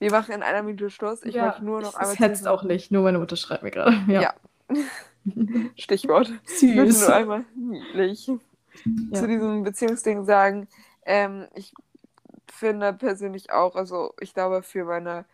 wir 0.00 0.10
machen 0.10 0.32
in 0.32 0.42
einer 0.42 0.62
Minute 0.62 0.90
Schluss. 0.90 1.22
Ich 1.22 1.34
ja, 1.34 1.46
möchte 1.46 1.64
nur 1.64 1.82
noch 1.82 1.94
einmal. 1.94 2.16
Das 2.16 2.18
hetzt 2.18 2.48
auch 2.48 2.62
nicht, 2.62 2.90
nur 2.90 3.02
meine 3.02 3.18
Mutter 3.18 3.36
schreibt 3.36 3.62
mir 3.62 3.70
gerade. 3.70 3.96
Ja. 4.08 4.20
ja. 4.22 4.34
Stichwort. 5.76 6.32
Süß. 6.44 7.00
nur 7.00 7.14
einmal 7.14 7.44
niedlich. 7.54 8.26
Ja. 8.26 8.38
Zu 9.12 9.28
diesem 9.28 9.62
Beziehungsding 9.62 10.24
sagen. 10.24 10.68
Ähm, 11.04 11.46
ich 11.54 11.74
finde 12.50 12.92
persönlich 12.94 13.52
auch, 13.52 13.76
also 13.76 14.14
ich 14.20 14.32
glaube, 14.32 14.62
für 14.62 14.84
meine 14.84 15.26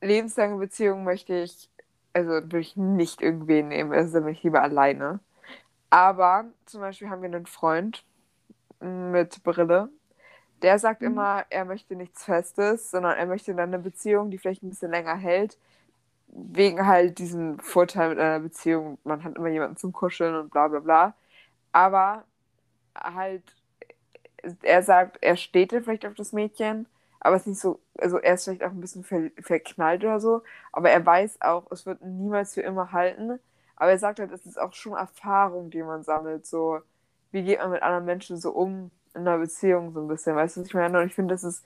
lebenslange 0.00 0.58
Beziehung 0.58 1.04
möchte 1.04 1.34
ich, 1.34 1.70
also 2.12 2.30
würde 2.30 2.58
ich 2.58 2.76
nicht 2.76 3.22
irgendwen 3.22 3.68
nehmen, 3.68 3.92
also 3.92 4.20
bin 4.20 4.34
ich 4.34 4.42
lieber 4.42 4.62
alleine. 4.62 5.20
Aber 5.90 6.46
zum 6.66 6.80
Beispiel 6.80 7.08
haben 7.10 7.22
wir 7.22 7.28
einen 7.28 7.46
Freund 7.46 8.04
mit 8.80 9.42
Brille 9.44 9.88
der 10.62 10.78
sagt 10.78 11.00
mhm. 11.02 11.08
immer, 11.08 11.44
er 11.50 11.64
möchte 11.64 11.96
nichts 11.96 12.24
Festes, 12.24 12.90
sondern 12.90 13.16
er 13.16 13.26
möchte 13.26 13.54
dann 13.54 13.68
eine 13.72 13.78
Beziehung, 13.78 14.30
die 14.30 14.38
vielleicht 14.38 14.62
ein 14.62 14.70
bisschen 14.70 14.90
länger 14.90 15.16
hält, 15.16 15.58
wegen 16.28 16.86
halt 16.86 17.18
diesem 17.18 17.58
Vorteil 17.60 18.10
mit 18.10 18.18
einer 18.18 18.40
Beziehung. 18.40 18.98
Man 19.04 19.24
hat 19.24 19.36
immer 19.36 19.48
jemanden 19.48 19.76
zum 19.76 19.92
Kuscheln 19.92 20.34
und 20.36 20.50
bla 20.50 20.68
bla 20.68 20.80
bla. 20.80 21.14
Aber 21.72 22.24
halt, 22.94 23.42
er 24.62 24.82
sagt, 24.82 25.18
er 25.20 25.36
steht 25.36 25.72
vielleicht 25.72 26.06
auf 26.06 26.14
das 26.14 26.32
Mädchen, 26.32 26.86
aber 27.20 27.36
es 27.36 27.42
ist 27.42 27.46
nicht 27.48 27.60
so, 27.60 27.80
also 27.98 28.18
er 28.18 28.34
ist 28.34 28.44
vielleicht 28.44 28.64
auch 28.64 28.70
ein 28.70 28.80
bisschen 28.80 29.04
ver 29.04 29.30
verknallt 29.40 30.04
oder 30.04 30.20
so, 30.20 30.42
aber 30.72 30.90
er 30.90 31.04
weiß 31.04 31.40
auch, 31.40 31.70
es 31.70 31.86
wird 31.86 32.02
niemals 32.02 32.54
für 32.54 32.62
immer 32.62 32.92
halten. 32.92 33.40
Aber 33.76 33.90
er 33.92 33.98
sagt 33.98 34.18
halt, 34.18 34.32
es 34.32 34.44
ist 34.46 34.60
auch 34.60 34.72
schon 34.72 34.94
Erfahrung, 34.94 35.70
die 35.70 35.82
man 35.82 36.02
sammelt. 36.02 36.46
So, 36.46 36.80
wie 37.30 37.44
geht 37.44 37.60
man 37.60 37.70
mit 37.70 37.82
anderen 37.82 38.04
Menschen 38.06 38.36
so 38.36 38.50
um? 38.50 38.90
In 39.14 39.22
einer 39.22 39.38
Beziehung 39.38 39.92
so 39.92 40.00
ein 40.00 40.08
bisschen, 40.08 40.36
weißt 40.36 40.56
du, 40.56 40.60
was 40.60 40.68
ich 40.68 40.74
meine? 40.74 41.00
Und 41.00 41.06
ich 41.06 41.14
finde, 41.14 41.34
das 41.34 41.44
ist 41.44 41.64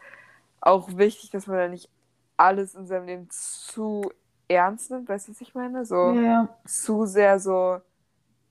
auch 0.61 0.97
wichtig, 0.97 1.31
dass 1.31 1.47
man 1.47 1.59
da 1.59 1.69
nicht 1.69 1.91
alles 2.37 2.75
in 2.75 2.87
seinem 2.87 3.07
Leben 3.07 3.29
zu 3.31 4.11
ernst 4.49 4.91
nimmt, 4.91 5.09
weißt 5.09 5.29
du, 5.29 5.33
was 5.33 5.41
ich 5.41 5.55
meine? 5.55 5.85
So 5.85 6.13
ja. 6.13 6.49
zu 6.67 7.07
sehr 7.07 7.39
so, 7.39 7.81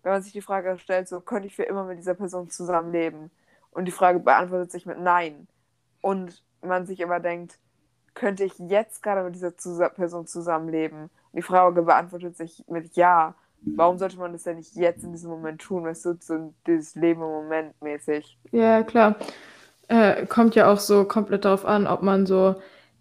wenn 0.04 0.14
man 0.14 0.22
sich 0.22 0.34
die 0.34 0.42
Frage 0.42 0.78
stellt, 0.80 1.08
so 1.08 1.22
könnte 1.22 1.48
ich 1.48 1.56
für 1.56 1.64
immer 1.64 1.84
mit 1.84 1.98
dieser 1.98 2.14
Person 2.14 2.50
zusammenleben? 2.50 3.32
Und 3.72 3.86
die 3.86 3.92
Frage 3.92 4.20
beantwortet 4.20 4.72
sich 4.72 4.86
mit 4.86 5.00
Nein. 5.00 5.48
Und 6.02 6.44
man 6.62 6.86
sich 6.86 7.00
immer 7.00 7.20
denkt, 7.20 7.60
könnte 8.14 8.44
ich 8.44 8.58
jetzt 8.60 9.02
gerade 9.02 9.24
mit 9.24 9.36
dieser 9.36 9.52
Person 9.90 10.28
zusammenleben? 10.28 11.04
Und 11.04 11.36
die 11.36 11.42
Frage 11.42 11.82
beantwortet 11.82 12.36
sich 12.36 12.66
mit 12.68 12.96
Ja 12.96 13.36
warum 13.62 13.98
sollte 13.98 14.18
man 14.18 14.34
das 14.34 14.44
denn 14.44 14.58
nicht 14.58 14.76
jetzt 14.76 15.04
in 15.04 15.12
diesem 15.12 15.30
Moment 15.30 15.62
tun, 15.62 15.84
weißt 15.84 16.06
du, 16.06 16.18
so 16.20 16.54
dieses 16.66 16.96
Leben 16.96 17.22
im 17.22 17.30
Moment 17.30 17.82
mäßig. 17.82 18.38
Ja, 18.52 18.84
klar. 18.84 19.16
Äh, 19.88 20.26
kommt 20.26 20.56
ja 20.56 20.72
auch 20.72 20.80
so 20.80 21.06
komplett 21.06 21.46
darauf 21.46 21.66
an, 21.66 21.86
ob 21.86 22.02
man 22.02 22.26
so, 22.26 22.56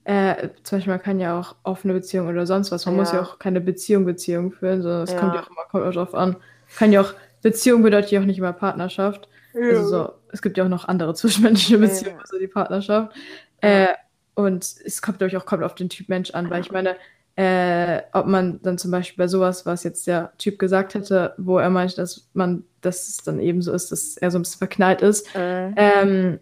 äh, 0.05 0.49
zum 0.63 0.79
Beispiel 0.79 0.93
man 0.93 1.03
kann 1.03 1.21
ja 1.21 1.39
auch 1.39 1.57
offene 1.63 1.95
Beziehung 1.95 2.29
oder 2.29 2.47
sonst 2.47 2.73
was, 2.73 2.87
man 2.87 2.97
ja. 2.97 3.01
muss 3.01 3.13
ja 3.13 3.23
auch 3.23 3.39
keine 3.39 3.61
Beziehung 3.61 4.05
Beziehung 4.05 4.53
führen, 4.53 4.83
sondern 4.83 5.03
es 5.03 5.13
ja. 5.13 5.19
kommt 5.19 5.35
ja 5.35 5.43
auch 5.43 5.51
immer 5.51 5.65
kommt 5.71 5.85
auch 5.85 5.93
darauf 5.95 6.15
an. 6.15 6.37
Kann 6.77 6.93
ja 6.93 7.01
auch, 7.01 7.15
Beziehung 7.43 7.83
bedeutet 7.83 8.11
ja 8.11 8.21
auch 8.21 8.25
nicht 8.25 8.39
immer 8.39 8.53
Partnerschaft. 8.53 9.29
Ja. 9.55 9.69
Also 9.69 9.89
so, 9.89 10.13
es 10.33 10.43
gibt 10.43 10.57
ja 10.57 10.65
auch 10.65 10.69
noch 10.69 10.87
andere 10.87 11.15
zwischenmenschliche 11.21 11.79
Beziehungen, 11.79 12.21
also 12.21 12.39
die 12.39 12.49
Partnerschaft. 12.49 13.15
Äh, 13.61 13.89
Und 14.35 14.65
es 14.85 15.03
kommt, 15.03 15.19
glaube 15.19 15.29
ich, 15.29 15.37
auch 15.37 15.47
kommt 15.47 15.63
auf 15.63 15.75
den 15.75 15.89
Typ 15.89 16.09
Mensch 16.09 16.31
an, 16.33 16.51
weil 16.51 16.61
ich 16.61 16.73
meine, 16.73 16.97
äh, 17.37 18.03
ob 18.13 18.27
man 18.27 18.61
dann 18.63 18.79
zum 18.79 18.91
Beispiel 18.91 19.17
bei 19.17 19.29
sowas, 19.29 19.65
was 19.67 19.85
jetzt 19.85 20.07
der 20.07 20.33
Typ 20.39 20.59
gesagt 20.59 20.95
hätte, 20.95 21.35
wo 21.39 21.59
er 21.59 21.71
meinte, 21.71 21.97
dass 21.97 22.29
man, 22.35 22.65
dass 22.81 23.09
es 23.09 23.19
dann 23.19 23.41
eben 23.41 23.63
so 23.63 23.73
ist, 23.73 23.93
dass 23.93 24.17
er 24.17 24.31
so 24.31 24.39
ein 24.39 24.43
bisschen 24.43 24.59
verknallt 24.59 25.03
ist. 25.03 25.35
Äh. 25.35 25.73
Ähm, 25.77 26.39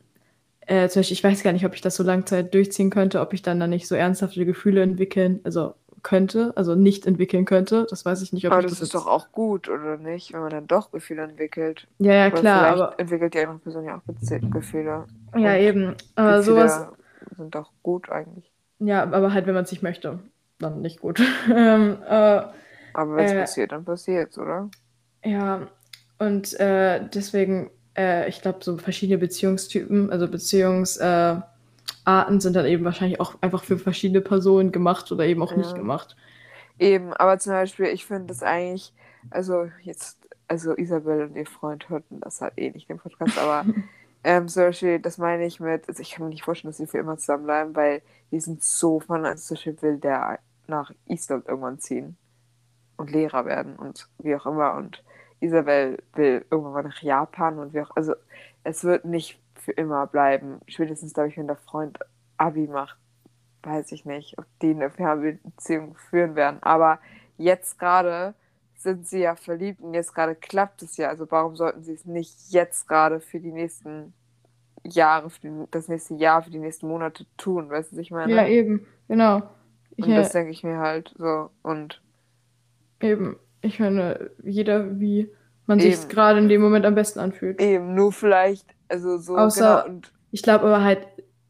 äh, 0.66 0.88
zum 0.88 1.00
Beispiel, 1.00 1.14
ich 1.14 1.24
weiß 1.24 1.42
gar 1.42 1.52
nicht, 1.52 1.64
ob 1.64 1.74
ich 1.74 1.80
das 1.80 1.96
so 1.96 2.02
lange 2.02 2.24
Zeit 2.24 2.52
durchziehen 2.52 2.90
könnte, 2.90 3.20
ob 3.20 3.32
ich 3.32 3.42
dann 3.42 3.60
da 3.60 3.66
nicht 3.66 3.88
so 3.88 3.94
ernsthafte 3.94 4.44
Gefühle 4.44 4.82
entwickeln, 4.82 5.40
also 5.44 5.74
könnte, 6.02 6.52
also 6.56 6.74
nicht 6.74 7.06
entwickeln 7.06 7.44
könnte. 7.44 7.86
Das 7.88 8.04
weiß 8.04 8.22
ich 8.22 8.32
nicht, 8.32 8.46
ob 8.46 8.52
Aber 8.52 8.60
ich 8.60 8.66
das 8.66 8.78
das 8.78 8.88
ist 8.88 8.94
doch 8.94 9.06
auch 9.06 9.32
gut, 9.32 9.68
oder 9.68 9.96
nicht? 9.96 10.32
Wenn 10.32 10.40
man 10.40 10.50
dann 10.50 10.66
doch 10.66 10.90
Gefühle 10.90 11.22
entwickelt. 11.22 11.86
Ja, 11.98 12.12
ja, 12.12 12.30
klar, 12.30 12.66
aber 12.66 12.98
entwickelt 12.98 13.34
die 13.34 13.40
andere 13.40 13.58
Person 13.58 13.84
ja 13.84 13.96
auch 13.96 14.50
Gefühle. 14.50 15.04
ja, 15.36 15.56
eben. 15.56 15.94
Aber 16.14 16.38
Gefühle 16.38 16.42
sowas, 16.42 16.86
sind 17.36 17.54
doch 17.54 17.70
gut 17.82 18.10
eigentlich. 18.10 18.50
ja, 18.78 19.02
aber 19.02 19.32
halt, 19.32 19.46
wenn 19.46 19.54
man 19.54 19.64
es 19.64 19.70
nicht 19.70 19.82
möchte, 19.82 20.18
dann 20.58 20.80
nicht 20.80 21.00
gut. 21.00 21.20
ähm, 21.54 21.98
äh, 22.08 22.42
Aber 22.92 23.16
wenn 23.16 23.24
es 23.24 23.32
Äh. 23.32 23.34
passiert, 23.34 23.72
dann 23.72 23.86
passiert 23.86 24.32
es, 24.32 24.38
oder? 24.38 24.70
Ja, 25.24 25.68
und 26.18 26.54
äh, 26.60 27.06
deswegen, 27.12 27.70
äh, 27.96 28.28
ich 28.28 28.40
glaube, 28.42 28.58
so 28.62 28.76
verschiedene 28.78 29.18
Beziehungstypen, 29.18 30.10
also 30.10 30.28
Beziehungsarten 30.28 31.42
äh, 32.06 32.40
sind 32.40 32.56
dann 32.56 32.66
eben 32.66 32.84
wahrscheinlich 32.84 33.20
auch 33.20 33.36
einfach 33.42 33.64
für 33.64 33.78
verschiedene 33.78 34.20
Personen 34.20 34.72
gemacht 34.72 35.10
oder 35.12 35.26
eben 35.26 35.42
auch 35.42 35.56
nicht 35.56 35.74
Ja. 35.74 35.74
gemacht. 35.74 36.16
Eben, 36.78 37.12
aber 37.14 37.38
zum 37.38 37.52
Beispiel, 37.52 37.86
ich 37.86 38.06
finde 38.06 38.26
das 38.28 38.42
eigentlich, 38.42 38.94
also 39.30 39.70
jetzt, 39.82 40.18
also 40.48 40.76
Isabel 40.76 41.24
und 41.24 41.36
ihr 41.36 41.46
Freund 41.46 41.88
hörten 41.88 42.20
das 42.20 42.40
halt 42.40 42.54
eh 42.58 42.70
nicht, 42.70 42.88
den 42.88 42.98
Podcast, 42.98 43.38
aber 43.38 43.66
ähm, 44.24 44.48
zum 44.48 44.64
Beispiel, 44.64 45.00
das 45.00 45.18
meine 45.18 45.46
ich 45.46 45.60
mit, 45.60 45.88
also 45.88 46.02
ich 46.02 46.12
kann 46.12 46.24
mir 46.26 46.30
nicht 46.30 46.44
vorstellen, 46.44 46.70
dass 46.72 46.78
sie 46.78 46.86
für 46.86 46.98
immer 46.98 47.18
zusammenbleiben, 47.18 47.76
weil 47.76 48.02
die 48.32 48.40
sind 48.40 48.62
so 48.62 49.00
von, 49.00 49.24
also 49.26 49.42
zum 49.44 49.56
Beispiel 49.56 49.82
will 49.82 49.98
der 49.98 50.40
nach 50.68 50.92
Island 51.06 51.46
irgendwann 51.46 51.78
ziehen 51.78 52.16
und 52.96 53.10
Lehrer 53.10 53.46
werden 53.46 53.76
und 53.76 54.08
wie 54.18 54.34
auch 54.36 54.46
immer 54.46 54.74
und 54.74 55.02
Isabel 55.40 56.02
will 56.14 56.44
irgendwann 56.50 56.72
mal 56.72 56.82
nach 56.82 57.02
Japan 57.02 57.58
und 57.58 57.72
wie 57.72 57.80
auch, 57.80 57.94
also 57.94 58.14
es 58.64 58.84
wird 58.84 59.04
nicht 59.04 59.40
für 59.54 59.72
immer 59.72 60.06
bleiben, 60.06 60.60
spätestens 60.66 61.14
glaube 61.14 61.28
ich, 61.28 61.36
wenn 61.36 61.46
der 61.46 61.56
Freund 61.56 61.98
Abi 62.36 62.66
macht, 62.66 62.98
weiß 63.62 63.92
ich 63.92 64.04
nicht, 64.04 64.38
ob 64.38 64.46
die 64.62 64.70
eine 64.70 64.90
Fernbeziehung 64.90 65.96
führen 65.96 66.34
werden. 66.36 66.62
Aber 66.62 66.98
jetzt 67.36 67.78
gerade 67.78 68.34
sind 68.76 69.08
sie 69.08 69.20
ja 69.20 69.34
verliebt 69.34 69.80
und 69.80 69.94
jetzt 69.94 70.14
gerade 70.14 70.34
klappt 70.34 70.82
es 70.82 70.96
ja. 70.96 71.08
Also 71.08 71.30
warum 71.30 71.56
sollten 71.56 71.82
sie 71.82 71.94
es 71.94 72.04
nicht 72.04 72.50
jetzt 72.50 72.88
gerade 72.88 73.20
für 73.20 73.40
die 73.40 73.52
nächsten 73.52 74.12
Jahre, 74.84 75.30
für 75.30 75.66
das 75.70 75.88
nächste 75.88 76.14
Jahr, 76.14 76.42
für 76.42 76.50
die 76.50 76.60
nächsten 76.60 76.86
Monate 76.86 77.26
tun? 77.36 77.68
Weißt 77.68 77.92
du, 77.92 77.96
was 77.96 78.02
ich 78.02 78.10
meine? 78.10 78.34
Ja, 78.34 78.46
eben, 78.46 78.86
genau. 79.08 79.42
Und 80.06 80.14
das 80.14 80.30
äh, 80.30 80.38
denke 80.38 80.52
ich 80.52 80.62
mir 80.62 80.78
halt 80.78 81.12
so. 81.18 81.50
Und 81.62 82.00
eben, 83.00 83.36
ich 83.62 83.80
meine, 83.80 84.30
jeder, 84.42 84.98
wie 85.00 85.30
man 85.66 85.80
sich 85.80 86.08
gerade 86.08 86.38
in 86.38 86.48
dem 86.48 86.60
Moment 86.62 86.86
am 86.86 86.94
besten 86.94 87.18
anfühlt. 87.18 87.60
eben 87.60 87.94
nur 87.94 88.12
vielleicht, 88.12 88.66
also 88.88 89.18
so 89.18 89.36
Außer- 89.36 89.82
genau. 89.84 89.96
Und 89.96 90.12
Ich 90.30 90.42
glaube 90.42 90.64
aber 90.66 90.82
halt 90.82 91.00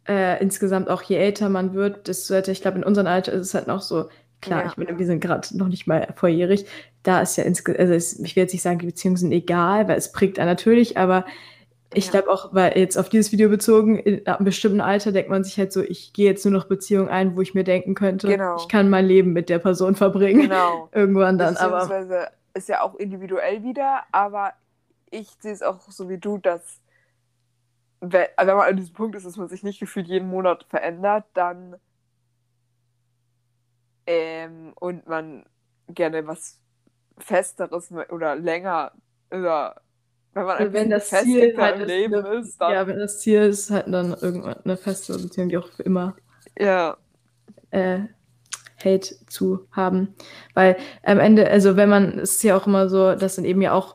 äh, 0.09 0.43
insgesamt 0.43 0.89
auch, 0.89 1.03
je 1.03 1.17
älter 1.17 1.49
man 1.49 1.75
wird, 1.75 2.09
desto 2.09 2.35
älter, 2.35 2.51
ich 2.53 2.63
glaube, 2.63 2.79
in 2.79 2.85
unserem 2.85 3.07
Alter 3.07 3.33
ist 3.33 3.47
es 3.49 3.55
halt 3.55 3.67
noch 3.67 3.83
so, 3.83 4.09
klar, 4.41 4.63
Ja. 4.65 4.69
ich 4.71 4.77
meine, 4.77 4.99
wir 4.99 5.07
sind 5.07 5.21
gerade 5.21 5.57
noch 5.57 5.69
nicht 5.69 5.87
mal 5.87 6.09
volljährig, 6.17 6.65
da 7.03 7.21
ist 7.21 7.37
ja 7.37 7.45
insgesamt, 7.45 7.79
also 7.81 7.93
es, 7.93 8.19
ich 8.19 8.35
will 8.35 8.43
jetzt 8.45 8.53
nicht 8.55 8.63
sagen, 8.63 8.79
die 8.79 8.87
Beziehungen 8.87 9.17
sind 9.17 9.33
egal, 9.33 9.87
weil 9.87 9.99
es 9.99 10.11
prägt 10.13 10.39
einen 10.39 10.49
natürlich, 10.49 10.97
aber 10.97 11.25
ich 11.95 12.07
Ja. 12.07 12.11
glaube 12.13 12.31
auch, 12.31 12.53
weil 12.55 12.77
jetzt 12.79 12.97
auf 12.99 13.09
dieses 13.09 13.33
Video 13.33 13.49
bezogen, 13.49 13.99
in 13.99 14.27
einem 14.27 14.45
bestimmten 14.45 14.81
Alter 14.81 15.11
denkt 15.13 15.31
man 15.31 15.43
sich 15.45 15.59
halt 15.59 15.73
so, 15.73 15.83
ich 15.83 16.13
gehe 16.13 16.27
jetzt 16.27 16.45
nur 16.45 16.53
noch 16.53 16.67
Beziehungen 16.67 17.09
ein, 17.09 17.37
wo 17.37 17.41
ich 17.41 17.55
mir 17.55 17.65
denken 17.65 17.95
könnte, 17.95 18.29
Genau. 18.29 18.57
ich 18.57 18.69
kann 18.69 18.91
mein 18.91 19.07
Leben 19.07 19.33
mit 19.33 19.49
der 19.49 19.59
Person 19.59 19.95
verbringen. 19.95 20.43
genau. 20.43 20.89
Irgendwann 20.93 21.39
dann, 21.39 21.57
aber 21.57 21.81
Beziehungsweise 21.81 22.29
ist 22.55 22.69
ja 22.69 22.83
auch 22.83 22.95
individuell 22.97 23.63
wieder, 23.63 24.03
aber 24.13 24.53
ich 25.11 25.29
sehe 25.41 25.53
es 25.53 25.63
auch 25.63 25.81
so 25.91 26.09
wie 26.09 26.19
du, 26.19 26.39
dass 26.39 26.81
wenn, 28.01 28.27
wenn 28.37 28.47
man 28.57 28.69
an 28.69 28.77
diesem 28.77 28.95
Punkt 28.95 29.17
ist, 29.17 29.27
dass 29.27 29.37
man 29.37 29.49
sich 29.49 29.63
nicht 29.63 29.81
gefühlt 29.81 30.07
jeden 30.09 30.29
Monat 30.29 30.65
verändert, 30.69 31.25
dann 31.35 31.77
ähm, 34.07 34.73
und 34.77 35.07
man 35.09 35.45
gerne 35.89 36.27
was 36.27 36.61
Festeres 37.19 37.91
oder 38.11 38.37
länger 38.37 38.93
oder 39.31 39.81
wenn 40.39 40.47
man 40.47 40.57
ein 40.57 40.63
Also 40.67 40.73
wenn 40.73 40.91
das 40.91 41.11
Ziel 41.11 41.57
halt 41.57 41.79
ist, 41.81 41.87
Leben 41.89 42.15
eine- 42.15 42.39
ist, 42.39 42.61
dann 42.61 42.73
ja, 42.73 42.87
wenn 42.87 42.99
das 42.99 43.21
Ziel 43.21 43.43
ist, 43.43 43.71
halt 43.71 43.87
dann 43.89 44.17
irgendwann 44.21 44.57
eine 44.65 44.77
feste 44.77 45.13
Beziehung, 45.19 45.49
die 45.49 45.59
auch 45.59 45.69
für 45.69 45.83
immer 45.83 46.17
ja, 46.59 46.97
äh, 47.71 48.01
Hate 48.85 49.15
zu 49.29 49.67
haben. 49.73 50.15
Weil 50.55 50.77
am 51.03 51.19
Ende, 51.19 51.51
also 51.51 51.77
wenn 51.77 51.89
man, 51.89 52.19
es 52.19 52.37
ist 52.37 52.43
ja 52.45 52.57
auch 52.57 52.67
immer 52.67 52.89
so, 52.89 53.15
dass 53.15 53.37
dann 53.37 53.45
eben 53.45 53.61
ja 53.63 53.73
auch 53.73 53.95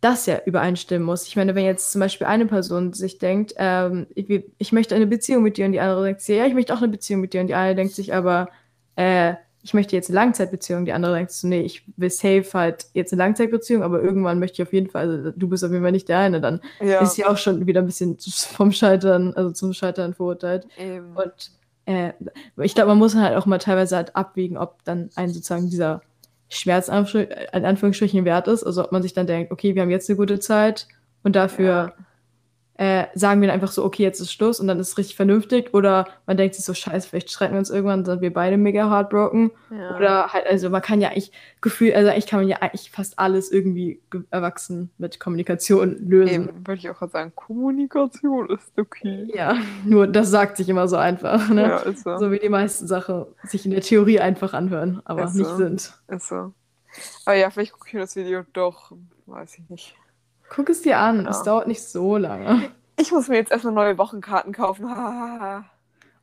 das 0.00 0.26
ja 0.26 0.38
übereinstimmen 0.44 1.04
muss. 1.06 1.26
Ich 1.26 1.36
meine, 1.36 1.54
wenn 1.54 1.64
jetzt 1.64 1.90
zum 1.92 2.00
Beispiel 2.00 2.26
eine 2.26 2.44
Person 2.46 2.92
sich 2.92 3.18
denkt, 3.18 3.54
ähm, 3.56 4.06
ich, 4.14 4.44
ich 4.58 4.72
möchte 4.72 4.94
eine 4.94 5.06
Beziehung 5.06 5.42
mit 5.42 5.56
dir 5.56 5.64
und 5.66 5.72
die 5.72 5.80
andere 5.80 6.04
denkt 6.04 6.20
sich, 6.20 6.36
ja, 6.36 6.46
ich 6.46 6.52
möchte 6.54 6.74
auch 6.74 6.78
eine 6.82 6.88
Beziehung 6.88 7.20
mit 7.22 7.32
dir 7.32 7.40
und 7.40 7.46
die 7.46 7.54
eine 7.54 7.74
denkt 7.74 7.94
sich 7.94 8.12
aber, 8.12 8.48
äh, 8.96 9.34
ich 9.64 9.72
möchte 9.72 9.96
jetzt 9.96 10.10
eine 10.10 10.16
Langzeitbeziehung, 10.16 10.84
die 10.84 10.92
andere 10.92 11.14
denkt 11.14 11.32
so, 11.32 11.48
nee, 11.48 11.62
ich 11.62 11.84
will 11.96 12.10
safe 12.10 12.46
halt 12.52 12.86
jetzt 12.92 13.14
eine 13.14 13.22
Langzeitbeziehung, 13.22 13.82
aber 13.82 14.02
irgendwann 14.02 14.38
möchte 14.38 14.60
ich 14.60 14.68
auf 14.68 14.74
jeden 14.74 14.90
Fall, 14.90 15.08
also 15.08 15.30
du 15.34 15.48
bist 15.48 15.64
auf 15.64 15.70
jeden 15.70 15.82
Fall 15.82 15.90
nicht 15.90 16.08
der 16.10 16.18
eine, 16.18 16.42
dann 16.42 16.60
ja, 16.80 17.00
ist 17.00 17.16
ja 17.16 17.28
auch 17.28 17.38
schon 17.38 17.66
wieder 17.66 17.80
ein 17.80 17.86
bisschen 17.86 18.18
vom 18.52 18.72
Scheitern, 18.72 19.32
also 19.32 19.50
zum 19.52 19.72
Scheitern 19.72 20.12
verurteilt. 20.12 20.66
eben. 20.78 21.16
Und 21.16 21.50
äh, 21.86 22.12
ich 22.58 22.74
glaube, 22.74 22.90
man 22.90 22.98
muss 22.98 23.14
halt 23.14 23.36
auch 23.36 23.46
mal 23.46 23.58
teilweise 23.58 23.96
halt 23.96 24.14
abwägen, 24.14 24.58
ob 24.58 24.84
dann 24.84 25.08
ein 25.14 25.30
sozusagen 25.30 25.70
dieser 25.70 26.02
Schmerz 26.50 26.88
in 26.88 27.64
Anführungsstrichen 27.64 28.24
wert 28.26 28.48
ist. 28.48 28.64
Also 28.64 28.84
ob 28.84 28.92
man 28.92 29.02
sich 29.02 29.14
dann 29.14 29.26
denkt, 29.26 29.50
okay, 29.50 29.74
wir 29.74 29.80
haben 29.80 29.90
jetzt 29.90 30.10
eine 30.10 30.18
gute 30.18 30.40
Zeit 30.40 30.88
und 31.22 31.36
dafür 31.36 31.94
äh, 32.76 33.06
sagen 33.14 33.40
wir 33.40 33.46
dann 33.48 33.54
einfach 33.54 33.70
so, 33.70 33.84
okay, 33.84 34.02
jetzt 34.02 34.18
ist 34.20 34.32
Schluss 34.32 34.58
und 34.58 34.66
dann 34.66 34.80
ist 34.80 34.88
es 34.88 34.98
richtig 34.98 35.14
vernünftig. 35.14 35.72
Oder 35.74 36.08
man 36.26 36.36
denkt 36.36 36.56
sich 36.56 36.64
so, 36.64 36.74
scheiße, 36.74 37.08
vielleicht 37.08 37.30
streiten 37.30 37.54
wir 37.54 37.60
uns 37.60 37.70
irgendwann, 37.70 38.02
dann 38.02 38.14
sind 38.16 38.22
wir 38.22 38.32
beide 38.32 38.56
mega 38.56 38.90
heartbroken. 38.90 39.52
ja. 39.70 39.96
Oder 39.96 40.32
halt, 40.32 40.46
also 40.46 40.70
man 40.70 40.82
kann 40.82 41.00
ja 41.00 41.10
eigentlich 41.10 41.30
Gefühl, 41.60 41.94
also 41.94 42.10
eigentlich 42.10 42.26
kann 42.26 42.40
man 42.40 42.48
ja 42.48 42.56
eigentlich 42.62 42.90
fast 42.90 43.18
alles 43.18 43.52
irgendwie 43.52 44.00
ge- 44.10 44.22
erwachsen 44.30 44.90
mit 44.98 45.20
Kommunikation 45.20 45.96
lösen. 46.08 46.48
Eben, 46.48 46.66
würde 46.66 46.78
ich 46.80 46.90
auch 46.90 46.98
gerade 46.98 47.12
sagen, 47.12 47.32
Kommunikation 47.36 48.50
ist 48.50 48.72
okay. 48.76 49.28
Ja, 49.32 49.56
nur 49.84 50.06
das 50.08 50.30
sagt 50.30 50.56
sich 50.56 50.68
immer 50.68 50.88
so 50.88 50.96
einfach, 50.96 51.48
ne? 51.50 51.62
Ja, 51.62 51.76
ist 51.78 52.02
so. 52.02 52.18
So 52.18 52.30
wie 52.32 52.38
die 52.40 52.48
meisten 52.48 52.86
Sachen 52.88 53.26
sich 53.44 53.64
in 53.64 53.70
der 53.70 53.82
Theorie 53.82 54.18
einfach 54.20 54.52
anhören, 54.52 55.00
aber 55.04 55.24
Ist 55.24 55.34
nicht 55.34 55.48
so. 55.48 55.56
sind. 55.56 55.94
Ist 56.08 56.28
so. 56.28 56.52
Aber 57.24 57.36
ja, 57.36 57.50
vielleicht 57.50 57.72
gucke 57.72 57.86
ich 57.88 57.94
mir 57.94 58.00
das 58.00 58.16
Video 58.16 58.42
doch. 58.52 58.92
Weiß 59.26 59.58
ich 59.58 59.68
nicht. 59.70 59.94
Guck 60.56 60.68
es 60.70 60.82
dir 60.82 60.98
an, 60.98 61.24
Ja. 61.24 61.30
es 61.30 61.42
dauert 61.42 61.66
nicht 61.66 61.82
so 61.82 62.16
lange. 62.16 62.70
Ich 62.96 63.10
muss 63.12 63.28
mir 63.28 63.36
jetzt 63.36 63.50
erstmal 63.50 63.74
neue 63.74 63.98
Wochenkarten 63.98 64.52
kaufen. 64.52 64.84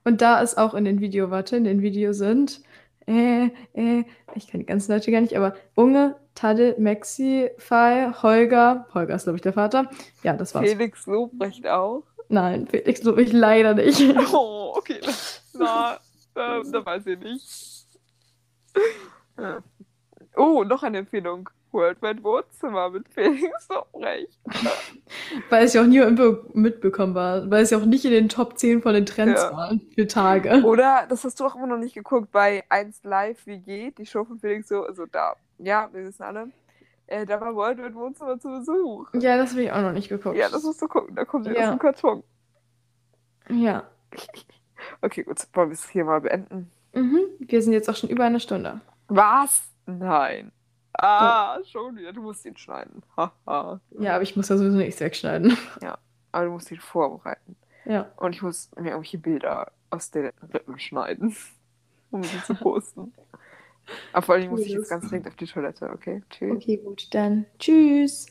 Und 0.04 0.22
da 0.22 0.40
ist 0.40 0.58
auch 0.58 0.74
in 0.74 0.86
den 0.86 1.00
Video, 1.02 1.30
warte, 1.32 1.58
in 1.58 1.64
den 1.66 1.82
Video 1.82 2.14
sind, 2.14 2.62
äh, 3.08 3.50
äh, 3.74 4.04
ich 4.36 4.48
kann 4.48 4.62
die 4.62 4.66
ganzen 4.66 4.92
Leute 4.94 5.12
gar 5.12 5.22
nicht, 5.22 5.36
aber 5.36 5.56
Unge, 5.76 6.16
Tadde, 6.34 6.76
Maxi, 6.80 7.50
Fai, 7.58 8.12
Holger, 8.22 8.88
Holger 8.94 9.16
ist, 9.16 9.24
glaube 9.24 9.36
ich, 9.38 9.42
der 9.42 9.54
Vater. 9.54 9.90
Ja, 10.24 10.34
das 10.34 10.56
war's. 10.56 10.70
Felix 10.70 11.06
Lobrecht 11.06 11.68
auch. 11.68 12.04
Nein, 12.30 12.68
Felix 12.68 13.02
ich 13.06 13.34
leider 13.34 13.74
nicht. 13.74 14.02
Oh, 14.34 14.74
okay. 14.78 15.02
Na, 15.54 15.96
äh, 16.36 16.62
da 16.72 16.86
weiß 16.86 17.06
ich 17.08 17.20
nicht. 17.20 17.86
Ja. 19.38 19.60
Oh, 20.38 20.64
noch 20.64 20.84
eine 20.84 21.00
Empfehlung. 21.00 21.50
World 21.72 22.02
Wide 22.02 22.24
Wohnzimmer 22.24 22.90
mit 22.90 23.08
Felix 23.10 23.68
Lobrecht. 23.70 24.40
Weil 25.50 25.66
es 25.66 25.74
ja 25.74 25.82
auch 25.82 25.86
nie 25.88 26.00
mitbe- 26.02 26.44
mitbekommen 26.54 27.16
war, 27.16 27.50
weil 27.50 27.64
es 27.64 27.70
ja 27.70 27.78
auch 27.78 27.86
nicht 27.86 28.04
in 28.06 28.12
den 28.12 28.30
Top 28.30 28.58
10 28.58 28.82
von 28.82 28.94
den 28.94 29.06
Trends 29.06 29.42
Ja. 29.42 29.52
war 29.56 29.74
für 29.96 30.08
Tage. 30.08 30.64
Oder, 30.64 31.06
das 31.10 31.24
hast 31.24 31.40
du 31.40 31.46
auch 31.46 31.56
immer 31.56 31.68
noch 31.68 31.78
nicht 31.78 31.94
geguckt, 31.96 32.32
bei 32.32 32.64
1 32.70 33.04
Live 33.04 33.46
WG, 33.46 33.92
die 33.92 34.06
Show 34.06 34.24
von 34.26 34.40
Felix 34.40 34.68
so, 34.68 34.84
also 34.84 35.06
da, 35.06 35.36
ja, 35.60 35.90
wir 35.94 36.06
wissen 36.06 36.24
alle, 36.24 36.52
äh, 37.08 37.26
da 37.26 37.40
war 37.42 37.56
World 37.56 37.78
Wide 37.78 37.96
Wohnzimmer 37.96 38.40
zu 38.40 38.50
Besuch. 38.50 39.10
Ja, 39.14 39.38
das 39.38 39.52
habe 39.52 39.64
ich 39.64 39.72
auch 39.72 39.82
noch 39.82 39.94
nicht 39.94 40.10
geguckt. 40.10 40.36
Ja, 40.38 40.50
das 40.50 40.64
musst 40.64 40.82
du 40.82 40.88
gucken, 40.88 41.16
da 41.16 41.24
kommt 41.26 41.46
sie 41.46 41.52
Ja. 41.54 41.64
aus 41.66 41.70
dem 41.70 41.80
Karton. 41.80 42.24
Ja. 43.50 43.84
Okay, 45.02 45.22
gut, 45.24 45.38
wollen 45.54 45.70
wir 45.70 45.74
es 45.76 45.88
hier 45.90 46.04
mal 46.04 46.22
beenden? 46.22 46.72
Mhm. 46.96 47.20
Wir 47.38 47.62
sind 47.62 47.72
jetzt 47.74 47.88
auch 47.88 47.96
schon 47.96 48.10
über 48.10 48.24
eine 48.24 48.40
Stunde. 48.40 48.82
Was? 49.10 49.62
Nein. 49.86 50.52
Ah, 50.94 51.60
schon 51.64 51.96
wieder. 51.98 52.14
Du 52.14 52.22
musst 52.22 52.46
ihn 52.46 52.58
schneiden. 52.58 53.02
Haha. 53.16 53.80
Ja, 54.00 54.16
aber 54.16 54.24
ich 54.24 54.36
muss 54.36 54.50
ja 54.50 54.58
sowieso 54.58 54.78
nichts 54.78 55.00
wegschneiden. 55.00 55.58
Aber 56.32 56.46
du 56.46 56.52
musst 56.52 56.72
ihn 56.72 56.80
vorbereiten. 56.80 57.56
Ja. 57.86 58.12
Und 58.18 58.36
ich 58.36 58.42
muss 58.42 58.70
mir 58.76 58.90
irgendwelche 58.90 59.18
Bilder 59.18 59.72
aus 59.90 60.12
den 60.12 60.32
Rippen 60.54 60.80
schneiden, 60.80 61.36
um 62.12 62.24
sie 62.24 62.42
zu 62.44 62.56
posten. 62.56 63.14
Aber 64.14 64.22
vor 64.22 64.36
allem 64.36 64.50
muss 64.52 64.62
ich 64.62 64.74
jetzt 64.74 64.90
ganz 64.90 65.10
dringend 65.10 65.28
auf 65.28 65.36
die 65.36 65.48
Toilette, 65.48 65.90
okay? 65.90 66.24
Tschüss. 66.30 66.56
Okay, 66.56 66.78
gut, 66.78 67.14
dann 67.14 67.46
tschüss. 67.60 68.28